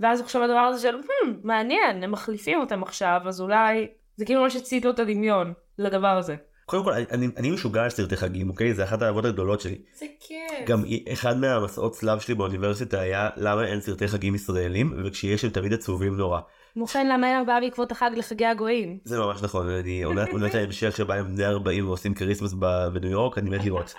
ואז 0.00 0.34
על 0.34 0.42
הדבר 0.42 0.58
הזה 0.58 0.82
של 0.82 0.94
hmm, 0.94 1.26
מעניין 1.42 2.02
הם 2.02 2.12
מחליפים 2.12 2.60
אותם 2.60 2.82
עכשיו 2.82 3.20
אז 3.26 3.40
אולי 3.40 3.86
זה 4.16 4.24
כאילו 4.24 4.42
ממש 4.42 4.56
הצית 4.56 4.84
לו 4.84 4.90
את 4.90 4.98
הדמיון 4.98 5.52
לדבר 5.78 6.16
הזה. 6.18 6.36
קודם 6.66 6.84
כל 6.84 6.92
אני, 6.92 7.28
אני 7.36 7.50
משוגע 7.50 7.82
על 7.82 7.90
סרטי 7.90 8.16
חגים 8.16 8.50
אוקיי 8.50 8.74
זה 8.74 8.84
אחת 8.84 9.02
האהבות 9.02 9.24
הגדולות 9.24 9.60
שלי. 9.60 9.78
זה 9.98 10.06
כיף. 10.20 10.66
גם 10.66 10.82
אחד 11.12 11.38
מהמסעות 11.38 11.92
צלב 11.92 12.18
שלי 12.18 12.34
באוניברסיטה 12.34 13.00
היה 13.00 13.30
למה 13.36 13.66
אין 13.66 13.80
סרטי 13.80 14.08
חגים 14.08 14.34
ישראלים 14.34 14.92
וכשיש 15.04 15.44
הם 15.44 15.50
תמיד 15.50 15.72
עצובים 15.72 16.16
נורא. 16.16 16.40
כמו 16.74 16.86
כן 16.86 17.08
למה 17.08 17.38
אין 17.38 17.46
בא 17.46 17.60
בעקבות 17.60 17.92
החג 17.92 18.10
לחגי 18.16 18.46
הגויים. 18.46 18.98
זה 19.04 19.18
ממש 19.18 19.42
נכון 19.42 19.68
אני 19.68 20.02
עונת 20.02 20.28
עונת 20.32 20.54
ההמשך 20.54 20.96
שבה 20.96 21.14
הם 21.14 21.34
בני 21.34 21.46
40 21.46 21.88
ועושים 21.88 22.14
Christmas 22.14 22.54
ב- 22.58 22.88
בניו 22.92 23.10
יורק 23.10 23.38
אני 23.38 23.50
מת 23.50 23.64
לראות. 23.64 23.94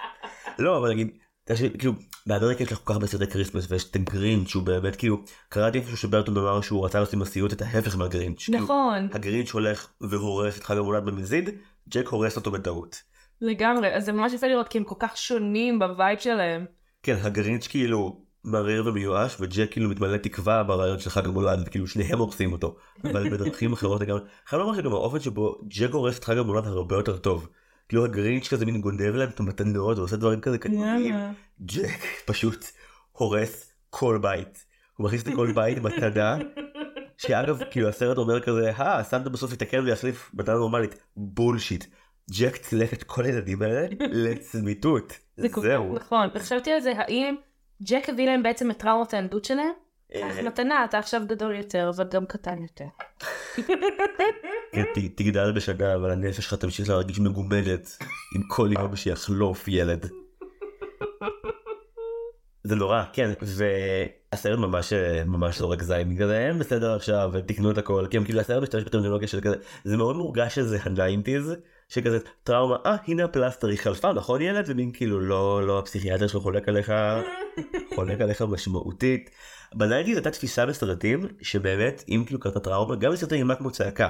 לא 0.59 0.77
אבל 0.77 0.89
נגיד 0.89 1.17
תקשיב, 1.49 1.77
כאילו 1.77 1.93
באמריקה 2.27 2.63
יש 2.63 2.71
לך 2.71 2.77
כל 2.77 2.83
כך 2.85 2.91
הרבה 2.91 3.07
סרטי 3.07 3.27
Christmas 3.27 3.71
ויש 3.71 3.89
את 3.89 3.95
הגרינץ' 3.95 4.47
שהוא 4.47 4.63
באמת 4.63 4.95
כאילו 4.95 5.23
קראתי 5.49 5.77
איפשהו 5.77 5.97
שברטון 5.97 6.37
אמר 6.37 6.61
שהוא 6.61 6.85
רצה 6.85 6.99
לעשות 6.99 7.13
עם 7.13 7.21
הסיוט 7.21 7.53
את 7.53 7.61
ההפך 7.61 7.97
מהגרינץ'. 7.97 8.43
כאילו, 8.43 8.59
נכון 8.59 9.07
הגרינץ' 9.13 9.51
הולך 9.51 9.87
והורס 10.01 10.57
את 10.57 10.63
חג 10.63 10.77
המולד 10.77 11.05
במזיד 11.05 11.49
ג'ק 11.89 12.07
הורס 12.07 12.35
אותו 12.35 12.51
בטעות. 12.51 13.01
לגמרי 13.41 13.95
אז 13.95 14.05
זה 14.05 14.11
ממש 14.11 14.33
יפה 14.33 14.47
לראות 14.47 14.67
כי 14.67 14.77
הם 14.77 14.83
כל 14.83 14.95
כך 14.99 15.17
שונים 15.17 15.79
ב 15.79 15.87
vibe 15.87 16.19
שלהם. 16.19 16.65
כן 17.03 17.15
הגרינץ' 17.21 17.67
כאילו 17.67 18.21
מריר 18.43 18.83
ומיואש 18.85 19.35
וג'ק 19.39 19.71
כאילו 19.71 19.89
מתמלא 19.89 20.17
תקווה 20.17 20.63
ברעיון 20.63 20.99
של 20.99 21.09
חג 21.09 21.25
המולד 21.25 21.63
וכאילו 21.65 21.87
שניהם 21.87 22.19
הורסים 22.19 22.51
אותו 22.51 22.75
אבל 23.03 23.29
בדרכים 23.29 23.73
אחרות 23.73 24.01
לגמרי. 24.01 24.21
חייב 24.45 24.61
לומר 24.61 24.77
שגם 24.77 24.91
האופן 24.91 25.19
שבו 25.19 25.61
ג'ק 25.67 25.93
הורס 25.93 26.19
את 26.19 26.23
חג 26.23 26.37
המולד 26.37 26.67
הרבה 26.67 26.95
יותר 26.95 27.17
טוב. 27.17 27.47
כאילו 27.89 28.05
הגרינץ' 28.05 28.47
כזה 28.47 28.65
מין 28.65 28.81
גונב 28.81 29.01
להם 29.01 29.29
את 29.29 29.39
המתנות 29.39 29.97
ועושה 29.97 30.15
דברים 30.15 30.41
כזה 30.41 30.57
קטנים. 30.57 31.15
ג'ק 31.61 31.99
פשוט 32.25 32.65
הורס 33.11 33.73
כל 33.89 34.19
בית. 34.21 34.65
הוא 34.97 35.05
מכניס 35.05 35.27
לכל 35.27 35.51
בית 35.51 35.77
מתנה. 35.77 36.37
שאגב 37.17 37.59
כאילו 37.71 37.89
הסרט 37.89 38.17
אומר 38.17 38.39
כזה 38.39 38.71
אה 38.79 39.03
סנטה 39.03 39.29
בסוף 39.29 39.53
יתקן 39.53 39.79
ויחליף 39.79 40.31
מתנה 40.33 40.55
נורמלית 40.55 40.95
בולשיט. 41.17 41.85
ג'ק 42.39 42.57
צילק 42.57 42.93
את 42.93 43.03
כל 43.03 43.25
הילדים 43.25 43.61
האלה 43.61 43.87
לצמיתות. 43.99 45.17
זה 45.37 45.47
זהו. 45.61 45.95
נכון. 45.95 46.29
וחשבתי 46.35 46.71
על 46.71 46.79
זה 46.79 46.91
האם 46.95 47.35
ג'ק 47.83 48.09
הביא 48.09 48.25
להם 48.25 48.43
בעצם 48.43 48.71
את 48.71 48.77
טראומת 48.77 49.13
הילדות 49.13 49.45
שלהם? 49.45 49.71
אה, 50.15 50.29
אך 50.29 50.39
מתנה 50.39 50.85
אתה 50.85 50.97
עכשיו 50.97 51.21
גדול 51.27 51.55
יותר 51.55 51.91
אבל 51.95 52.05
גם 52.11 52.25
קטן 52.25 52.61
יותר. 52.61 52.85
כן, 54.71 54.83
תגדל 55.15 55.51
בשנה 55.51 55.95
אבל 55.95 56.11
הנפש 56.11 56.45
שלך 56.45 56.53
תמשיך 56.53 56.89
להרגיש 56.89 57.19
מגומדת 57.19 57.97
עם 58.35 58.41
כל 58.47 58.69
יום 58.71 58.95
שיחלוף 58.95 59.67
ילד. 59.67 60.09
זה 62.63 62.75
נורא 62.75 63.03
כן 63.13 63.31
והסרט 63.41 64.59
ממש 64.59 64.93
ממש 65.25 65.57
זורק 65.59 65.83
זין 65.83 66.09
בגלל 66.09 66.27
זה 66.27 66.39
הם 66.39 66.59
בסדר 66.59 66.95
עכשיו 66.95 67.31
תקנו 67.45 67.71
את 67.71 67.77
הכל 67.77 68.07
כי 68.09 68.17
הם 68.17 68.23
כאילו 68.23 68.39
הסרט 68.39 68.63
משתמש 68.63 68.83
בטרמינולוגיה 68.83 69.27
של 69.27 69.41
כזה 69.41 69.55
זה 69.83 69.97
מאוד 69.97 70.15
מורגש 70.15 70.55
שזה 70.55 70.77
ה 70.83 70.91
nineties 70.91 71.55
שכזה 71.89 72.19
טראומה 72.43 72.75
אה 72.85 72.95
הנה 73.07 73.23
הפלסטר 73.23 73.67
היא 73.67 73.77
חלפה 73.77 74.13
נכון 74.13 74.41
ילד 74.41 74.65
ומין 74.67 74.91
כאילו 74.91 75.19
לא 75.19 75.67
לא 75.67 75.79
הפסיכיאטר 75.79 76.27
שלו 76.27 76.41
חולק 76.41 76.69
עליך 76.69 76.93
חולק 77.95 78.21
עליך 78.21 78.41
משמעותית. 78.41 79.29
ב 79.75 79.80
nineties 79.80 80.17
הייתה 80.17 80.31
תפיסה 80.31 80.65
בסרטים 80.65 81.27
שבאמת 81.41 82.03
אם 82.09 82.23
כאילו 82.25 82.39
קרתה 82.39 82.59
טראומה 82.59 82.95
גם 82.95 83.11
בסרטי 83.11 83.35
אימה 83.35 83.55
כמו 83.55 83.71
צעקה. 83.71 84.09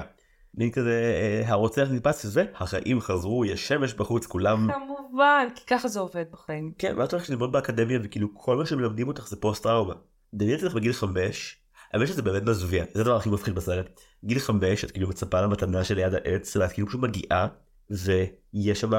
מין 0.54 0.70
כזה 0.70 1.12
אה, 1.20 1.48
הרוצח 1.48 1.88
נתפס 1.90 2.26
והחיים 2.32 3.00
חזרו 3.00 3.44
יש 3.44 3.68
שמש 3.68 3.94
בחוץ 3.94 4.26
כולם 4.26 4.68
כמובן 4.72 5.46
כי 5.54 5.66
ככה 5.66 5.88
זה 5.88 6.00
עובד 6.00 6.24
בחיים. 6.30 6.72
כן 6.78 6.94
ואז 6.96 7.08
אתה 7.08 7.16
הולך 7.16 7.30
ללמוד 7.30 7.52
באקדמיה 7.52 7.98
וכאילו 8.02 8.28
כל 8.34 8.56
מה 8.56 8.66
שמלמדים 8.66 9.08
אותך 9.08 9.28
זה 9.28 9.36
פוסט 9.36 9.62
טראומה. 9.62 9.94
דניאל 10.34 10.58
צריך 10.58 10.74
בגיל 10.74 10.92
חמש. 10.92 11.56
האמת 11.92 12.08
שזה 12.08 12.22
באמת 12.22 12.42
מזוויע 12.42 12.84
זה 12.94 13.00
הדבר 13.00 13.16
הכי 13.16 13.30
מפחיד 13.30 13.54
בסרט. 13.54 14.00
גיל 14.24 14.38
חמש 14.38 14.84
את 14.84 14.90
כאילו 14.90 15.08
מצפה 15.08 15.40
למתנה 15.40 15.84
שליד 15.84 16.14
העץ 16.14 16.56
ואת 16.56 16.72
כאילו 16.72 16.88
פשוט 16.88 17.00
מגיעה 17.00 17.48
ויש 17.90 18.80
שם 18.80 18.90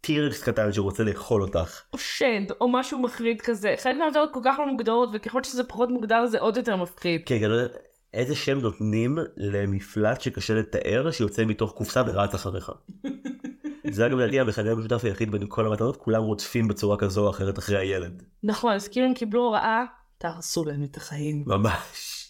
T-Rex 0.00 0.42
קטן 0.42 0.72
שרוצה 0.72 1.04
לאכול 1.04 1.42
אותך. 1.42 1.82
או 1.92 1.98
שד 1.98 2.50
או 2.60 2.68
משהו 2.68 2.98
מחריד 2.98 3.40
כזה. 3.40 3.74
חלק 3.82 3.96
מהעבירות 3.96 4.30
כל 4.32 4.40
כך 4.44 4.58
לא 4.58 4.66
מוגדרות 4.66 5.08
וככל 5.12 5.44
שזה 5.44 5.64
פחות 5.64 5.90
מוגדר 5.90 6.26
זה 6.26 6.38
עוד 6.40 6.56
יותר 6.56 6.76
מפחיד. 6.76 7.20
כן, 7.26 7.38
כן, 7.38 7.50
איזה 8.14 8.34
שם 8.34 8.58
נותנים 8.58 9.18
למפלט 9.36 10.20
שקשה 10.20 10.54
לתאר 10.54 11.10
שיוצא 11.10 11.44
מתוך 11.44 11.72
קופסה 11.72 12.02
ורץ 12.06 12.34
אחריך. 12.34 12.72
זה 13.90 14.06
אגב 14.06 14.18
לדעתי 14.18 14.40
המכנה 14.40 14.70
המשותף 14.70 15.04
היחיד 15.04 15.30
בין 15.30 15.42
כל 15.48 15.66
המתנות 15.66 15.96
כולם 15.96 16.22
רודפים 16.22 16.68
בצורה 16.68 16.96
כזו 16.96 17.24
או 17.24 17.30
אחרת 17.30 17.58
אחרי 17.58 17.78
הילד. 17.78 18.22
נכון 18.42 18.72
אז 18.72 18.88
כאילו 18.88 19.06
הם 19.06 19.14
קיבלו 19.14 19.40
הוראה 19.40 19.84
תהרסו 20.18 20.64
להם 20.64 20.84
את 20.84 20.96
החיים. 20.96 21.44
ממש. 21.46 22.24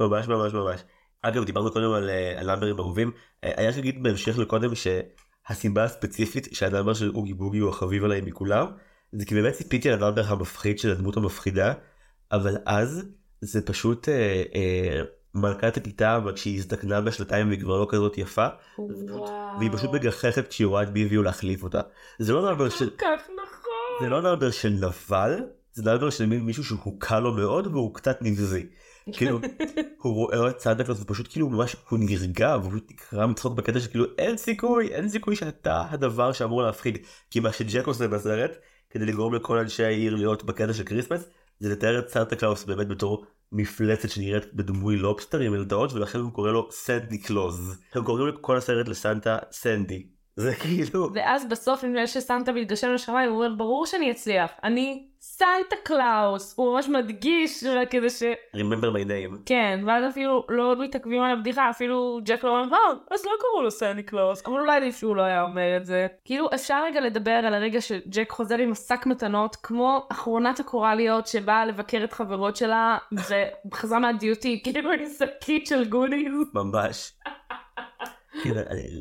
ממש 0.00 0.28
ממש 0.28 0.52
ממש. 0.52 0.80
אגב 1.22 1.44
דיברנו 1.44 1.72
קודם 1.72 1.92
על, 1.92 2.10
אה, 2.10 2.40
על 2.40 2.46
נאמברים 2.46 2.78
אהובים 2.78 3.12
אה, 3.44 3.52
היה 3.56 3.70
להגיד 3.70 4.02
בהמשך 4.02 4.38
לקודם 4.38 4.74
שהסיבה 5.50 5.84
הספציפית 5.84 6.48
שה 6.52 6.66
number 6.66 6.94
של 6.94 7.10
אוגי 7.14 7.34
בוגי 7.34 7.58
הוא 7.58 7.70
החביב 7.70 8.04
עליי 8.04 8.20
מכולם 8.20 8.66
זה 9.12 9.24
כי 9.24 9.34
באמת 9.34 9.54
ציפיתי 9.54 9.90
על 9.90 9.94
ה 9.94 9.98
number 9.98 10.24
המפחיד 10.26 10.78
של 10.78 10.90
הדמות 10.90 11.16
המפחידה 11.16 11.72
אבל 12.32 12.56
אז 12.66 13.04
זה 13.40 13.66
פשוט 13.66 14.08
אה, 14.08 14.42
אה, 14.54 15.02
מלכת 15.34 15.76
הכיתה 15.76 16.16
אבל 16.16 16.34
כשהיא 16.34 16.58
הזדקנה 16.58 17.00
בשנתיים 17.00 17.48
והיא 17.48 17.60
כבר 17.60 17.80
לא 17.80 17.86
כזאת 17.90 18.18
יפה 18.18 18.46
והיא 19.58 19.70
פשוט 19.72 19.90
מגחכת 19.92 20.48
כשהיא 20.48 20.66
רואה 20.66 20.82
את 20.82 20.92
ביביו 20.92 21.22
להחליף 21.22 21.62
אותה. 21.62 21.80
זה 22.18 22.32
לא 22.32 22.42
נאמבר 22.42 22.68
של 22.68 22.90
נכון. 22.94 24.00
זה 24.00 24.08
לא 24.08 24.22
number 24.22 24.50
של 24.50 24.68
נבל 24.68 25.40
זה 25.72 25.82
number 25.90 26.10
של 26.10 26.26
מישהו 26.26 26.64
שהוא 26.64 26.96
קל 27.00 27.20
לו 27.20 27.32
מאוד 27.32 27.66
והוא 27.66 27.94
קצת 27.94 28.18
נבזי. 28.20 28.66
כאילו 29.12 29.40
הוא 30.02 30.14
רואה 30.14 30.50
את 30.50 30.60
סנטה 30.60 30.84
קלוס 30.84 31.00
ופשוט 31.00 31.28
כאילו 31.30 31.50
ממש 31.50 31.76
הוא 31.88 31.98
נרגע 31.98 32.56
והוא 32.62 32.80
נקרע 32.90 33.26
מצחוק 33.26 33.54
בקטע 33.54 33.80
שכאילו 33.80 34.04
אין 34.18 34.36
סיכוי 34.36 34.88
אין 34.88 35.08
סיכוי 35.08 35.36
שאתה 35.36 35.84
הדבר 35.90 36.32
שאמור 36.32 36.62
להפחיד 36.62 36.98
כי 37.30 37.40
מה 37.40 37.52
שג'ק 37.52 37.86
עושה 37.86 38.08
בסרט 38.08 38.56
כדי 38.90 39.06
לגרום 39.06 39.34
לכל 39.34 39.58
אנשי 39.58 39.84
העיר 39.84 40.14
להיות 40.14 40.44
בקטע 40.44 40.72
של 40.72 40.82
Christmas 40.82 41.24
זה 41.60 41.72
לתאר 41.72 41.98
את 41.98 42.08
סנטה 42.08 42.36
קלאוס 42.36 42.64
באמת 42.64 42.88
בתור 42.88 43.24
מפלצת 43.52 44.10
שנראית 44.10 44.54
בדמוי 44.54 44.96
לובסטר 44.96 45.40
עם 45.40 45.52
מלתעות 45.52 45.92
ולכן 45.92 46.18
הוא 46.18 46.32
קורא 46.32 46.50
לו 46.50 46.68
סנדי 46.70 47.18
קלוז. 47.18 47.78
הם 47.94 48.04
קוראים 48.04 48.26
לכל 48.26 48.56
הסרט 48.56 48.88
לסנטה 48.88 49.38
סנדי. 49.52 50.06
זה 50.40 50.54
כאילו... 50.54 51.08
ואז 51.14 51.48
בסוף 51.48 51.84
לפני 51.84 52.06
שסנטה 52.06 52.52
מתגשם 52.52 52.92
לשמיים 52.92 53.30
הוא 53.30 53.44
אומר 53.44 53.54
ברור 53.56 53.86
שאני 53.86 54.10
אצליח. 54.10 54.50
אני 54.64 55.06
סנטה 55.20 55.76
קלאוס. 55.84 56.54
הוא 56.56 56.74
ממש 56.74 56.88
מדגיש 56.88 57.64
כדי 57.90 58.10
ש... 58.10 58.22
remember 58.56 58.90
my 58.94 59.04
name. 59.08 59.36
כן 59.46 59.80
ואז 59.86 60.10
אפילו 60.10 60.46
לא 60.48 60.76
מתעכבים 60.76 61.22
על 61.22 61.38
הבדיחה 61.38 61.70
אפילו 61.70 62.20
ג'ק 62.24 62.44
לא 62.44 62.50
אומר 62.50 62.76
"אה, 62.76 62.92
אז 63.10 63.24
לא 63.24 63.30
קראו 63.40 63.62
לו 63.62 63.70
סנטה 63.70 64.02
קלאוס. 64.02 64.42
אבל 64.46 64.60
אולי 64.60 64.76
עדיף 64.76 64.96
שהוא 64.96 65.16
לא 65.16 65.22
היה 65.22 65.42
אומר 65.42 65.76
את 65.76 65.86
זה. 65.86 66.06
כאילו 66.24 66.48
אפשר 66.54 66.82
רגע 66.84 67.00
לדבר 67.00 67.30
על 67.30 67.54
הרגע 67.54 67.80
שג'ק 67.80 68.30
חוזר 68.30 68.58
עם 68.58 68.74
שק 68.74 69.06
מתנות 69.06 69.56
כמו 69.56 70.06
אחרונת 70.12 70.60
הקוראליות 70.60 71.26
שבאה 71.26 71.66
לבקר 71.66 72.04
את 72.04 72.12
חברות 72.12 72.56
שלה 72.56 72.98
וחזרה 73.70 73.98
מהדיוטי 73.98 74.60
כאילו 74.64 74.92
עם 74.92 75.04
שקית 75.18 75.66
של 75.66 75.88
גודיז 75.88 76.32
ממש. 76.54 77.12
כן, 78.44 78.52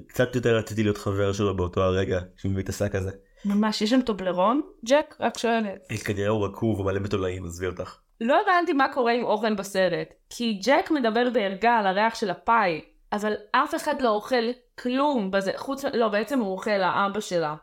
קצת 0.08 0.36
יותר 0.36 0.56
רציתי 0.56 0.84
להיות 0.84 0.98
חבר 0.98 1.34
שלו 1.34 1.56
באותו 1.56 1.82
הרגע 1.82 2.20
שהוא 2.38 2.52
מביא 2.52 2.64
את 2.64 2.70
השק 2.70 2.96
הזה. 2.96 3.12
ממש 3.46 3.82
יש 3.82 3.90
שם 3.90 4.02
טובלרון 4.02 4.62
ג'ק 4.86 5.16
רק 5.20 5.38
שואלת. 5.38 5.88
כנראה 6.06 6.30
הוא 6.30 6.46
רקוב 6.46 6.80
ומלא 6.80 7.00
בתולעים 7.00 7.46
עזבי 7.46 7.68
אותך. 7.68 7.98
לא 8.22 8.38
הבנתי 8.42 8.74
מה 8.74 8.94
קורה 8.94 9.14
עם 9.14 9.24
אורן 9.24 9.56
בסרט, 9.56 10.14
כי 10.30 10.60
ג'ק 10.66 10.92
מדבר 10.92 11.30
בערגה 11.34 11.78
על 11.78 11.88
הריח 11.88 12.16
של 12.16 12.30
הפאי, 12.30 12.82
אבל 13.14 13.34
אף 13.52 13.76
אחד 13.76 14.02
לא 14.02 14.10
אוכל 14.10 14.44
כלום 14.80 15.32
בזה, 15.32 15.52
חוץ, 15.56 15.86
לא 15.86 16.08
בעצם 16.08 16.40
הוא 16.40 16.52
אוכל 16.52 16.82
האבא 16.82 17.20
שלה. 17.20 17.56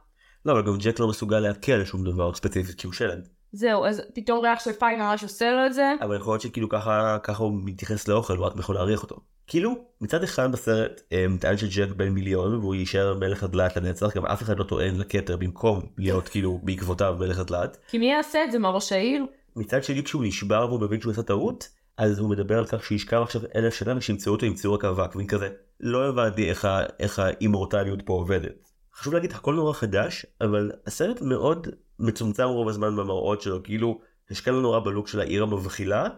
לא 0.45 0.53
אבל 0.53 0.63
גם 0.63 0.77
ג'ק 0.79 1.01
לא 1.01 1.09
מסוגל 1.09 1.41
לעכל 1.41 1.85
שום 1.85 2.05
דבר 2.05 2.35
ספציפית 2.35 2.81
כי 2.81 2.87
הוא 2.87 2.95
שלד. 2.95 3.29
זהו, 3.53 3.87
אז 3.87 4.03
פתאום 4.15 4.45
ריח 4.45 4.61
של 4.61 4.73
פאי 4.73 4.97
ממש 4.97 5.23
עושה 5.23 5.51
לו 5.53 5.67
את 5.67 5.75
זה. 5.75 5.93
אבל 6.01 6.17
יכול 6.17 6.33
להיות 6.33 6.43
שכאילו 6.43 6.69
ככה 6.69 7.19
ככה 7.23 7.43
הוא 7.43 7.53
מתייחס 7.65 8.09
לאוכל 8.09 8.37
הוא 8.37 8.47
רק 8.47 8.53
יכול 8.59 8.75
להריח 8.75 9.03
אותו. 9.03 9.21
כאילו 9.47 9.75
מצד 10.01 10.23
אחד 10.23 10.53
בסרט 10.53 11.01
אה, 11.13 11.27
טען 11.41 11.57
שג'ק 11.57 11.89
בן 11.97 12.09
מיליון 12.09 12.55
והוא 12.55 12.75
יישאר 12.75 13.15
מלך 13.15 13.43
הדלת 13.43 13.77
לנצח 13.77 14.17
גם 14.17 14.27
אף 14.27 14.43
אחד 14.43 14.59
לא 14.59 14.65
טוען 14.65 14.97
לכתר 14.99 15.37
במקום 15.37 15.83
להיות 15.99 16.29
כאילו 16.29 16.61
בעקבותיו 16.63 17.17
מלך 17.21 17.39
הדלת. 17.39 17.77
כי 17.89 17.99
מי 17.99 18.07
יעשה 18.07 18.45
את 18.45 18.53
זה? 18.53 18.59
מה 18.59 18.69
ראש 18.69 18.93
העיר? 18.93 19.25
מצד 19.57 19.85
שני 19.85 20.05
כשהוא 20.05 20.25
נשבר 20.25 20.67
והוא 20.69 20.81
מבין 20.81 21.01
שהוא 21.01 21.13
עשה 21.13 21.23
טעות 21.23 21.69
אז 21.97 22.19
הוא 22.19 22.31
מדבר 22.31 22.59
על 22.59 22.65
כך 22.67 22.85
שישכב 22.85 23.23
עכשיו 23.23 23.43
אלף 23.57 23.75
שנה 23.75 23.97
ושימצאו 23.97 24.33
אותו 24.33 24.47
ימצאו 24.47 24.73
רק 24.73 24.85
אבק 24.85 25.17
ואין 25.17 25.27
כזה 25.27 25.49
לא 25.81 26.09
הבנתי 26.09 26.51
איך, 26.51 26.69
איך 27.01 27.19
האימורטליות 27.19 28.03
פה 28.05 28.13
עובדת. 28.13 28.71
חשוב 28.95 29.15
להגיד 29.15 29.33
הכל 29.33 29.55
נורא 29.55 29.73
חדש 29.73 30.27
אבל 30.41 30.73
הסרט 30.87 31.21
מאוד 31.21 31.69
מצומצם 31.99 32.45
רוב 32.45 32.69
הזמן 32.69 32.97
במראות 32.97 33.43
שלו 33.43 33.63
כאילו 33.63 34.01
השקענו 34.31 34.61
נורא 34.61 34.81
בלוק 34.81 35.09
של 35.09 35.21
העיר 35.21 35.43
המבחילה 35.43 36.09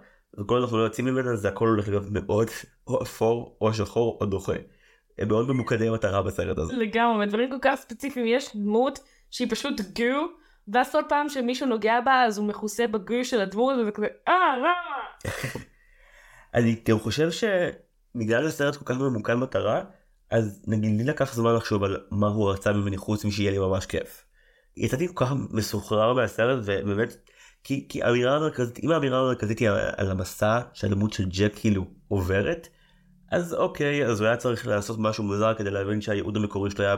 וכל 0.41 0.61
אנחנו 0.61 0.79
לא 0.79 0.83
יוצאים 0.83 1.07
ממנה 1.07 1.37
זה 1.37 1.49
הכל 1.49 1.69
הולך 1.69 1.89
להיות 1.89 2.05
מאוד 2.11 2.49
או 2.87 3.03
אפור 3.03 3.57
או 3.61 3.75
שחור 3.75 4.19
או 4.21 4.27
דוחה. 4.27 4.53
הם 5.19 5.29
מאוד 5.29 5.49
ממוקדי 5.49 5.91
מטרה 5.91 6.23
בסרט 6.23 6.59
הזה. 6.59 6.73
לגמרי, 6.77 7.27
דברים 7.27 7.51
כל 7.51 7.59
כך 7.63 7.75
ספציפיים, 7.75 8.27
יש 8.27 8.57
דמות 8.57 8.99
שהיא 9.31 9.51
פשוט 9.51 9.81
גו, 9.81 10.29
ואז 10.73 10.93
כל 10.93 11.03
פעם 11.09 11.29
שמישהו 11.29 11.67
נוגע 11.67 12.01
בה 12.01 12.25
אז 12.25 12.39
הוא 12.39 12.47
מכוסה 12.47 12.87
בגו 12.87 13.25
של 13.25 13.41
הדמות 13.41 13.75
הזה 13.75 13.89
וכזה 13.89 14.07
אה 14.29 14.57
למה? 14.59 15.31
אני 16.55 16.77
גם 16.89 16.99
חושב 16.99 17.29
שבגלל 17.31 18.47
הסרט 18.47 18.77
כל 18.77 18.85
כך 18.85 19.01
ממוקד 19.01 19.35
מטרה 19.35 19.83
אז 20.31 20.65
נגיד 20.67 21.01
לי 21.01 21.05
לקח 21.05 21.35
זמן 21.35 21.55
לחשוב 21.55 21.85
על 21.85 21.97
מה 22.11 22.29
הוא 22.29 22.51
רצה 22.51 22.73
ממני 22.73 22.97
חוץ 22.97 23.25
משיהיה 23.25 23.51
לי 23.51 23.59
ממש 23.59 23.87
כיף. 23.87 24.25
יצאתי 24.77 25.09
כל 25.09 25.25
כך 25.27 25.33
מסוחרר 25.51 26.13
מהסרט 26.13 26.59
ובאמת 26.63 27.17
כי, 27.65 27.87
כי 27.89 28.03
האמירה 28.03 28.37
המרכזית 28.37 28.79
אם 28.85 28.91
האמירה 28.91 29.21
המרכזית 29.21 29.59
היא 29.59 29.69
על, 29.97 30.11
המסע 30.11 30.61
שהדמות 30.73 31.13
של 31.13 31.25
ג'ק 31.29 31.53
כאילו 31.55 31.85
עוברת 32.09 32.69
אז 33.31 33.55
אוקיי 33.55 34.07
אז 34.07 34.21
הוא 34.21 34.29
היה 34.29 34.37
צריך 34.37 34.67
לעשות 34.67 34.97
משהו 34.99 35.25
מוזר 35.25 35.55
כדי 35.55 35.71
להבין 35.71 36.01
שהייעוד 36.01 36.37
המקורי 36.37 36.71
שלו 36.71 36.85
היה 36.85 36.97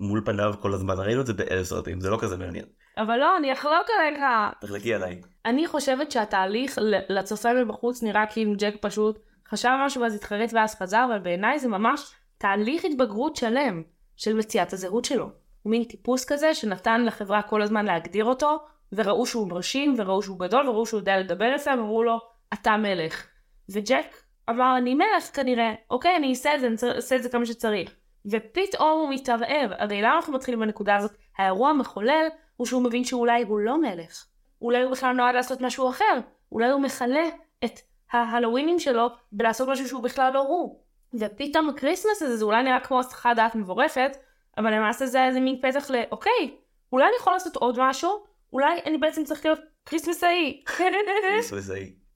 מול 0.00 0.22
פניו 0.24 0.54
כל 0.60 0.74
הזמן 0.74 0.94
ראינו 0.98 1.20
את 1.20 1.26
זה 1.26 1.32
באלף 1.32 1.66
סרטים 1.66 2.00
זה 2.00 2.10
לא 2.10 2.18
כזה 2.20 2.36
מעניין. 2.36 2.64
אבל 2.98 3.16
לא, 3.16 3.36
אני 3.36 3.52
אחלוק 3.52 3.86
עליך. 3.98 4.22
תחלקי 4.60 4.94
עליי. 4.94 5.20
אני 5.46 5.66
חושבת 5.66 6.10
שהתהליך 6.10 6.78
לצופה 7.08 7.54
מבחוץ 7.54 8.02
נראה 8.02 8.24
כאילו 8.26 8.52
ג'ק 8.58 8.74
פשוט 8.80 9.18
חשב 9.48 9.68
משהו 9.86 10.02
ואז 10.02 10.14
התחרט 10.14 10.52
ואז 10.52 10.74
חזר, 10.74 11.06
אבל 11.08 11.18
בעיניי 11.18 11.58
זה 11.58 11.68
ממש 11.68 12.12
תהליך 12.38 12.84
התבגרות 12.84 13.36
שלם 13.36 13.82
של 14.16 14.34
מציאת 14.34 14.72
הזהות 14.72 15.04
שלו. 15.04 15.30
הוא 15.62 15.70
מין 15.70 15.84
טיפוס 15.84 16.24
כזה 16.24 16.54
שנתן 16.54 17.04
לחברה 17.04 17.42
כל 17.42 17.62
הזמן 17.62 17.84
להגדיר 17.84 18.24
אותו, 18.24 18.58
וראו 18.92 19.26
שהוא 19.26 19.48
מרשים, 19.48 19.94
וראו 19.98 20.22
שהוא 20.22 20.38
גדול, 20.38 20.68
וראו 20.68 20.86
שהוא 20.86 21.00
יודע 21.00 21.18
לדבר 21.18 21.52
יפה, 21.54 21.70
ואמרו 21.70 22.02
לו, 22.02 22.18
אתה 22.52 22.76
מלך. 22.76 23.26
וג'ק 23.68 24.16
אמר, 24.50 24.74
אני 24.78 24.94
מלך 24.94 25.36
כנראה, 25.36 25.74
אוקיי, 25.90 26.16
אני 26.16 26.30
אעשה 26.30 26.54
את 26.54 26.60
זה, 26.60 26.66
אני 26.66 26.96
אעשה 26.96 27.16
את 27.16 27.22
זה 27.22 27.28
כמה 27.28 27.46
שצריך. 27.46 27.94
ופתאום 28.26 29.00
הוא 29.00 29.14
מתערער, 29.14 29.72
הרי 29.78 30.02
למה 30.02 30.16
אנחנו 30.16 30.32
מתחילים 30.32 30.60
בנקודה 30.60 30.96
הזאת? 30.96 31.10
האירוע 31.38 31.70
המחולל 31.70 32.26
הוא 32.56 32.66
שהוא 32.66 32.82
מבין 32.82 33.04
שאולי 33.04 33.42
הוא 33.42 33.58
לא 33.58 33.80
מלך. 33.80 34.26
אולי 34.62 34.82
הוא 34.82 34.92
בכלל 34.92 35.12
נועד 35.12 35.34
לעשות 35.34 35.60
משהו 35.60 35.90
אחר. 35.90 36.18
אולי 36.52 36.70
הוא 36.70 36.80
מכלה 36.80 37.24
את 37.64 37.80
ההלווינים 38.12 38.78
שלו 38.78 39.08
בלעשות 39.32 39.68
משהו 39.68 39.88
שהוא 39.88 40.02
בכלל 40.02 40.32
לא 40.32 40.38
הוא. 40.40 40.80
ופתאום 41.14 41.68
ה 41.68 41.73
Christmas 41.73 42.22
הזה 42.22 42.36
זה 42.36 42.44
אולי 42.44 42.62
נראה 42.62 42.80
כמו 42.80 43.00
הסחת 43.00 43.36
דעת 43.36 43.54
מבורכת, 43.54 44.16
אבל 44.58 44.74
למעשה 44.74 45.06
זה 45.06 45.24
איזה 45.24 45.40
מין 45.40 45.60
פתח 45.62 45.90
ל... 45.90 45.94
אוקיי, 46.10 46.56
אולי 46.92 47.04
אני 47.04 47.14
יכול 47.20 47.32
לעשות 47.32 47.56
עוד 47.56 47.76
משהו? 47.78 48.10
אולי 48.52 48.80
אני 48.86 48.98
בעצם 48.98 49.24
צריך 49.24 49.44
להיות 49.44 49.60
קריסמסאי. 49.84 50.62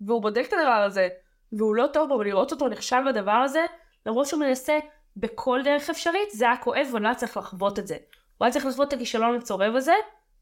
והוא 0.00 0.22
בודק 0.22 0.44
את 0.48 0.52
הדבר 0.52 0.82
הזה, 0.86 1.08
והוא 1.52 1.74
לא 1.74 1.86
טוב 1.92 2.08
בו, 2.08 2.14
ולראות 2.14 2.52
אותו 2.52 2.68
נכשל 2.68 2.96
בדבר 3.08 3.30
הזה, 3.30 3.64
למרות 4.06 4.26
שהוא 4.26 4.40
מנסה 4.40 4.78
בכל 5.16 5.60
דרך 5.64 5.90
אפשרית, 5.90 6.30
זה 6.32 6.44
היה 6.44 6.56
כואב, 6.56 6.86
ואולי 6.92 7.02
הוא 7.04 7.08
היה 7.08 7.14
צריך 7.14 7.36
לחוות 7.36 7.78
את 7.78 7.86
זה. 7.86 7.96
הוא 8.38 8.44
היה 8.44 8.52
צריך 8.52 8.66
לחוות 8.66 8.88
את 8.88 8.92
הכישלון 8.92 9.36
הצורב 9.36 9.76
הזה, 9.76 9.94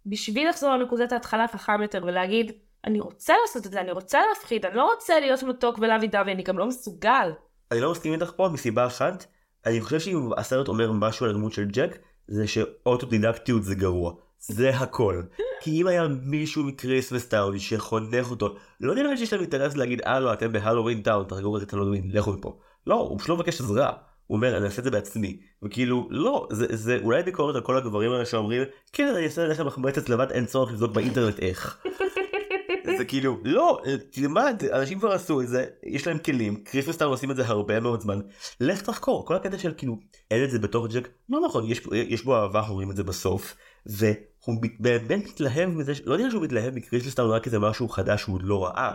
בשביל 0.06 0.48
לחזור 0.48 0.76
לנקודת 0.76 1.12
ההתחלה 1.12 1.48
חכם 1.48 1.82
יותר, 1.82 2.04
ולהגיד, 2.04 2.52
אני 2.84 3.00
רוצה 3.00 3.34
לעשות 3.42 3.66
את 3.66 3.72
זה, 3.72 3.80
אני 3.80 3.92
רוצה 3.92 4.20
להפחיד, 4.28 4.66
אני 4.66 4.76
לא 4.76 4.90
רוצה 4.94 5.20
להיות 5.20 5.42
מתוק 5.42 5.78
ו 5.78 5.83
lovey 5.83 6.06
dovey, 6.06 6.32
אני 6.32 6.42
גם 6.42 6.58
לא 6.58 6.66
מסוגל. 6.66 7.32
אני 7.72 7.80
לא 7.80 7.90
מסכים 7.90 8.12
איתך 8.12 8.32
פה 8.36 8.48
מסיבה 8.52 8.86
אחת, 8.86 9.26
אני 9.66 9.80
חושב 9.80 10.00
שאם 10.00 10.30
הסרט 10.36 10.68
אומר 10.68 10.92
משהו 10.92 11.26
על 11.26 11.30
הדמות 11.30 11.52
של 11.52 11.64
ג'ק, 11.64 11.98
זה 12.28 12.46
שאוטודידקטיות 12.46 13.62
זה 13.62 13.74
גרוע. 13.74 14.12
זה 14.48 14.70
הכל. 14.70 15.22
כי 15.60 15.70
אם 15.70 15.86
היה 15.86 16.08
מישהו 16.22 16.64
מ 16.64 16.71
Christmas 16.71 17.26
Town 17.26 17.58
שחונך 17.58 18.30
אותו, 18.30 18.56
לא 18.80 18.94
נראה 18.94 19.10
לי 19.10 19.16
שיש 19.16 19.32
להם 19.32 19.42
אינטרס 19.42 19.76
להגיד, 19.76 20.02
אה 20.02 20.20
לא, 20.20 20.32
אתם 20.32 20.52
ב 20.52 20.57
Halloween 20.57 21.02
Town, 21.02 21.24
תרגעו 21.28 21.52
רק 21.52 21.62
את 21.62 21.72
הלווין, 21.72 22.10
לכו 22.12 22.32
מפה. 22.32 22.58
לא, 22.86 22.94
הוא 22.94 23.18
פשוט 23.18 23.28
לא 23.28 23.36
מבקש 23.36 23.60
עזרה. 23.60 23.92
הוא 24.26 24.36
אומר, 24.36 24.56
אני 24.56 24.64
אעשה 24.64 24.78
את 24.78 24.84
זה 24.84 24.90
בעצמי. 24.90 25.40
וכאילו, 25.62 26.08
לא, 26.10 26.48
זה, 26.50 26.66
זה 26.70 26.98
אולי 27.02 27.22
ביקורת 27.22 27.54
על 27.54 27.60
כל 27.60 27.76
הגברים 27.76 28.12
האלה 28.12 28.26
שאומרים, 28.26 28.62
כן, 28.92 29.14
אני 29.16 29.24
אעשה 29.24 29.46
לכם 29.46 29.66
מחמצת 29.66 30.08
לבד, 30.08 30.30
אין 30.30 30.46
צורך 30.46 30.72
לבדוק 30.72 30.92
באינטרנט 30.92 31.38
איך. 31.38 31.78
זה 32.98 33.04
כאילו 33.04 33.38
לא 33.44 33.82
תלמד 34.10 34.62
אנשים 34.72 34.98
כבר 34.98 35.12
עשו 35.12 35.40
את 35.40 35.48
זה 35.48 35.66
יש 35.82 36.06
להם 36.06 36.18
כלים 36.18 36.64
Christmas 36.64 36.96
Town 36.96 37.10
עושים 37.10 37.30
את 37.30 37.36
זה 37.36 37.46
הרבה 37.46 37.80
מאוד 37.80 38.00
זמן 38.00 38.20
לך 38.60 38.82
תחקור 38.82 39.26
כל 39.26 39.34
הקטע 39.34 39.58
של 39.58 39.72
כאילו 39.76 39.98
אין 40.30 40.44
את 40.44 40.50
זה 40.50 40.58
בתוך 40.58 40.86
ג'ק 40.86 41.08
לא 41.28 41.40
נכון 41.40 41.70
יש, 41.70 41.80
יש 41.92 42.24
בו 42.24 42.36
אהבה 42.36 42.60
רואים 42.60 42.90
את 42.90 42.96
זה 42.96 43.04
בסוף 43.04 43.56
והוא 43.86 44.16
מת- 44.52 44.80
באמת 44.80 45.26
מתלהב 45.26 45.68
מזה 45.68 45.92
לא 46.04 46.16
נראה 46.16 46.30
שהוא 46.30 46.42
מתלהב 46.42 46.74
מ 46.74 46.78
Christmas 46.78 47.14
Town 47.14 47.30
רק 47.30 47.44
כי 47.44 47.50
זה 47.50 47.58
משהו 47.58 47.88
חדש 47.88 48.20
שהוא 48.20 48.40
לא 48.42 48.64
ראה. 48.64 48.94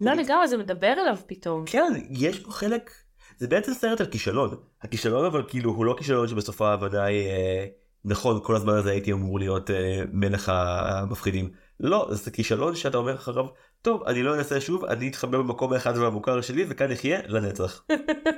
לא 0.00 0.12
לגמרי, 0.12 0.48
זה 0.48 0.56
מדבר 0.56 0.92
אליו 0.92 1.16
פתאום. 1.26 1.64
כן 1.66 1.92
יש 2.10 2.38
פה 2.38 2.52
חלק 2.52 2.90
זה 3.38 3.48
בעצם 3.48 3.74
סרט 3.74 4.00
על 4.00 4.06
כישלון 4.06 4.54
הכישלון 4.82 5.24
אבל 5.24 5.42
כאילו 5.48 5.70
הוא 5.70 5.84
לא 5.84 5.94
כישלון 5.98 6.28
שבסופו 6.28 6.66
ההבנה 6.66 7.04
היא 7.04 7.28
אה, 7.28 7.66
נכון 8.04 8.40
כל 8.44 8.56
הזמן 8.56 8.74
הזה 8.74 8.90
הייתי 8.90 9.12
אמור 9.12 9.38
להיות 9.38 9.70
אה, 9.70 10.02
מלך 10.12 10.52
המפחידים 10.54 11.50
לא 11.80 12.08
זה 12.10 12.30
כישלון 12.30 12.74
שאתה 12.74 12.98
אומר 12.98 13.14
אחריו 13.14 13.46
טוב 13.82 14.02
אני 14.06 14.22
לא 14.22 14.34
אנסה 14.34 14.60
שוב 14.60 14.84
אני 14.84 15.08
אתחבא 15.08 15.38
במקום 15.38 15.72
האחד 15.72 15.96
והמוכר 15.96 16.40
שלי 16.40 16.64
וכאן 16.68 16.92
אחיה 16.92 17.20
לנצח. 17.26 17.84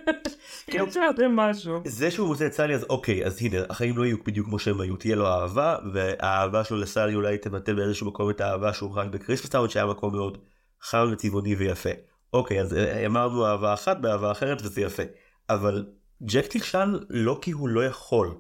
כאילו, 0.71 0.91
זה 0.91 1.29
משהו. 1.31 1.83
זה 1.85 2.11
שהוא 2.11 2.29
מוצא 2.29 2.47
את 2.47 2.53
סלי 2.53 2.75
אז 2.75 2.87
אוקיי 2.91 3.27
אז 3.27 3.43
הנה 3.43 3.59
החיים 3.69 3.99
לא 3.99 4.05
יהיו 4.05 4.17
בדיוק 4.27 4.47
כמו 4.47 4.59
שהם 4.59 4.81
היו 4.81 4.97
תהיה 4.97 5.17
לו 5.17 5.27
אהבה 5.27 5.77
והאהבה 5.93 6.65
שלו 6.65 6.77
לסלי 6.77 7.15
אולי 7.15 7.39
תבטא 7.39 7.73
באיזשהו 7.73 8.07
מקום 8.07 8.31
את 8.31 8.41
האהבה 8.41 8.73
שהוא 8.73 8.95
חי 8.95 9.07
ב 9.11 9.15
Christmas 9.15 9.51
Town 9.51 9.69
שהיה 9.69 9.87
מקום 9.87 10.13
מאוד 10.13 10.39
חם 10.83 11.09
וצבעוני 11.13 11.55
ויפה. 11.55 11.91
אוקיי 12.33 12.61
אז 12.61 12.75
אה, 12.75 13.07
המרנו 13.07 13.47
אהבה 13.47 13.75
אחת 13.75 13.97
באהבה 14.01 14.31
אחרת 14.31 14.63
וזה 14.63 14.81
יפה 14.81 15.03
אבל 15.51 15.87
ג'ק 16.23 16.57
נכשל 16.57 17.01
לא 17.11 17.39
כי 17.43 17.51
הוא 17.51 17.69
לא 17.69 17.85
יכול 17.85 18.35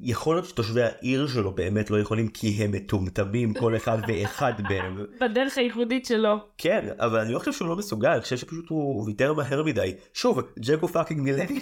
יכול 0.00 0.36
להיות 0.36 0.44
שתושבי 0.44 0.82
העיר 0.82 1.26
שלו 1.26 1.52
באמת 1.54 1.90
לא 1.90 2.00
יכולים 2.00 2.28
כי 2.28 2.48
הם 2.48 2.70
מטומטמים 2.70 3.54
כל 3.54 3.76
אחד 3.76 3.98
ואחד 4.08 4.52
מהם. 4.60 5.06
בדרך 5.20 5.58
הייחודית 5.58 6.06
שלו. 6.06 6.36
כן, 6.58 6.88
אבל 6.98 7.18
אני 7.18 7.32
לא 7.32 7.38
חושב 7.38 7.52
שהוא 7.52 7.68
לא 7.68 7.76
מסוגל, 7.76 8.08
אני 8.08 8.20
חושב 8.20 8.36
שפשוט 8.36 8.68
הוא 8.68 9.04
ויתר 9.06 9.32
מהר 9.32 9.62
מדי. 9.62 9.94
שוב, 10.14 10.40
ג'ק 10.58 10.78
הוא 10.80 10.90
fucking 10.90 11.20
millennial, 11.20 11.46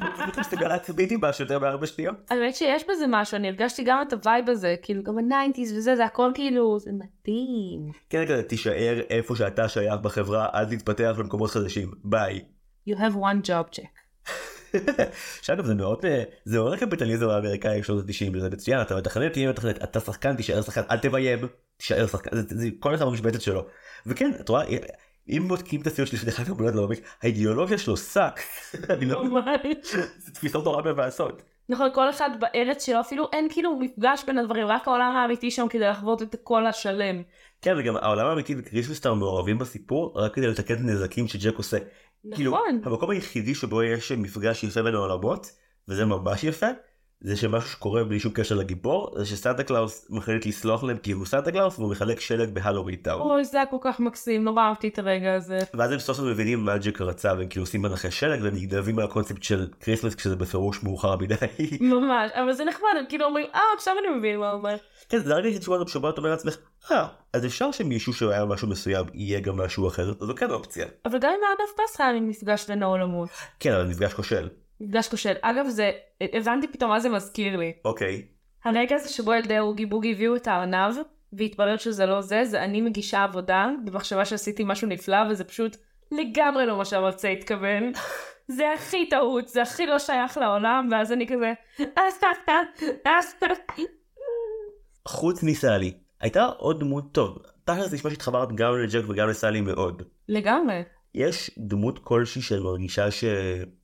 הוא 0.00 0.40
מסוגל 0.40 0.68
להתמיד 0.68 1.12
עם 1.12 1.20
משהו 1.22 1.44
יותר 1.44 1.58
מארבע 1.58 1.86
שניות. 1.86 2.14
האמת 2.30 2.54
שיש 2.54 2.84
בזה 2.90 3.04
משהו, 3.08 3.36
אני 3.36 3.48
הרגשתי 3.48 3.82
גם 3.86 4.02
את 4.08 4.12
ה 4.12 4.20
vibe 4.20 4.50
הזה, 4.50 4.74
כאילו 4.82 5.02
גם 5.02 5.18
ה 5.18 5.24
nineties 5.24 5.72
וזה, 5.72 5.96
זה 5.96 6.04
הכל 6.04 6.30
כאילו, 6.34 6.78
זה 6.78 6.90
מתאים. 6.92 7.92
כן, 8.10 8.24
כזה 8.26 8.42
תישאר 8.42 9.00
איפה 9.10 9.36
שאתה 9.36 9.68
שייך 9.68 10.00
בחברה, 10.00 10.48
אל 10.54 10.64
תתפתח 10.64 11.14
למקומות 11.18 11.50
חדשים, 11.50 11.90
ביי. 12.04 12.40
You 12.88 12.92
have 12.92 13.14
one 13.14 13.46
job 13.46 13.76
Jack. 13.76 14.00
שאגב 15.42 15.64
זה 15.64 15.74
מאוד 15.74 16.04
אה, 16.04 16.22
זה 16.44 16.58
מאוד 16.58 16.78
קפיטליזם 16.78 17.28
האמריקאי 17.28 17.82
של 17.82 17.92
ה-90 17.92 18.38
זה 18.40 18.50
מצוין 18.50 18.80
אתה 18.80 18.96
מתכנת 18.96 19.32
תהיה 19.32 19.50
מתכנת 19.50 19.84
אתה 19.84 20.00
שחקן 20.00 20.36
תישאר 20.36 20.62
שחקן 20.62 20.82
אל 20.90 20.98
תביים 20.98 21.38
תישאר 21.76 22.06
שחקן 22.06 22.30
זה, 22.36 22.42
זה 22.48 22.68
כל 22.78 22.94
אחד 22.94 23.04
במשבצת 23.04 23.40
שלו 23.40 23.66
וכן 24.06 24.30
את 24.40 24.48
רואה 24.48 24.64
אם 25.28 25.48
בודקים 25.48 25.80
את 25.80 25.86
הסיוט 25.86 26.08
שלי 26.08 26.18
לפני 26.18 26.32
חג 26.32 26.50
המולד 26.50 26.74
לעומק 26.74 26.98
האידיאולוגיה 27.22 27.78
שלו 27.78 27.96
suck 27.96 28.40
אני 28.90 29.06
לא 29.06 29.24
זה 30.18 30.32
תפיסות 30.32 30.64
נורא 30.64 30.82
מבאסות. 30.82 31.42
נכון 31.68 31.88
כל 31.94 32.10
אחד 32.10 32.30
בארץ 32.40 32.86
שלו 32.86 33.00
אפילו 33.00 33.28
אין 33.32 33.48
כאילו 33.50 33.76
מפגש 33.76 34.24
בין 34.26 34.38
הדברים 34.38 34.66
רק 34.66 34.88
העולם 34.88 35.16
האמיתי 35.16 35.50
שם 35.50 35.68
כדי 35.68 35.88
לחוות 35.88 36.22
את 36.22 36.34
הכל 36.34 36.66
השלם. 36.66 37.22
כן 37.62 37.74
וגם 37.78 37.96
העולם 37.96 38.26
האמיתי 38.26 38.54
ו 38.58 38.62
Christmas 38.62 38.98
Town 38.98 39.14
מעורבים 39.14 39.58
בסיפור 39.58 40.12
רק 40.14 40.34
כדי 40.34 40.46
לתקן 40.46 40.74
את 40.74 40.78
הנזקים 40.80 41.28
שג'ק 41.28 41.56
עושה. 41.56 41.78
כאילו, 42.34 42.52
נכון. 42.52 42.80
המקום 42.84 43.10
היחידי 43.10 43.54
שבו 43.54 43.82
יש 43.82 44.12
מפגש 44.12 44.64
יפה 44.64 44.82
בין 44.82 44.94
העולמות, 44.94 45.52
וזה 45.88 46.04
ממש 46.04 46.44
יפה, 46.44 46.66
זה 47.22 47.36
שמשהו 47.36 47.70
שקורה 47.70 48.04
בלי 48.04 48.20
שום 48.20 48.32
קשר 48.32 48.54
לגיבור, 48.54 49.10
זה 49.16 49.26
שסנטה 49.26 49.62
קלאוס 49.62 50.06
מחליט 50.10 50.46
לסלוח 50.46 50.84
להם 50.84 50.98
כי 50.98 51.12
הוא 51.12 51.26
סנטה 51.26 51.52
קלאוס 51.52 51.78
והוא 51.78 51.90
מחלק 51.90 52.20
שלג 52.20 52.50
ב 52.50 52.55
Halloween 52.55 52.96
Town. 52.96 53.30
אוי 53.30 53.44
זה 53.44 53.56
היה 53.58 53.66
כל 53.66 53.76
כך 53.80 54.00
מקסים, 54.00 54.44
נורא 54.44 54.62
אהבתי 54.62 54.88
את 54.88 54.98
הרגע 54.98 55.34
הזה. 55.34 55.58
ואז 55.74 55.92
הם 55.92 55.98
סוף 55.98 56.16
סוף 56.16 56.26
מבינים 56.26 56.64
מה 56.64 56.78
ג'ק 56.78 57.00
רצה 57.00 57.32
והם 57.38 57.48
כאילו 57.48 57.62
עושים 57.62 57.82
מלאכי 57.82 58.10
שלג 58.10 58.40
והם 58.42 58.54
נגנבים 58.54 58.98
על 58.98 59.04
הקונספט 59.04 59.42
של 59.42 59.68
Christmas 59.78 60.14
כשזה 60.14 60.36
בפירוש 60.36 60.82
מאוחר 60.82 61.16
מדי. 61.16 61.34
ממש, 61.80 62.30
אבל 62.34 62.52
זה 62.52 62.64
נחמד, 62.64 62.90
הם 62.98 63.04
כאילו 63.08 63.24
אומרים, 63.24 63.46
אה 63.54 63.60
עכשיו 63.76 63.94
אני 63.98 64.18
מבין 64.18 64.38
מה 64.38 64.50
הוא 64.50 64.58
אומר. 64.58 64.76
כן 65.08 65.18
זה 65.18 65.34
הרגע 65.34 65.62
שבו 65.62 65.88
שבו 65.88 66.10
אתה 66.10 66.18
אומר 66.18 66.30
לעצמך, 66.30 66.56
אה, 66.90 67.06
אז 67.32 67.46
אפשר 67.46 67.72
שמישהו 67.72 68.12
שהיה 68.12 68.44
משהו 68.44 68.68
מסוים 68.68 69.06
יהיה 69.14 69.40
גם 69.40 69.56
משהו 69.56 69.88
אחר, 69.88 70.12
זו 70.20 70.34
כן 70.34 70.50
אופציה. 70.50 70.86
אבל 71.04 71.18
גם 71.18 71.30
עם 71.30 71.40
האגף 71.50 71.72
פס 71.76 72.00
היה 72.00 72.20
מפגש 72.20 72.66
בין 72.68 72.82
העולמות. 72.82 73.28
כן 73.60 73.72
אבל 73.72 73.86
מפגש 73.86 74.12
כושל. 74.12 74.48
מפגש 74.80 75.08
כושל. 75.08 75.32
אגב 75.42 75.66
זה, 75.68 75.90
הבנתי 76.20 76.68
פתאום 76.68 76.90
מה 76.90 77.00
זה 77.00 77.08
מזכיר 77.08 77.56
לי. 77.56 77.72
אוקיי. 77.84 78.22
הרגע 78.64 78.96
הזה 78.96 79.08
שבו 79.08 79.34
ילדי 79.34 79.58
אוגי 79.58 79.86
בוגי 79.86 80.12
הביאו 80.12 80.36
את 80.36 80.46
הארנב, 80.46 80.94
והתברר 81.32 81.76
שזה 81.76 82.06
לא 82.06 82.20
זה, 82.20 82.44
זה 82.44 82.64
אני 82.64 82.80
מגישה 82.80 83.24
עבודה, 83.24 83.68
במחשבה 83.84 84.24
שעשיתי 84.24 84.62
משהו 84.66 84.88
נפלא, 84.88 85.18
וזה 85.30 85.44
פשוט 85.44 85.76
לגמרי 86.12 86.66
לא 86.66 86.78
מה 86.78 86.84
שהמרצה 86.84 87.28
התכוון. 87.28 87.92
זה 88.56 88.72
הכי 88.72 89.08
טעות, 89.08 89.48
זה 89.48 89.62
הכי 89.62 89.86
לא 89.86 89.98
שייך 89.98 90.38
לעולם, 90.38 90.88
ואז 90.90 91.12
אני 91.12 91.26
כזה... 91.26 91.52
חוץ 95.08 95.42
מסלי, 95.42 95.92
הייתה 96.20 96.44
עוד 96.44 96.80
דמות 96.80 97.04
טוב. 97.12 97.38
תכל'ס 97.64 97.92
נשמע 97.92 98.10
שהתחברת 98.10 98.52
גם 98.52 98.72
לג'ק 98.78 99.08
וגם 99.08 99.28
לסלי 99.28 99.60
מאוד. 99.60 100.02
לגמרי. 100.28 100.82
יש 101.14 101.50
דמות 101.58 101.98
כלשהי 101.98 102.42
שמרגישה 102.42 103.10
ש... 103.10 103.24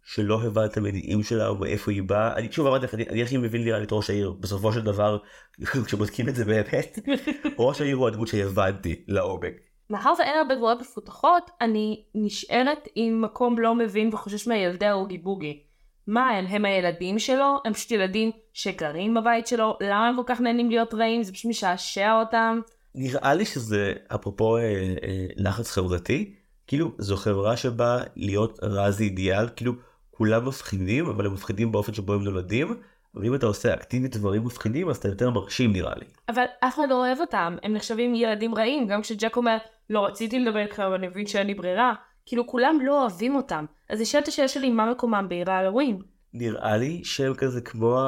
שלא 0.04 0.42
הבנת 0.42 0.72
את 0.72 0.76
המניעים 0.76 1.22
שלה 1.22 1.48
או 1.48 1.54
מאיפה 1.56 1.92
היא 1.92 2.02
באה. 2.02 2.36
אני 2.36 2.52
שוב 2.52 2.66
אמרתי 2.66 2.84
לך, 2.84 2.94
אני, 2.94 3.22
הכי 3.22 3.36
מבין 3.36 3.64
נראה 3.64 3.78
לי 3.78 3.84
את 3.84 3.92
ראש 3.92 4.10
העיר. 4.10 4.32
בסופו 4.40 4.72
של 4.72 4.80
דבר, 4.80 5.18
כשבודקים 5.86 6.28
את 6.28 6.34
זה 6.34 6.44
באמת, 6.44 6.98
ראש 7.58 7.80
העיר 7.80 7.96
הוא 7.96 8.08
הדמות 8.08 8.28
שהבנתי 8.28 9.04
לעומק. 9.08 9.52
מאחר 9.90 10.12
ואין 10.18 10.38
הרבה 10.38 10.54
דמויות 10.54 10.80
מפותחות, 10.80 11.50
אני 11.60 12.04
נשארת 12.14 12.88
עם 12.94 13.22
מקום 13.22 13.58
לא 13.58 13.74
מבין 13.74 14.14
וחושש 14.14 14.46
מילדי 14.46 14.86
האוגי 14.86 15.18
בוגי. 15.18 15.62
מה 16.06 16.30
הם? 16.30 16.46
הם 16.46 16.64
הילדים 16.64 17.18
שלו? 17.18 17.56
הם 17.64 17.72
פשוט 17.72 17.90
ילדים 17.90 18.30
שגרים 18.52 19.14
בבית 19.14 19.46
שלו? 19.46 19.76
למה 19.80 20.08
הם 20.08 20.16
כל 20.16 20.22
כך 20.26 20.40
נהנים 20.40 20.70
להיות 20.70 20.94
רעים? 20.94 21.22
זה 21.22 21.32
פשוט 21.32 21.50
משעשע 21.50 22.20
אותם? 22.20 22.60
נראה 22.94 23.34
לי 23.34 23.44
שזה 23.44 23.92
אפרופו 24.14 24.56
אה, 24.56 24.62
אה, 24.62 25.26
לחץ 25.36 25.70
חברתי, 25.70 26.34
כאילו 26.66 26.92
זו 26.98 27.16
חברה 27.16 27.56
שבאה 27.56 28.02
להיות 28.16 28.58
רע 28.62 28.90
זה 28.90 29.04
אידיאל, 29.04 29.48
כאילו 29.56 29.72
כולם 30.10 30.48
מפחידים 30.48 31.06
אבל 31.06 31.26
הם 31.26 31.32
מפחידים 31.32 31.72
באופן 31.72 31.94
שבו 31.94 32.14
הם 32.14 32.24
נולדים, 32.24 32.76
אבל 33.14 33.24
אם 33.24 33.34
אתה 33.34 33.46
עושה 33.46 33.74
אקטיבית 33.74 34.16
דברים 34.16 34.44
מפחידים 34.44 34.88
אז 34.88 34.96
אתה 34.96 35.08
יותר 35.08 35.30
מרשים 35.30 35.72
נראה 35.72 35.94
לי. 35.94 36.04
אבל 36.28 36.44
אף 36.60 36.74
אחד 36.74 36.86
לא 36.90 36.94
אוהב 36.94 37.20
אותם, 37.20 37.56
הם 37.62 37.72
נחשבים 37.72 38.14
ילדים 38.14 38.54
רעים, 38.54 38.86
גם 38.86 39.02
כשג'ק 39.02 39.36
אומר 39.36 39.56
לא 39.90 40.06
רציתי 40.06 40.38
לדבר 40.38 40.58
איתך 40.58 40.80
אבל 40.80 40.94
אני 40.94 41.08
מבין 41.08 41.26
שאין 41.26 41.46
לי 41.46 41.54
ברירה, 41.54 41.94
כאילו 42.26 42.46
כולם 42.46 42.78
לא 42.82 43.02
אוהבים 43.02 43.36
אותם. 43.36 43.64
אז 43.90 44.00
נשאלת 44.00 44.28
השאלה 44.28 44.48
שלי 44.48 44.70
מה 44.70 44.90
מקומם 44.90 45.26
בעיר 45.28 45.50
ההלווין? 45.50 45.98
נראה 46.34 46.76
לי 46.76 47.00
שהם 47.04 47.34
כזה 47.34 47.60
כמו 47.60 47.98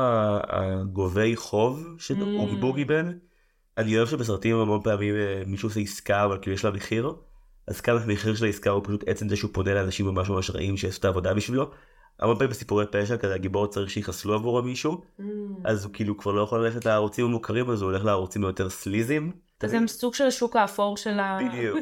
הגובי 0.48 1.36
חוב 1.36 1.86
של 1.98 2.14
Mm. 2.14 2.56
בוגי 2.60 2.84
בן. 2.84 3.12
אני 3.78 3.96
אוהב 3.96 4.08
שבסרטים 4.08 4.56
המון 4.56 4.82
פעמים 4.82 5.14
אה, 5.14 5.42
מישהו 5.46 5.68
עושה 5.68 5.80
עסקה 5.80 6.24
אבל 6.24 6.38
כאילו 6.42 6.54
יש 6.54 6.64
לה 6.64 6.70
מחיר. 6.70 7.12
אז 7.68 7.80
כאן 7.80 7.96
המחיר 7.96 8.34
של 8.34 8.44
העסקה 8.44 8.70
הוא 8.70 8.84
פשוט 8.84 9.04
עצם 9.06 9.28
זה 9.28 9.36
שהוא 9.36 9.50
פונה 9.54 9.74
לאנשים 9.74 10.06
ממש 10.06 10.30
ממש 10.30 10.50
רעים 10.50 10.76
שיעשו 10.76 10.98
את 10.98 11.04
העבודה 11.04 11.34
בשבילו. 11.34 11.70
המון 12.18 12.36
פעמים 12.36 12.50
בסיפורי 12.50 12.84
פשע 12.90 13.16
כזה 13.16 13.34
הגיבור 13.34 13.66
צריך 13.66 13.90
שיחסלו 13.90 14.34
עבורו 14.34 14.62
מישהו 14.62 15.04
אז 15.64 15.84
הוא 15.84 15.92
כאילו 15.92 16.18
כבר 16.18 16.32
לא 16.32 16.40
יכול 16.40 16.64
ללכת 16.64 16.84
לערוצים 16.84 17.24
המוכרים 17.24 17.70
אז 17.70 17.82
הוא 17.82 17.90
הולך 17.90 18.04
לערוצים 18.04 18.44
היותר 18.44 18.70
סליזים. 18.70 19.32
אז 19.60 19.72
הם 19.72 19.88
סוג 19.88 20.14
של 20.14 20.24
השוק 20.24 20.56
האפור 20.56 20.96
של 20.96 21.20
ה... 21.20 21.38
בדיוק. 21.40 21.78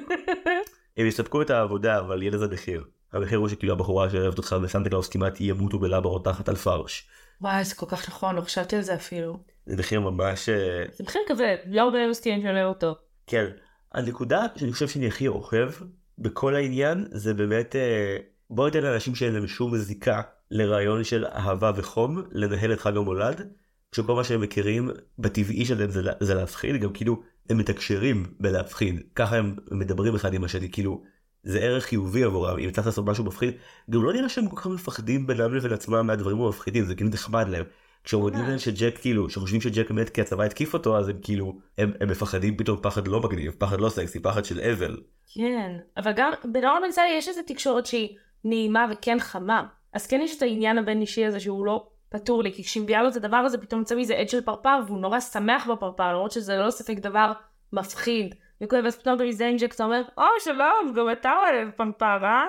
הם 0.97 1.07
יספקו 1.07 1.43
את 1.43 1.51
העבודה 1.51 1.99
אבל 1.99 2.23
יהיה 2.23 2.33
לזה 2.33 2.47
מחיר. 2.49 2.85
המחיר 3.13 3.39
הוא 3.39 3.49
שכאילו 3.49 3.73
הבחורה 3.73 4.11
שאוהבת 4.11 4.39
אותך 4.39 4.57
בסנטה 4.63 4.89
קלאוס 4.89 5.09
כמעט 5.09 5.41
ימותו 5.41 5.79
בלברות 5.79 6.25
תחת 6.25 6.49
על 6.49 6.57
פרש. 6.57 7.09
וואי 7.41 7.65
זה 7.65 7.75
כל 7.75 7.87
כך 7.87 8.09
נכון, 8.09 8.37
לא 8.37 8.41
חשבתי 8.41 8.77
על 8.77 8.83
זה 8.83 8.95
אפילו. 8.95 9.39
זה 9.67 9.77
מחיר 9.77 10.01
ממש 10.01 10.49
אה, 10.49 10.85
זה 10.93 11.05
מחיר 11.05 11.23
כבד, 11.29 11.57
לא 11.67 11.81
הרבה 11.81 12.09
מסכימים 12.09 12.47
אוהב 12.47 12.67
אותו. 12.67 12.95
כן. 13.27 13.47
הנקודה 13.93 14.47
שאני 14.57 14.73
חושב 14.73 14.89
שאני 14.89 15.07
הכי 15.07 15.29
אוהב 15.29 15.71
בכל 16.19 16.55
העניין 16.55 17.07
זה 17.11 17.35
באמת 17.35 17.77
אה, 17.77 18.17
בוא 18.51 18.67
ניתן 18.67 18.83
לאנשים 18.83 19.15
שאין 19.15 19.35
להם 19.35 19.47
שום 19.47 19.77
זיקה 19.77 20.23
לרעיון 20.51 21.05
של 21.05 21.25
אהבה 21.27 21.73
וחום 21.77 22.23
לנהל 22.33 22.73
את 22.73 22.81
חג 22.81 22.97
המולד. 22.97 23.49
שכל 23.97 24.15
מה 24.15 24.25
שהם 24.25 24.41
מכירים 24.41 24.91
בטבעי 25.19 25.65
שלהם 25.65 25.91
זה, 25.91 26.03
זה 26.21 26.35
להפחיד 26.35 26.81
גם 26.81 26.93
כאילו 26.93 27.23
הם 27.51 27.59
מתקשרים 27.59 28.27
בלהפחיד 28.41 29.03
ככה 29.15 29.37
הם 29.37 29.57
מדברים 29.71 30.15
אחד 30.15 30.35
עם 30.35 30.45
השני 30.45 30.71
כאילו 30.71 31.03
זה 31.43 31.59
ערך 31.59 31.85
חיובי 31.85 32.25
עבורם 32.25 32.59
אם 32.59 32.71
צריך 32.71 32.87
לעשות 32.87 33.07
משהו 33.07 33.25
מפחיד 33.25 33.55
גם 33.91 34.03
לא 34.03 34.13
נראה 34.13 34.29
שהם 34.29 34.49
כל 34.49 34.57
כך 34.57 34.67
מפחדים 34.67 35.27
בינם 35.27 35.55
לבין 35.55 35.73
עצמם 35.73 36.07
מהדברים 36.07 36.41
המפחידים 36.41 36.85
זה 36.85 36.95
כאילו 36.95 37.11
נחמד 37.11 37.49
להם. 37.49 37.65
כשאומרים 38.07 38.35
להם 38.35 38.59
שג'ק 38.59 38.99
כאילו 38.99 39.31
שחושבים 39.31 39.61
שג'ק 39.61 39.91
מת 39.91 40.11
כי 40.11 40.21
הצבא 40.21 40.45
התקיף 40.45 40.75
אותו 40.75 40.99
אז 40.99 41.09
הם 41.09 41.17
כאילו 41.23 41.59
הם, 41.79 41.93
הם 42.01 42.11
מפחדים 42.11 42.57
פתאום 42.57 42.79
פחד 42.83 43.09
לא 43.09 43.21
מגניב 43.21 43.55
פחד 43.59 43.81
לא 43.81 43.89
סקסי 43.89 44.21
פחד 44.21 44.45
של 44.45 44.61
אבל. 44.61 44.97
כן, 45.35 45.73
אבל 45.97 46.13
גם 46.13 46.33
בנורמן 46.45 46.83
בנצלי 46.83 47.09
יש 47.19 47.29
איזו 47.29 47.41
תקשורת 47.47 47.87
שהיא 47.87 48.17
נעימה 48.45 48.87
וכן 48.91 49.19
חמה. 49.21 49.67
אז 49.93 50.07
כן 50.07 50.21
יש 50.21 50.37
את 50.37 50.43
העניין 50.43 50.79
הבין 50.79 51.01
אישי 51.01 51.27
הזה 51.27 51.41
שהוא 51.41 51.67
לא 51.67 51.89
פתור 52.09 52.43
לי, 52.43 52.53
כי 52.53 52.65
כשהיא 52.65 52.83
מביאה 52.83 53.03
לו 53.03 53.09
את 53.09 53.17
הדבר 53.17 53.37
הזה 53.37 53.59
פתאום 53.59 53.81
יוצא 53.81 53.95
מזה 53.95 54.15
עד 54.17 54.29
של 54.29 54.41
פרפר 54.41 54.81
והוא 54.87 54.99
נורא 54.99 55.21
שמח 55.21 55.67
בפרפר 55.67 56.13
למרות 56.13 56.33
שזה 56.33 56.57
ללא 56.57 56.71
ספק 56.71 56.99
דבר 56.99 57.33
מפחיד. 57.73 58.35
וכואב, 58.61 58.85
ואז 58.85 58.97
פתאום 58.97 59.19
ג'ק 59.59 59.75
אתה 59.75 59.85
אומר, 59.85 60.03
או 60.19 60.25
שלום, 60.41 60.93
גם 60.97 61.13
אתה 61.13 61.33
אוהב 61.33 61.71
פרפר, 61.71 62.25
אה? 62.25 62.45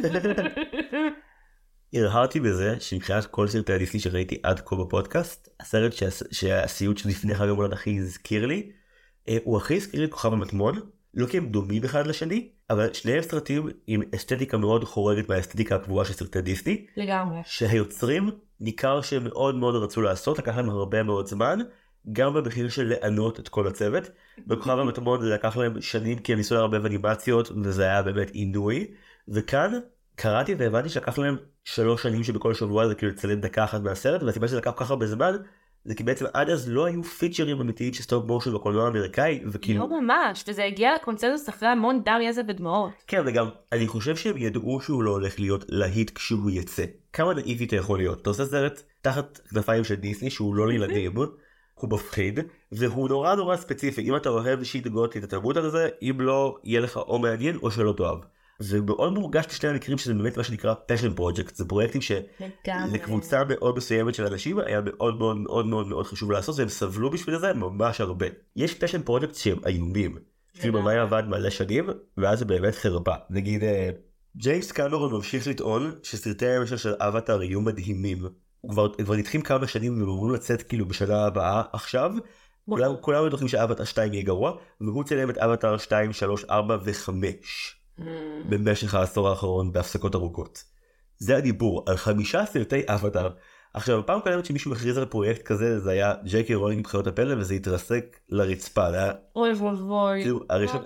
הרהרתי 1.94 2.40
בזה 2.40 2.80
שמבחינת 2.80 3.26
כל 3.26 3.48
סרטי 3.48 3.72
הדיסני 3.72 4.00
שראיתי 4.00 4.38
עד 4.42 4.60
כה 4.60 4.76
בפודקאסט 4.76 5.48
הסרט 5.60 5.92
שהס- 5.92 6.22
שהסיוט 6.32 6.98
שלפני 6.98 7.34
חג 7.34 7.48
המולד 7.48 7.72
הכי 7.72 7.98
הזכיר 7.98 8.46
לי 8.46 8.70
אה, 9.28 9.36
הוא 9.44 9.56
הכי 9.56 9.76
הזכיר 9.76 10.00
לי 10.00 10.06
את 10.06 10.12
כוכב 10.12 10.32
המטמון 10.32 10.80
לא 11.14 11.26
כי 11.26 11.38
הם 11.38 11.46
דומים 11.46 11.84
אחד 11.84 12.06
לשני 12.06 12.48
אבל 12.70 12.92
שניהם 12.92 13.22
סרטים 13.22 13.68
עם 13.86 14.00
אסתטיקה 14.14 14.58
מאוד 14.58 14.84
חורגת 14.84 15.28
מהאסתטיקה 15.28 15.74
הקבועה 15.76 16.04
של 16.04 16.12
סרטי 16.12 16.40
דיסני 16.42 16.86
לגמרי. 16.96 17.38
שהיוצרים 17.44 18.30
ניכר 18.60 19.00
שהם 19.00 19.24
מאוד 19.24 19.54
מאוד 19.54 19.74
רצו 19.82 20.00
לעשות 20.02 20.38
לקח 20.38 20.56
להם 20.56 20.70
הרבה 20.70 21.02
מאוד 21.02 21.26
זמן 21.26 21.58
גם 22.12 22.34
במחיר 22.34 22.68
של 22.68 22.88
לענות 23.00 23.40
את 23.40 23.48
כל 23.48 23.66
הצוות. 23.66 24.10
בכוכב 24.46 24.78
המטמון 24.78 25.20
זה 25.20 25.28
לקח 25.28 25.56
להם 25.56 25.80
שנים 25.80 26.18
כי 26.18 26.32
הם 26.32 26.38
ניסו 26.38 26.54
לערבב 26.54 26.86
אנימציות 26.86 27.50
וזה 27.64 27.82
היה 27.84 28.02
באמת 28.02 28.30
עינוי 28.30 28.86
וכאן 29.28 29.72
קראתי 30.14 30.54
והבנתי 30.54 30.88
שלקח 30.88 31.18
להם 31.18 31.36
שלוש 31.64 32.02
שנים 32.02 32.24
שבכל 32.24 32.54
שבוע 32.54 32.88
זה 32.88 32.94
כאילו 32.94 33.12
לצלם 33.12 33.40
דקה 33.40 33.64
אחת 33.64 33.80
מהסרט 33.80 34.22
והסיבה 34.22 34.48
שזה 34.48 34.56
לקח 34.56 34.70
כל 34.70 34.84
כך 34.84 34.90
הרבה 34.90 35.06
זמן 35.06 35.36
זה 35.84 35.94
כי 35.94 36.02
בעצם 36.02 36.24
עד 36.34 36.50
אז 36.50 36.68
לא 36.68 36.84
היו 36.84 37.02
פיצ'רים 37.02 37.60
אמיתיים 37.60 37.92
של 37.92 38.02
stop 38.02 38.26
motion 38.26 38.54
בקולנוע 38.54 38.84
האמריקאי 38.84 39.40
וכאילו 39.46 39.80
לא 39.80 40.00
ממש, 40.00 40.44
וזה 40.48 40.64
הגיע 40.64 40.94
לקונצנזוס 40.94 41.48
אחרי 41.48 41.68
המון 41.68 42.02
דם, 42.04 42.18
יזע 42.22 42.42
ודמעות. 42.48 42.90
כן 43.06 43.22
וגם 43.26 43.48
אני 43.72 43.86
חושב 43.86 44.16
שהם 44.16 44.36
ידעו 44.36 44.80
שהוא 44.80 45.02
לא 45.02 45.10
הולך 45.10 45.40
להיות 45.40 45.64
להיט 45.68 46.10
כשהוא 46.10 46.50
יצא 46.50 46.84
כמה 47.12 47.34
נאיבי 47.34 47.64
אתה 47.64 47.76
יכול 47.76 47.98
להיות. 47.98 48.22
אתה 48.22 48.30
עושה 48.30 48.44
סרט 48.44 48.82
תחת 49.02 49.40
כנפיים 49.50 49.84
של 49.84 49.94
דיסני 49.94 50.30
שהוא 50.30 50.54
לא 50.54 50.68
לילדים, 50.68 51.14
הוא 51.74 51.90
מפחיד, 51.90 52.40
והוא 52.72 53.08
נורא 53.08 53.34
נורא 53.34 53.56
ספציפי. 53.56 54.02
אם 54.02 54.16
אתה 54.16 54.28
אוהב 54.28 54.64
שיט 54.64 54.86
גוטי 54.86 55.18
את 55.18 55.24
התרבות 55.24 55.56
על 55.56 55.70
זה, 55.70 55.88
אם 56.02 56.16
לא, 56.20 56.56
יהיה 56.64 56.80
לך 56.80 56.96
או 56.96 57.18
מעניין 57.18 57.56
או 57.56 57.70
שלא 57.70 57.94
תאהב. 57.96 58.18
ומאוד 58.60 59.12
מורגש 59.12 59.46
בשני 59.46 59.68
המקרים 59.70 59.98
שזה 59.98 60.14
באמת 60.14 60.36
מה 60.36 60.44
שנקרא 60.44 60.74
passion 60.74 61.18
project 61.18 61.54
זה 61.54 61.64
פרויקטים 61.64 62.00
שלקבוצה 62.00 63.42
מאוד 63.48 63.76
מסוימת 63.76 64.14
של 64.14 64.26
אנשים 64.26 64.58
היה 64.58 64.80
מאוד 64.84 65.18
מאוד 65.18 65.36
מאוד 65.36 65.66
מאוד 65.66 65.86
מאוד 65.86 66.06
חשוב 66.06 66.32
לעשות 66.32 66.58
והם 66.58 66.68
סבלו 66.68 67.10
בשביל 67.10 67.38
זה 67.38 67.52
ממש 67.54 68.00
הרבה. 68.00 68.26
יש 68.56 68.72
passion 68.72 69.08
project 69.08 69.34
שהם 69.34 69.58
איומים. 69.66 70.18
כאילו 70.60 70.78
במאי 70.78 70.98
עבד 70.98 71.22
מלא 71.26 71.50
שנים 71.50 71.88
ואז 72.16 72.38
זה 72.38 72.44
באמת 72.44 72.74
חרפה. 72.74 73.14
נגיד 73.30 73.64
אה, 73.64 73.90
ג'יימס 74.36 74.72
קמרון 74.72 75.12
ממשיך 75.12 75.46
לטעון 75.46 75.92
שסרטי 76.02 76.46
המשך 76.46 76.78
של 76.78 76.94
אבטאר 76.98 77.42
יהיו 77.42 77.60
מדהימים. 77.60 78.26
הוא 78.60 78.70
כבר, 78.70 78.94
כבר 78.94 79.14
נדחים 79.14 79.42
כמה 79.42 79.66
שנים 79.66 79.92
והם 79.92 80.08
אמורים 80.08 80.34
לצאת 80.34 80.62
כאילו 80.62 80.86
בשנה 80.86 81.26
הבאה 81.26 81.62
עכשיו. 81.72 82.12
כולם 82.70 82.94
כולם 83.00 83.26
בטוחים 83.26 83.48
שאבטאר 83.48 83.84
2 83.84 84.12
יהיה 84.12 84.24
גרוע 84.24 84.56
והוא 84.80 85.04
צילם 85.04 85.30
את 85.30 85.38
אבטאר 85.38 85.76
2, 85.76 86.12
3, 86.12 86.44
4 86.44 86.76
ו-5. 86.84 87.10
במשך 88.48 88.94
העשור 88.94 89.28
האחרון 89.28 89.72
בהפסקות 89.72 90.14
ארוכות. 90.14 90.64
זה 91.18 91.36
הדיבור 91.36 91.84
על 91.86 91.96
חמישה 91.96 92.46
סרטי 92.46 92.82
אבטאר. 92.86 93.30
עכשיו 93.74 93.98
הפעם 93.98 94.18
הקודמת 94.18 94.44
שמישהו 94.44 94.72
הכריז 94.72 94.98
על 94.98 95.04
פרויקט 95.04 95.42
כזה 95.42 95.80
זה 95.80 95.90
היה 95.90 96.14
ג'יי 96.24 96.44
קיי 96.44 96.54
רולינג 96.54 96.84
בחיות 96.84 97.06
הפלא 97.06 97.40
וזה 97.40 97.54
התרסק 97.54 98.16
לרצפה. 98.28 98.90
זה 98.90 98.96
היה... 98.96 99.12
אוי 99.36 99.52
ואבוי, 99.52 100.22
כאילו, 100.22 100.38
מה 100.38 100.44
הראשון? 100.54 100.82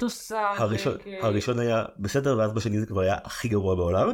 הראשון, 0.58 0.94
ג'קי? 0.94 1.16
הראשון 1.22 1.58
היה 1.58 1.84
בסדר 1.98 2.38
ואז 2.38 2.52
בשני 2.52 2.80
זה 2.80 2.86
כבר 2.86 3.00
היה 3.00 3.16
הכי 3.24 3.48
גרוע 3.48 3.74
בעולם. 3.74 4.08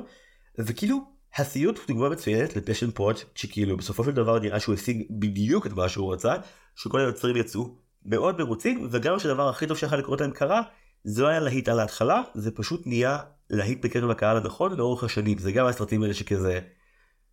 וכאילו 0.59 0.99
הסיוט 1.37 1.79
הוא 1.79 1.85
דוגמה 1.89 2.09
מצוינת 2.09 2.57
ל 2.57 2.61
passion 2.61 2.91
project 2.91 3.25
שכאילו 3.35 3.77
בסופו 3.77 4.05
של 4.05 4.11
דבר 4.11 4.39
נראה 4.39 4.61
שהוא 4.61 4.75
השיג 4.75 5.07
בדיוק 5.11 5.67
את 5.67 5.73
מה 5.73 5.89
שהוא 5.89 6.13
רצה 6.13 6.35
שכל 6.77 7.01
היוצרים 7.01 7.37
יצאו 7.37 7.77
מאוד 8.05 8.39
מרוצים 8.39 8.89
וגם 8.91 9.19
שהדבר 9.19 9.49
הכי 9.49 9.67
טוב 9.67 9.77
שיכול 9.77 9.99
לקרות 9.99 10.21
להם 10.21 10.31
קרה 10.31 10.63
זה 11.05 11.23
לא 11.23 11.29
היה 11.29 11.41
להיט 11.41 11.69
על 11.69 11.81
ההתחלה 11.81 12.23
זה 12.35 12.51
פשוט 12.51 12.87
נהיה 12.87 13.19
להיט 13.51 13.85
בקרב 13.85 14.11
הקהל 14.11 14.37
הנכון 14.37 14.77
לאורך 14.77 15.05
השנים 15.05 15.39
זה 15.39 15.53
גם 15.53 15.67
הסרטים 15.67 16.03
האלה 16.03 16.15
שכזה 16.15 16.61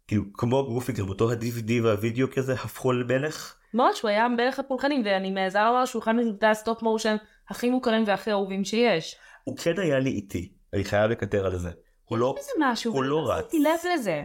כאילו 0.07 0.23
כמו 0.33 0.65
גופי 0.65 0.91
גם 0.91 1.09
אותו 1.09 1.31
ה-DVD 1.31 1.71
והווידאו 1.83 2.27
כזה 2.31 2.53
הפכו 2.53 2.91
למלך 2.91 3.53
ממש, 3.73 4.01
הוא 4.01 4.09
היה 4.09 4.27
מלך 4.27 4.59
הפולחנים, 4.59 5.01
ואני 5.05 5.31
מעזה 5.31 5.59
לומר 5.59 5.85
שהוא 5.85 6.03
אחד 6.03 6.15
מסרטי 6.15 6.45
ה 6.45 6.52
stop 6.52 6.81
motion 6.81 7.15
הכי 7.49 7.69
מוכרים 7.69 8.03
והכי 8.07 8.31
אהובים 8.31 8.63
שיש. 8.63 9.15
הוא 9.43 9.57
כן 9.57 9.79
היה 9.79 9.99
לי 9.99 10.09
איטי 10.09 10.51
אני 10.73 10.83
חייב 10.83 11.11
לקטר 11.11 11.45
על 11.45 11.57
זה 11.57 11.71
הוא 12.05 12.17
לא 12.17 12.35
איזה 12.37 12.51
משהו, 12.59 12.93
הוא 12.93 13.03
לא 13.03 13.31
רץ. 13.31 13.53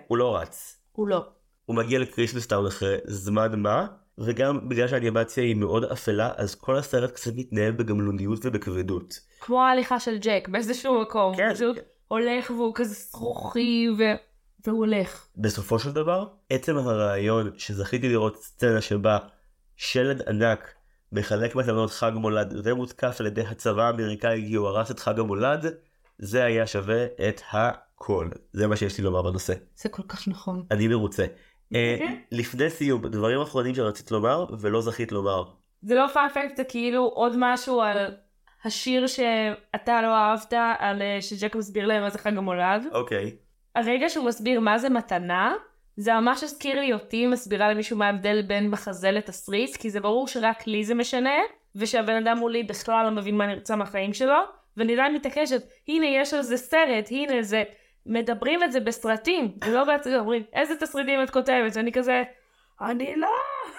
הוא 0.08 0.18
לא 0.18 0.36
רץ 0.36 0.78
הוא 0.92 1.08
לא. 1.08 1.26
הוא 1.64 1.76
מגיע 1.76 1.98
ל 1.98 2.03
Christmas 2.03 2.46
Town 2.46 2.66
אחרי 2.66 2.96
זמן 3.04 3.60
מה 3.60 3.86
וגם 4.18 4.68
בגלל 4.68 4.88
שהאנימציה 4.88 5.44
היא 5.44 5.56
מאוד 5.56 5.84
אפלה 5.84 6.30
אז 6.36 6.54
כל 6.54 6.76
הסרט 6.76 7.10
קצת 7.10 7.30
מתנהל 7.36 7.72
בגמלוניות 7.72 8.46
ובכבדות. 8.46 9.20
כמו 9.40 9.62
ההליכה 9.62 10.00
של 10.00 10.18
ג'ק 10.18 10.48
באיזשהו 10.48 11.02
מקום. 11.02 11.36
כן. 11.36 11.46
הוא 11.46 11.54
פשוט 11.54 11.78
הולך 12.08 12.50
והוא 12.50 12.74
כזה 12.74 12.94
שרוכי 12.94 13.88
ו... 13.98 14.02
והוא 14.66 14.78
הולך. 14.78 15.26
בסופו 15.36 15.78
של 15.78 15.92
דבר 15.92 16.26
עצם 16.50 16.78
הרעיון 16.78 17.50
שזכיתי 17.58 18.08
לראות 18.08 18.36
סצנה 18.36 18.80
שבה 18.80 19.18
שלד 19.76 20.22
ענק 20.28 20.74
מחלק 21.12 21.54
מתנות 21.54 21.90
חג 21.90 22.12
מולד 22.14 22.54
ומותקף 22.64 23.16
על 23.20 23.26
ידי 23.26 23.40
הצבא 23.40 23.82
האמריקאי 23.82 24.44
כי 24.48 24.54
הוא 24.54 24.68
הרס 24.68 24.90
את 24.90 25.00
חג 25.00 25.18
המולד 25.20 25.66
זה 26.18 26.44
היה 26.44 26.66
שווה 26.66 27.04
את 27.28 27.40
הכל 27.50 28.28
זה 28.52 28.66
מה 28.66 28.76
שיש 28.76 28.98
לי 28.98 29.04
לומר 29.04 29.22
בנושא 29.22 29.54
זה 29.76 29.88
כל 29.88 30.02
כך 30.08 30.28
נכון. 30.28 30.64
אני 30.70 30.88
מרוצה. 30.88 31.26
אה. 31.74 32.06
לפני 32.32 32.70
סיום 32.70 33.06
דברים 33.06 33.40
אחרונים 33.40 33.74
שרצית 33.74 34.10
לומר 34.10 34.46
ולא 34.60 34.80
זכית 34.80 35.12
לומר 35.12 35.44
זה 35.82 35.94
לא 35.94 36.06
פאנפקט, 36.06 36.56
זה 36.56 36.64
כאילו 36.64 37.04
עוד 37.04 37.32
משהו 37.38 37.80
על 37.80 38.14
השיר 38.64 39.06
שאתה 39.06 40.02
לא 40.02 40.14
אהבת, 40.14 40.52
על 40.78 41.02
אה, 41.02 41.18
שג'ק 41.20 41.56
מסביר 41.56 41.86
להם 41.86 42.02
מה 42.02 42.10
זה 42.10 42.18
חג 42.18 42.36
המולד. 42.36 42.86
אוקיי 42.92 43.36
הרגע 43.74 44.08
שהוא 44.08 44.26
מסביר 44.26 44.60
מה 44.60 44.78
זה 44.78 44.88
מתנה, 44.88 45.54
זה 45.96 46.12
ממש 46.12 46.42
הזכיר 46.42 46.80
לי 46.80 46.92
אותי 46.92 47.26
מסבירה 47.26 47.70
למישהו 47.70 47.96
מה 47.96 48.06
ההבדל 48.06 48.42
בין 48.42 48.70
מחזה 48.70 49.10
לתסריט, 49.10 49.76
כי 49.76 49.90
זה 49.90 50.00
ברור 50.00 50.28
שרק 50.28 50.66
לי 50.66 50.84
זה 50.84 50.94
משנה, 50.94 51.38
ושהבן 51.76 52.26
אדם 52.26 52.38
מולי 52.38 52.62
בכלל 52.62 53.04
לא 53.04 53.10
מבין 53.10 53.36
מה 53.36 53.46
נרצה 53.46 53.76
מהחיים 53.76 54.12
שלו, 54.12 54.34
ואני 54.76 54.92
עדיין 54.92 55.14
מתעקשת, 55.14 55.62
הנה 55.88 56.06
יש 56.06 56.34
על 56.34 56.42
זה 56.42 56.56
סרט, 56.56 57.08
הנה 57.10 57.42
זה, 57.42 57.62
מדברים 58.06 58.62
את 58.64 58.72
זה 58.72 58.80
בסרטים, 58.80 59.52
ולא 59.64 59.84
בעצם 59.84 60.10
אומרים, 60.18 60.42
איזה 60.52 60.74
תסריטים 60.80 61.22
את 61.22 61.30
כותבת, 61.30 61.76
ואני 61.76 61.92
כזה, 61.92 62.22
אני 62.80 63.14
לא. 63.16 63.28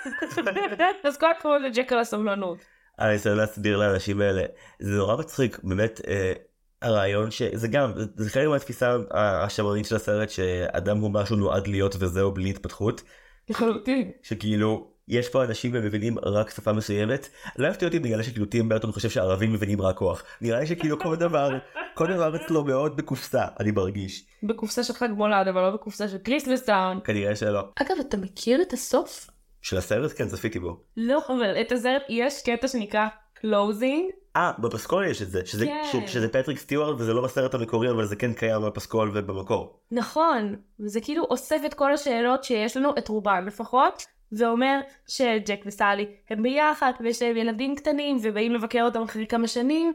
אז 1.03 1.17
כל 1.17 1.32
הכבוד 1.32 1.61
לג'ק 1.61 1.91
על 1.93 1.99
הסבלנות. 1.99 2.57
אני 2.99 3.15
רוצה 3.15 3.34
להסביר 3.34 3.78
לאנשים 3.78 4.21
האלה 4.21 4.43
זה 4.80 4.91
נורא 4.97 5.15
מצחיק 5.17 5.59
באמת 5.63 6.01
אה, 6.07 6.34
הרעיון 6.82 7.32
שזה 7.32 7.67
גם 7.67 7.91
זה- 7.95 8.05
זה 8.15 8.30
חלק 8.30 8.47
מהתפיסה 8.47 8.97
השמרנית 9.11 9.86
של 9.86 9.95
הסרט 9.95 10.30
שאדם 10.30 10.97
הוא 10.97 11.11
משהו 11.13 11.36
נועד 11.36 11.67
להיות 11.67 11.95
וזהו 11.99 12.32
בלי 12.32 12.49
התפתחות 12.49 13.01
לחלוטין. 13.49 14.11
שכאילו 14.24 14.93
יש 15.08 15.30
פה 15.30 15.43
אנשים 15.43 15.72
ומבינים 15.74 16.20
רק 16.20 16.49
שפה 16.49 16.74
מסוימת 16.74 17.30
לא 17.58 17.68
הפתיע 17.68 17.88
אותי 17.88 17.99
בגלל 17.99 18.24
שכאילו 18.24 18.45
טים 18.45 18.70
ברטון 18.70 18.91
חושב 18.91 19.10
שערבים 19.10 19.54
מבינים 19.54 19.82
רק 19.82 19.97
כוח 19.97 20.24
נראה 20.41 20.60
לי 20.60 20.68
שכאילו 20.68 20.99
כל 20.99 21.16
דבר 21.16 21.49
כל 21.93 22.08
דבר 22.08 22.36
אצלו 22.36 22.64
מאוד 22.64 22.97
בקופסה 22.97 23.45
אני 23.60 23.72
מרגיש 23.72 24.26
בקופסה 24.43 24.84
של 24.84 24.93
חג 24.93 25.10
מולד, 25.10 25.47
אבל 25.47 25.62
לא 25.62 25.72
בקופסה 25.72 26.08
של 26.08 26.18
Christmas 26.18 26.64
Town. 26.64 26.99
כנראה 27.04 27.36
שלא 27.36 27.60
אגב, 27.76 27.95
אתה 27.99 28.18
מכיר 28.18 28.62
את 28.62 28.74
הסוף? 28.74 29.30
של 29.62 29.78
הסרט 29.78 30.12
כן 30.18 30.28
צפיתי 30.28 30.60
בו 30.60 30.80
לא, 30.97 31.22
אבל 31.28 31.62
את 31.62 31.72
הסרט 31.72 32.01
יש 32.10 32.41
קטע 32.45 32.68
שנקרא 32.68 33.08
closing. 33.34 34.12
אה 34.36 34.51
בפסקול 34.60 35.06
יש 35.06 35.22
את 35.22 35.32
זה 35.32 35.45
שזה, 35.45 35.66
כן. 35.66 36.06
ש, 36.08 36.14
שזה 36.14 36.28
פטריק 36.28 36.58
סטיוארט 36.58 36.95
וזה 36.99 37.14
לא 37.14 37.22
בסרט 37.22 37.54
המקורי 37.54 37.89
אבל 37.91 38.06
זה 38.06 38.16
כן 38.16 38.34
קיים 38.34 38.62
בפסקול 38.62 39.12
ובמקור 39.14 39.80
נכון, 39.91 40.56
וזה 40.80 41.01
כאילו 41.01 41.24
אוסף 41.24 41.62
את 41.66 41.74
כל 41.74 41.93
השאלות 41.93 42.43
שיש 42.43 42.78
לנו, 42.78 42.89
את 42.97 43.08
רובן 43.08 43.45
לפחות, 43.45 44.06
ואומר 44.38 44.80
שג'ק 45.08 45.60
וסאלי 45.66 46.06
הם 46.30 46.44
ביחד, 46.44 46.92
ויש 47.00 47.22
להם 47.22 47.38
ילדים 47.38 47.76
קטנים, 47.76 48.18
ובאים 48.22 48.54
לבקר 48.54 48.82
אותם 48.84 49.02
אחרי 49.02 49.28
כמה 49.28 49.48
שנים, 49.48 49.94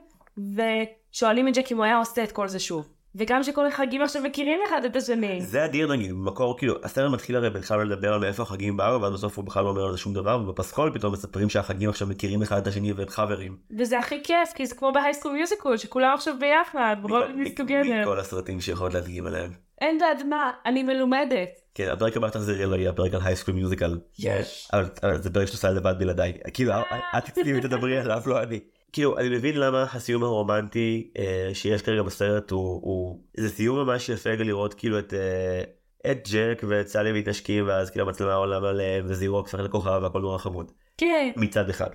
ושואלים 0.55 1.49
את 1.49 1.55
ג'ק 1.57 1.73
אם 1.73 1.77
הוא 1.77 1.85
היה 1.85 1.99
עושה 1.99 2.25
את 2.25 2.33
כל 2.33 2.49
זה 2.49 2.59
שוב. 2.59 2.89
וגם 3.15 3.43
שכל 3.43 3.67
החגים 3.67 4.03
עכשיו 4.03 4.23
מכירים 4.23 4.61
אחד 4.69 4.85
את 4.85 4.97
השני. 4.97 5.43
זה 5.43 5.65
אדיר 5.65 5.93
נגיד 5.93 6.11
במקור 6.11 6.59
כאילו 6.59 6.75
הסרט 6.85 7.13
מתחיל 7.13 7.37
הרי 7.37 7.51
בכלל 7.51 7.87
לדבר 7.87 8.13
על 8.13 8.21
מאיפה 8.21 8.43
החגים 8.43 8.77
באו 8.77 9.03
ואז 9.03 9.13
בסוף 9.13 9.37
הוא 9.37 9.45
בכלל 9.45 9.65
לא 9.65 9.69
אומר 9.69 9.85
על 9.85 9.93
זה 9.93 9.99
שום 9.99 10.15
דבר 10.15 10.41
ובפסקול 10.43 10.91
פתאום 10.95 11.13
מספרים 11.13 11.49
שהחגים 11.49 11.91
עכשיו 11.91 12.09
מכירים 12.09 12.43
אחד 12.43 12.57
את 12.57 12.67
השני 12.67 12.93
והם 12.93 13.09
חברים. 13.09 13.57
וזה 13.79 13.99
הכי 13.99 14.23
כיף, 14.23 14.53
כי 14.55 14.67
זה 14.67 14.75
כמו 14.75 14.93
ב 14.93 14.97
High 14.97 15.11
School 15.11 15.33
Musical, 15.33 15.77
שכולם 15.77 16.15
עכשיו 16.15 16.35
ביחד, 16.41 16.97
we're 17.03 17.24
all 17.24 17.37
in 17.37 17.43
this 17.43 17.61
together. 17.61 18.03
מכל 18.03 18.21
הסרטים 18.21 18.61
שיכולות 18.61 18.95
להדגים 18.95 19.27
עליהם. 19.27 19.68
אין 19.81 19.99
בעד 19.99 20.23
מה, 20.27 20.51
אני 20.67 20.83
מלומדת. 20.83 21.49
כן 21.75 21.89
הפרק 21.89 22.17
הבא 22.17 22.29
תחזרי 22.29 22.67
לא 22.67 22.77
יהיה 22.77 22.91
הפרק 22.91 23.15
על 23.15 23.21
הייסקול 23.25 23.55
מיוזיקל. 23.55 23.99
יש. 24.19 24.69
אבל 24.73 24.89
אבל 25.03 25.23
זה 25.23 25.33
פרק 25.33 25.47
שאת 25.47 25.55
עושה 25.55 25.71
לבד 25.71 25.95
בלעדיי 25.99 26.33
כאילו 26.55 26.73
את 27.19 27.25
תצאי 27.25 27.59
ותדברי 27.59 27.99
עליו 27.99 28.23
לא 28.27 28.43
אני. 28.43 28.61
כאילו 28.93 29.19
אני 29.19 29.29
מבין 29.29 29.57
למה 29.57 29.87
הסיום 29.93 30.23
הרומנטי 30.23 31.11
אה, 31.19 31.51
שיש 31.55 31.83
כרגע 31.83 32.03
בסרט 32.03 32.51
הוא, 32.51 33.21
זה 33.37 33.49
סיום 33.49 33.79
ממש 33.79 34.09
יפה 34.09 34.31
לראות 34.31 34.75
כאילו 34.75 34.99
את 34.99 35.15
אה, 35.15 35.63
את 36.11 36.29
ג'ק 36.33 36.65
ואת 36.69 36.89
סלי 36.89 37.13
מתנשקים 37.13 37.69
ואז 37.69 37.91
כאילו 37.91 38.07
המצלמה 38.07 38.35
עולה 38.35 38.69
עליהם 38.69 39.07
וזירו 39.09 39.37
הופך 39.39 39.59
לכוכב 39.59 40.01
והכל 40.03 40.21
נורא 40.21 40.39
חמוד. 40.39 40.73
כן. 40.99 41.31
מצד 41.37 41.71
אחד. 41.71 41.91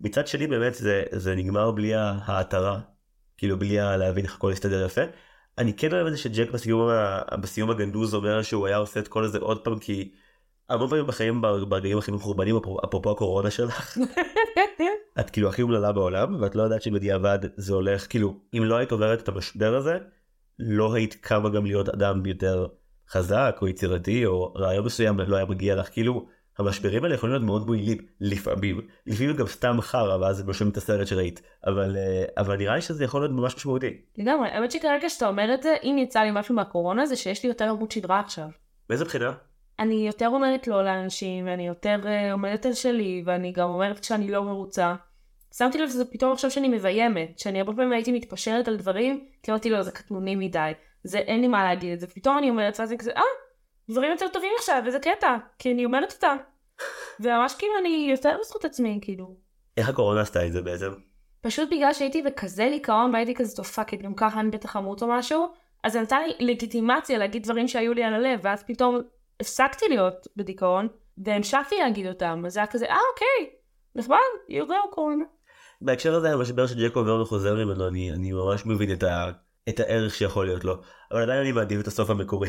מצד 0.00 0.26
שני 0.26 0.46
באמת 0.46 0.74
זה, 0.74 1.02
זה 1.12 1.34
נגמר 1.34 1.70
בלי 1.70 1.94
ההתרה, 1.94 2.80
כאילו 3.36 3.58
בלי 3.58 3.76
להבין 3.76 4.24
איך 4.24 4.34
הכל 4.34 4.52
הסתדר 4.52 4.86
יפה. 4.86 5.02
אני 5.58 5.72
כן 5.76 5.92
אוהב 5.92 6.06
את 6.06 6.12
זה 6.12 6.18
שג'ק 6.18 6.50
בסיום, 6.50 6.90
בסיום 7.40 7.70
הגנדוז 7.70 8.14
אומר 8.14 8.42
שהוא 8.42 8.66
היה 8.66 8.76
עושה 8.76 9.00
את 9.00 9.08
כל 9.08 9.26
זה 9.26 9.38
עוד 9.38 9.64
פעם 9.64 9.78
כי 9.78 10.12
המון 10.68 10.88
פעמים 10.88 11.06
בחיים 11.06 11.40
בר- 11.40 11.64
ברגעים 11.64 11.98
הכי 11.98 12.10
מחורבנים 12.10 12.56
אפרופו 12.84 13.10
הקורונה 13.10 13.50
שלך 13.50 13.98
את 15.20 15.30
כאילו 15.30 15.48
הכי 15.48 15.62
אומללה 15.62 15.92
בעולם 15.92 16.42
ואת 16.42 16.54
לא 16.54 16.62
יודעת 16.62 16.82
שבדיעבד 16.82 17.38
זה 17.56 17.74
הולך 17.74 18.06
כאילו 18.08 18.40
אם 18.54 18.64
לא 18.64 18.76
היית 18.76 18.92
עוברת 18.92 19.22
את 19.22 19.28
המשבר 19.28 19.76
הזה 19.76 19.98
לא 20.58 20.94
היית 20.94 21.14
קמה 21.14 21.48
גם 21.48 21.66
להיות 21.66 21.88
אדם 21.88 22.26
יותר 22.26 22.66
חזק 23.08 23.58
או 23.62 23.68
יצירתי 23.68 24.26
או 24.26 24.52
רעיון 24.56 24.84
מסוים 24.84 25.20
לא 25.20 25.36
היה 25.36 25.46
מגיע 25.46 25.74
לך 25.74 25.88
כאילו 25.92 26.26
המשברים 26.58 27.04
האלה 27.04 27.14
יכולים 27.14 27.32
להיות 27.32 27.46
מאוד 27.46 27.66
מועילים 27.66 27.98
לפעמים 28.20 28.80
לפעמים 29.06 29.36
גם 29.36 29.46
סתם 29.46 29.76
חרא 29.80 30.16
ואז 30.16 30.36
זה 30.36 30.44
נושם 30.44 30.68
את 30.68 30.76
הסרט 30.76 31.06
שראית 31.06 31.42
אבל 31.66 31.96
אה, 31.96 32.24
אבל 32.38 32.56
נראה 32.56 32.74
לי 32.74 32.80
שזה 32.80 33.04
יכול 33.04 33.20
להיות 33.20 33.32
ממש 33.32 33.56
משמעותי. 33.56 34.00
לגמרי, 34.18 34.48
האמת 34.48 34.70
שכרגע 34.70 35.08
שאתה 35.08 35.28
אומר 35.28 35.54
את 35.54 35.62
זה, 35.62 35.76
אם 35.82 35.96
יצא 35.98 36.20
לי 36.20 36.30
משהו 36.32 36.54
מהקורונה 36.54 37.06
זה 37.06 37.16
שיש 37.16 37.42
לי 37.42 37.48
יותר 37.48 37.70
עמוד 37.70 37.90
שדרה 37.90 38.20
עכשיו. 38.20 38.46
מאיזה 38.90 39.04
בחינה? 39.04 39.32
אני 39.78 40.06
יותר 40.06 40.28
אומרת 40.28 40.66
לא 40.66 40.84
לאנשים, 40.84 41.46
ואני 41.46 41.66
יותר 41.66 42.00
עומדת 42.32 42.66
על 42.66 42.72
שלי, 42.72 43.22
ואני 43.26 43.52
גם 43.52 43.68
אומרת 43.68 43.98
כשאני 44.00 44.30
לא 44.30 44.44
מרוצה. 44.44 44.94
שמתי 45.56 45.78
לב 45.78 45.88
שזה 45.88 46.04
פתאום 46.04 46.32
עכשיו 46.32 46.50
שאני 46.50 46.68
מביימת, 46.68 47.38
שאני 47.38 47.60
הרבה 47.60 47.72
פעמים 47.72 47.92
הייתי 47.92 48.12
מתפשרת 48.12 48.68
על 48.68 48.76
דברים, 48.76 49.26
כי 49.42 49.50
אמרתי 49.50 49.70
לו 49.70 49.82
זה 49.82 49.90
קטנוני 49.90 50.36
מדי, 50.36 50.72
זה 51.04 51.18
אין 51.18 51.40
לי 51.40 51.48
מה 51.48 51.64
להגיד 51.64 51.92
את 51.92 52.00
זה, 52.00 52.06
פתאום 52.06 52.38
אני 52.38 52.50
אומרת 52.50 52.80
ואז 52.80 52.90
אני 52.90 52.98
כזה 52.98 53.10
אה, 53.16 53.22
דברים 53.92 54.10
יותר 54.10 54.28
טובים 54.28 54.50
עכשיו, 54.58 54.82
וזה 54.86 54.98
קטע, 54.98 55.36
כי 55.58 55.72
אני 55.72 55.84
אומרת 55.84 56.12
אותה. 56.12 56.34
וממש 57.20 57.54
כאילו 57.58 57.72
אני 57.80 58.08
יותר 58.10 58.36
בזכות 58.40 58.64
עצמי, 58.64 58.98
כאילו. 59.02 59.36
איך 59.76 59.88
הקורונה 59.88 60.20
עשתה 60.20 60.46
את 60.46 60.52
זה 60.52 60.62
בעצם? 60.62 60.92
פשוט 61.40 61.68
בגלל 61.72 61.92
שהייתי 61.92 62.22
בכזה 62.22 62.68
דיכאון 62.70 63.10
והייתי 63.12 63.34
כזה 63.34 63.56
טוב 63.56 63.66
fuck, 63.66 63.94
גם 63.94 64.14
ככה 64.14 64.40
אני 64.40 64.50
בטח 64.50 64.76
אמות 64.76 65.02
או 65.02 65.08
משהו, 65.08 65.46
אז 65.84 65.92
זה 65.92 66.00
נתן 66.00 66.22
לי 66.22 66.46
לגיטימציה 66.46 67.18
להגיד 67.18 67.42
דברים 67.42 67.68
שהיו 67.68 67.94
לי 67.94 68.04
על 68.04 68.14
הלב, 68.14 68.40
ואז 68.42 68.62
פתאום 68.62 69.00
הפסקתי 69.40 69.84
להיות 69.88 70.26
בדיכאון, 70.36 70.88
והמשכתי 71.18 71.74
להגיד 71.78 72.06
אותם, 72.06 72.42
אז 72.46 72.52
זה 72.52 72.60
היה 72.60 72.66
כזה, 72.66 72.86
אה 72.86 72.98
אוקיי, 73.12 73.56
נחמד, 73.94 74.16
יוזר 74.48 74.74
קורונה. 74.90 75.24
בהקשר 75.80 76.14
הזה 76.14 76.32
המשבר 76.32 76.66
שג'ק 76.66 77.06
עובר 77.06 77.14
ואינו 77.14 77.24
חוזר 77.24 77.54
ממנו 77.54 77.88
אני, 77.88 78.12
אני 78.12 78.32
ממש 78.32 78.66
מבין 78.66 78.92
את, 78.92 79.02
ה, 79.02 79.30
את 79.68 79.80
הערך 79.80 80.14
שיכול 80.14 80.46
להיות 80.46 80.64
לו 80.64 80.74
אבל 81.12 81.22
עדיין 81.22 81.40
אני 81.40 81.52
מעדיף 81.52 81.80
את 81.80 81.86
הסוף 81.86 82.10
המקורי 82.10 82.48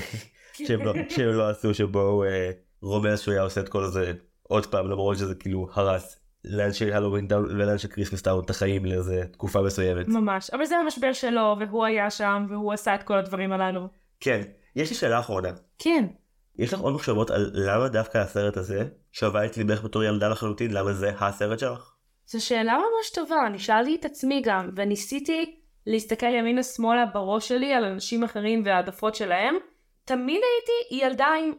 שהם, 0.53 0.81
לא, 0.81 0.93
שהם 1.15 1.29
לא 1.29 1.49
עשו 1.49 1.73
שבו 1.73 2.23
אה, 2.23 2.51
רומז 2.81 3.19
שהוא 3.19 3.33
היה 3.33 3.43
עושה 3.43 3.61
את 3.61 3.69
כל 3.69 3.87
זה 3.87 4.13
עוד 4.43 4.65
פעם 4.65 4.89
למרות 4.89 5.17
שזה 5.17 5.35
כאילו 5.35 5.67
הרס 5.73 6.19
לאנשי 6.45 6.93
Halloween 6.93 7.27
Town 7.27 7.45
ולאנשי 7.45 7.87
Christmas 7.87 8.21
Town 8.21 8.43
את 8.43 8.49
החיים 8.49 8.85
לאיזה 8.85 9.23
תקופה 9.31 9.61
מסוימת. 9.61 10.07
ממש, 10.07 10.49
אבל 10.49 10.65
זה 10.65 10.77
המשבר 10.77 11.13
שלו 11.13 11.55
והוא 11.59 11.85
היה 11.85 12.09
שם 12.09 12.45
והוא 12.49 12.73
עשה 12.73 12.95
את 12.95 13.03
כל 13.03 13.17
הדברים 13.17 13.51
הללו. 13.51 13.87
כן, 14.19 14.41
יש 14.75 14.89
לי 14.89 14.95
שאלה 14.95 15.19
אחרונה. 15.19 15.49
כן. 15.79 16.05
יש 16.59 16.73
לך 16.73 16.79
עוד 16.79 16.93
מחשבות 16.93 17.31
על 17.31 17.51
למה 17.53 17.87
דווקא 17.87 18.17
הסרט 18.17 18.57
הזה 18.57 18.87
שבה 19.11 19.43
את 19.43 19.57
ליבך 19.57 19.83
בתור 19.83 20.03
ילדה 20.03 20.29
לחלוטין 20.29 20.71
למה 20.71 20.93
זה 20.93 21.11
הסרט 21.19 21.59
שלך? 21.59 21.93
זו 22.27 22.45
שאלה 22.45 22.73
ממש 22.73 23.09
טובה, 23.13 23.47
אני 23.47 23.59
שאלתי 23.59 23.95
את 23.95 24.05
עצמי 24.05 24.41
גם, 24.45 24.69
וניסיתי 24.75 25.55
להסתכל 25.87 26.25
ימינה 26.25 26.63
שמאלה 26.63 27.05
בראש 27.05 27.47
שלי 27.47 27.73
על 27.73 27.83
אנשים 27.83 28.23
אחרים 28.23 28.61
והעדפות 28.65 29.15
שלהם. 29.15 29.55
תמיד 30.05 30.41
הייתי 30.43 31.05
ילדה 31.05 31.27
עם 31.27 31.53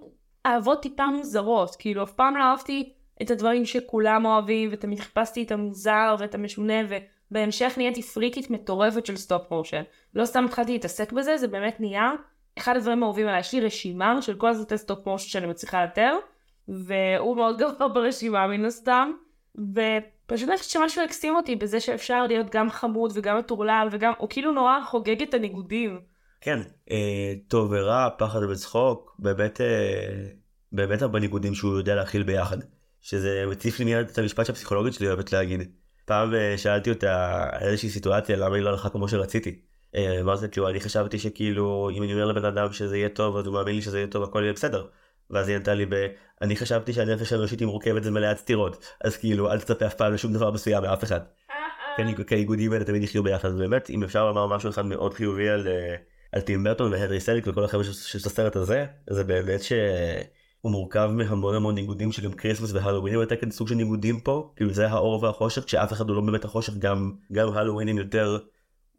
אהבות 0.47 0.83
טיפה 0.83 1.07
מוזרות, 1.07 1.77
כאילו 1.77 2.03
אף 2.03 2.13
פעם 2.13 2.37
לא 2.37 2.43
אהבתי 2.43 2.93
את 3.23 3.31
הדברים 3.31 3.65
שכולם 3.65 4.25
אוהבים, 4.25 4.69
ותמיד 4.73 5.01
חיפשתי 5.01 5.43
את 5.43 5.53
המוזר 5.53 6.17
ואת 6.19 6.35
המשונה, 6.35 6.75
ובהמשך 7.31 7.75
נהייתי 7.77 8.03
פריקית 8.03 8.51
מטורפת 8.51 9.07
של 9.07 9.17
stop 9.17 9.51
motion. 9.51 9.83
לא 10.15 10.25
סתם 10.25 10.45
התחלתי 10.45 10.73
להתעסק 10.73 11.13
בזה, 11.13 11.37
זה 11.37 11.49
באמת 11.49 11.81
נהיה 11.81 12.13
אחד 12.59 12.77
הדברים 12.77 13.03
האהובים 13.03 13.27
עליי. 13.27 13.41
יש 13.41 13.55
לי 13.55 13.61
רשימה 13.61 14.23
של 14.23 14.35
כל 14.35 14.49
הסרטי 14.49 14.79
stop 14.79 15.07
motion 15.07 15.29
שאני 15.29 15.47
מצליחה 15.47 15.85
לאתר, 15.85 16.19
והוא 16.69 17.37
מאוד 17.37 17.59
גבוה 17.59 17.89
ברשימה 17.89 18.47
מן 18.47 18.65
הסתם. 18.65 19.13
ופשוט 19.55 20.49
אני 20.49 20.59
חושבת 20.59 20.71
שמשהו 20.71 21.03
הקסים 21.03 21.37
אותי 21.37 21.57
בזה 21.57 21.81
שאפשר 21.81 22.27
להיות 22.27 22.51
גם 22.51 22.71
חמוד 22.71 23.13
וגם 23.15 23.39
מטורלל 23.39 23.89
וגם, 23.91 24.13
הוא 24.19 24.29
כאילו 24.29 24.53
נורא 24.53 24.81
חוגג 24.85 25.23
את 25.23 25.35
הניגודים. 25.35 26.01
כן, 26.45 26.61
אה, 26.91 27.33
טוב 27.49 27.69
ורע, 27.73 28.09
פחד 28.19 28.43
וצחוק, 28.43 29.17
באמת, 29.19 29.61
אה, 29.61 30.27
באמת 30.73 31.03
הרבה 31.03 31.21
ניגודים 31.21 31.55
שהוא 31.55 31.79
יודע 31.79 31.95
להכיל 31.95 32.23
ביחד. 32.23 32.59
שזה 33.05 33.45
מציף 33.51 33.79
לי 33.79 33.85
מיד 33.85 34.09
את 34.09 34.19
המשפט 34.19 34.47
שהפסיכולוגית 34.47 34.95
שלי 34.95 35.07
אוהבת 35.07 35.33
להגיד. 35.33 35.73
פעם 36.05 36.35
אה, 36.35 36.59
שאלתי 36.59 36.91
אותה 36.91 37.45
על 37.53 37.69
איזושהי 37.69 37.91
סיטואציה 37.91 38.37
למה 38.37 38.55
היא 38.55 38.65
לא 38.65 38.71
הלכה 38.71 38.91
כמו 38.91 39.09
שרציתי. 39.09 39.61
אה, 39.95 40.21
אמרתי 40.21 40.49
כאילו 40.51 40.69
אני 40.69 40.81
חשבתי 40.81 41.19
שכאילו 41.19 41.91
אם 41.93 42.03
אני 42.03 42.13
אומר 42.13 42.25
לבן 42.25 42.45
אדם 42.45 42.73
שזה 42.73 42.97
יהיה 42.97 43.09
טוב 43.09 43.37
אז 43.37 43.47
הוא 43.47 43.55
מאמין 43.55 43.75
לי 43.75 43.83
שזה 43.83 43.99
יהיה 43.99 44.07
טוב 44.07 44.23
הכל 44.23 44.41
יהיה 44.43 44.53
בסדר. 44.53 44.87
ואז 45.31 45.49
היא 45.49 45.57
ענתה 45.57 45.75
לי 45.75 45.87
ב... 45.87 46.07
אני 46.43 46.57
חשבתי 46.57 46.93
שהנפש 46.93 47.33
האנושית 47.33 47.61
היא 47.61 47.69
מורכבת 47.69 48.03
ומלאת 48.05 48.39
סתירות 48.39 48.87
אז 49.05 49.17
כאילו 49.17 49.53
אל 49.53 49.61
תצפה 49.61 49.87
אף 49.87 49.95
פעם 49.95 50.13
לשום 50.13 50.33
דבר 50.33 50.51
מסוים 50.51 50.83
מאף 50.83 51.05
אחד. 51.05 51.21
כי 52.27 52.35
הניגודים 52.35 52.73
האלה 52.73 52.85
תמיד 52.85 53.03
יחיו 53.03 53.23
ביחד 53.23 53.53
באמת 53.59 53.91
אם 53.91 54.03
אפשר 54.03 54.27
לומר 54.27 54.47
משהו 54.47 54.71
אחד 54.71 54.87
מאוד 54.87 55.15
חיובי 55.15 55.49
על, 55.49 55.69
אה, 55.69 55.97
על 56.35 56.41
טים 56.41 56.65
ברטון 56.65 56.93
והנרי 56.93 57.21
סליק 57.21 57.47
וכל 57.47 57.65
החבר'ה 57.65 57.85
של 57.85 58.19
הסרט 58.19 58.57
הזה 58.57 58.87
זה 59.11 59.25
באמת 59.25 59.63
שהוא 59.63 60.73
מורכב 60.73 61.11
מהמון 61.13 61.55
המון 61.55 61.75
ניגודים 61.75 62.13
שגם 62.13 62.33
Christmas 62.33 62.73
והלווינים 62.73 63.21
הייתה 63.21 63.37
כאן 63.37 63.51
סוג 63.51 63.69
של 63.69 63.75
ניגודים 63.75 64.21
פה 64.21 64.53
כאילו 64.57 64.73
זה 64.73 64.89
האור 64.89 65.23
והחושך 65.23 65.65
כשאף 65.65 65.93
אחד 65.93 66.09
הוא 66.09 66.17
לא 66.17 66.23
באמת 66.23 66.45
החושך 66.45 66.75
גם 66.79 67.13
גם 67.33 67.53
הלווינים 67.53 67.99
יותר 67.99 68.39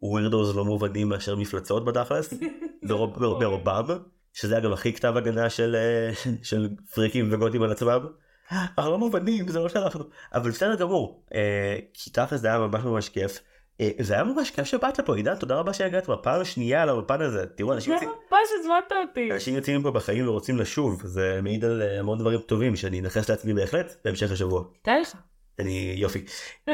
weirdos 0.02 0.56
לא 0.56 0.64
מובנים 0.64 1.08
מאשר 1.08 1.36
מפלצות 1.36 1.84
בתכלס 1.84 2.34
ברובם. 2.88 3.98
שזה 4.32 4.58
אגב 4.58 4.72
הכי 4.72 4.92
כתב 4.92 5.14
הגנה 5.16 5.50
של, 5.50 5.76
אה, 5.76 6.32
של 6.42 6.68
פריקים 6.94 7.28
וגותים 7.32 7.62
על 7.62 7.72
עצמם. 7.72 8.06
אנחנו 8.52 8.90
לא 8.90 8.98
מובנים 8.98 9.48
זה 9.48 9.58
לא 9.58 9.68
שאנחנו 9.68 10.04
אבל 10.34 10.50
בסדר 10.50 10.74
גמור 10.74 11.24
אה, 11.34 11.78
כי 11.94 12.10
תכל'ס 12.10 12.40
זה 12.40 12.48
היה 12.48 12.58
ממש 12.58 12.84
ממש 12.84 13.08
כיף. 13.08 13.40
אה, 13.80 13.90
זה 13.98 14.14
היה 14.14 14.24
ממש 14.24 14.50
כיף 14.50 14.64
שבאת 14.64 14.98
לפה 14.98 15.16
עידן 15.16 15.34
תודה 15.34 15.54
רבה 15.54 15.72
שהגעת 15.72 16.08
בפעם 16.08 16.40
השנייה 16.40 16.82
על 16.82 16.88
האולפן 16.88 17.22
הזה 17.22 17.46
תראו 17.46 17.72
אנשים 17.72 17.92
יוצאים 17.92 18.10
מה 18.30 18.38
שהזמנת 18.48 19.08
אותי 19.08 19.32
אנשים 19.32 19.54
יוצאים 19.54 19.82
פה 19.82 19.90
בחיים 19.90 20.28
ורוצים 20.28 20.56
לשוב 20.56 21.02
זה 21.04 21.40
מעיד 21.42 21.64
על 21.64 21.82
המון 21.82 22.18
דברים 22.18 22.40
טובים 22.40 22.76
שאני 22.76 23.00
אנכס 23.00 23.30
לעצמי 23.30 23.54
בהחלט 23.54 23.96
בהמשך 24.04 24.32
השבוע. 24.32 24.64
תאר 24.82 25.00
לך. 25.00 25.14
אני 25.58 25.94
יופי. 25.96 26.24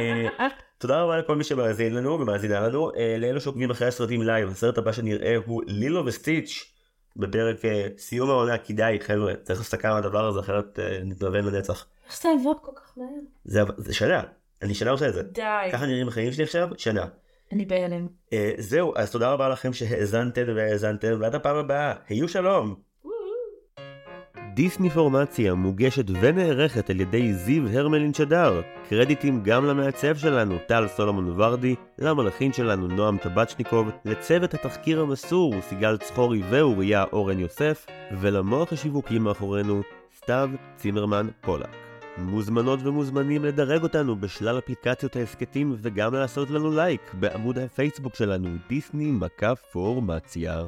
תודה 0.79 1.03
רבה 1.03 1.19
לכל 1.19 1.37
מי 1.37 1.45
שמאזין 1.45 1.95
לנו 1.95 2.21
ומאזינה 2.21 2.61
לנו 2.61 2.91
לאלו 3.19 3.41
שעוקבים 3.41 3.71
אחרי 3.71 3.89
הסרטים 3.89 4.23
לייב 4.23 4.51
הסרט 4.51 4.79
הבא 4.79 4.93
שנראה 4.93 5.37
הוא 5.47 5.63
לילו 5.67 6.07
וסטיץ' 6.07 6.73
בפרק 7.17 7.65
אה, 7.65 7.87
סיום 7.99 8.31
העונה 8.31 8.59
כדאי 8.59 9.01
חבר'ה 9.01 9.35
צריך 9.43 9.59
להסתכל 9.59 9.89
על 9.89 9.97
הדבר 9.97 10.27
הזה 10.27 10.41
אחרת 10.41 10.79
אה, 10.79 11.01
נתנוון 11.05 11.45
לנצח. 11.45 11.87
איך 12.07 12.23
זה 12.23 12.29
יעבוד 12.29 12.57
כל 12.63 12.73
כך 12.77 12.93
מהר? 12.97 13.09
זה, 13.45 13.61
זה 13.77 13.95
שנה 13.95 14.23
אני 14.63 14.75
שנה 14.75 14.91
עושה 14.91 15.09
את 15.09 15.15
זה. 15.15 15.23
די. 15.23 15.69
ככה 15.73 15.87
נראים 15.87 16.09
החיים 16.09 16.33
שלי 16.33 16.45
עכשיו 16.45 16.69
שנה. 16.79 17.07
אני 17.53 17.65
בהלם. 17.65 18.07
אה, 18.27 18.35
זהו 18.59 18.93
אז 18.97 19.11
תודה 19.11 19.33
רבה 19.33 19.49
לכם 19.49 19.73
שהאזנתם 19.73 20.43
והאזנתם 20.57 21.17
ועד 21.21 21.35
הפעם 21.35 21.57
הבאה 21.57 21.95
היו 22.09 22.29
שלום. 22.29 22.75
דיסנפורמציה 24.55 25.55
מוגשת 25.55 26.05
ונערכת 26.21 26.91
על 26.91 27.01
ידי 27.01 27.33
זיו 27.33 27.69
הרמלין 27.69 28.15
שדר. 28.15 28.63
קרדיטים 28.89 29.43
גם 29.43 29.65
למעצב 29.65 30.17
שלנו, 30.17 30.59
טל 30.69 30.89
סולומון 30.89 31.41
ורדי, 31.41 31.75
למלאכין 31.99 32.53
שלנו, 32.53 32.89
נועם 32.89 33.19
טבצ'ניקוב, 33.19 33.91
לצוות 34.05 34.55
התחקיר 34.55 35.01
המסור, 35.01 35.55
סיגל 35.61 35.97
צחורי 35.97 36.43
ואוריה 36.51 37.05
אורן 37.13 37.39
יוסף, 37.39 37.87
ולמוח 38.21 38.73
השיווקי 38.73 39.19
מאחורינו, 39.19 39.83
סתיו 40.17 40.51
צימרמן 40.77 41.29
פולק. 41.41 41.82
מוזמנות 42.19 42.81
ומוזמנים 42.83 43.45
לדרג 43.45 43.83
אותנו 43.83 44.17
בשלל 44.17 44.59
אפליקציות 44.59 45.17
ההסכתים 45.17 45.75
וגם 45.79 46.15
לעשות 46.15 46.51
לנו 46.51 46.71
לייק 46.71 47.15
בעמוד 47.15 47.59
הפייסבוק 47.59 48.15
שלנו, 48.15 48.49
דיסני 48.69 49.11
מקף 49.11 49.61
פורמציה. 49.73 50.63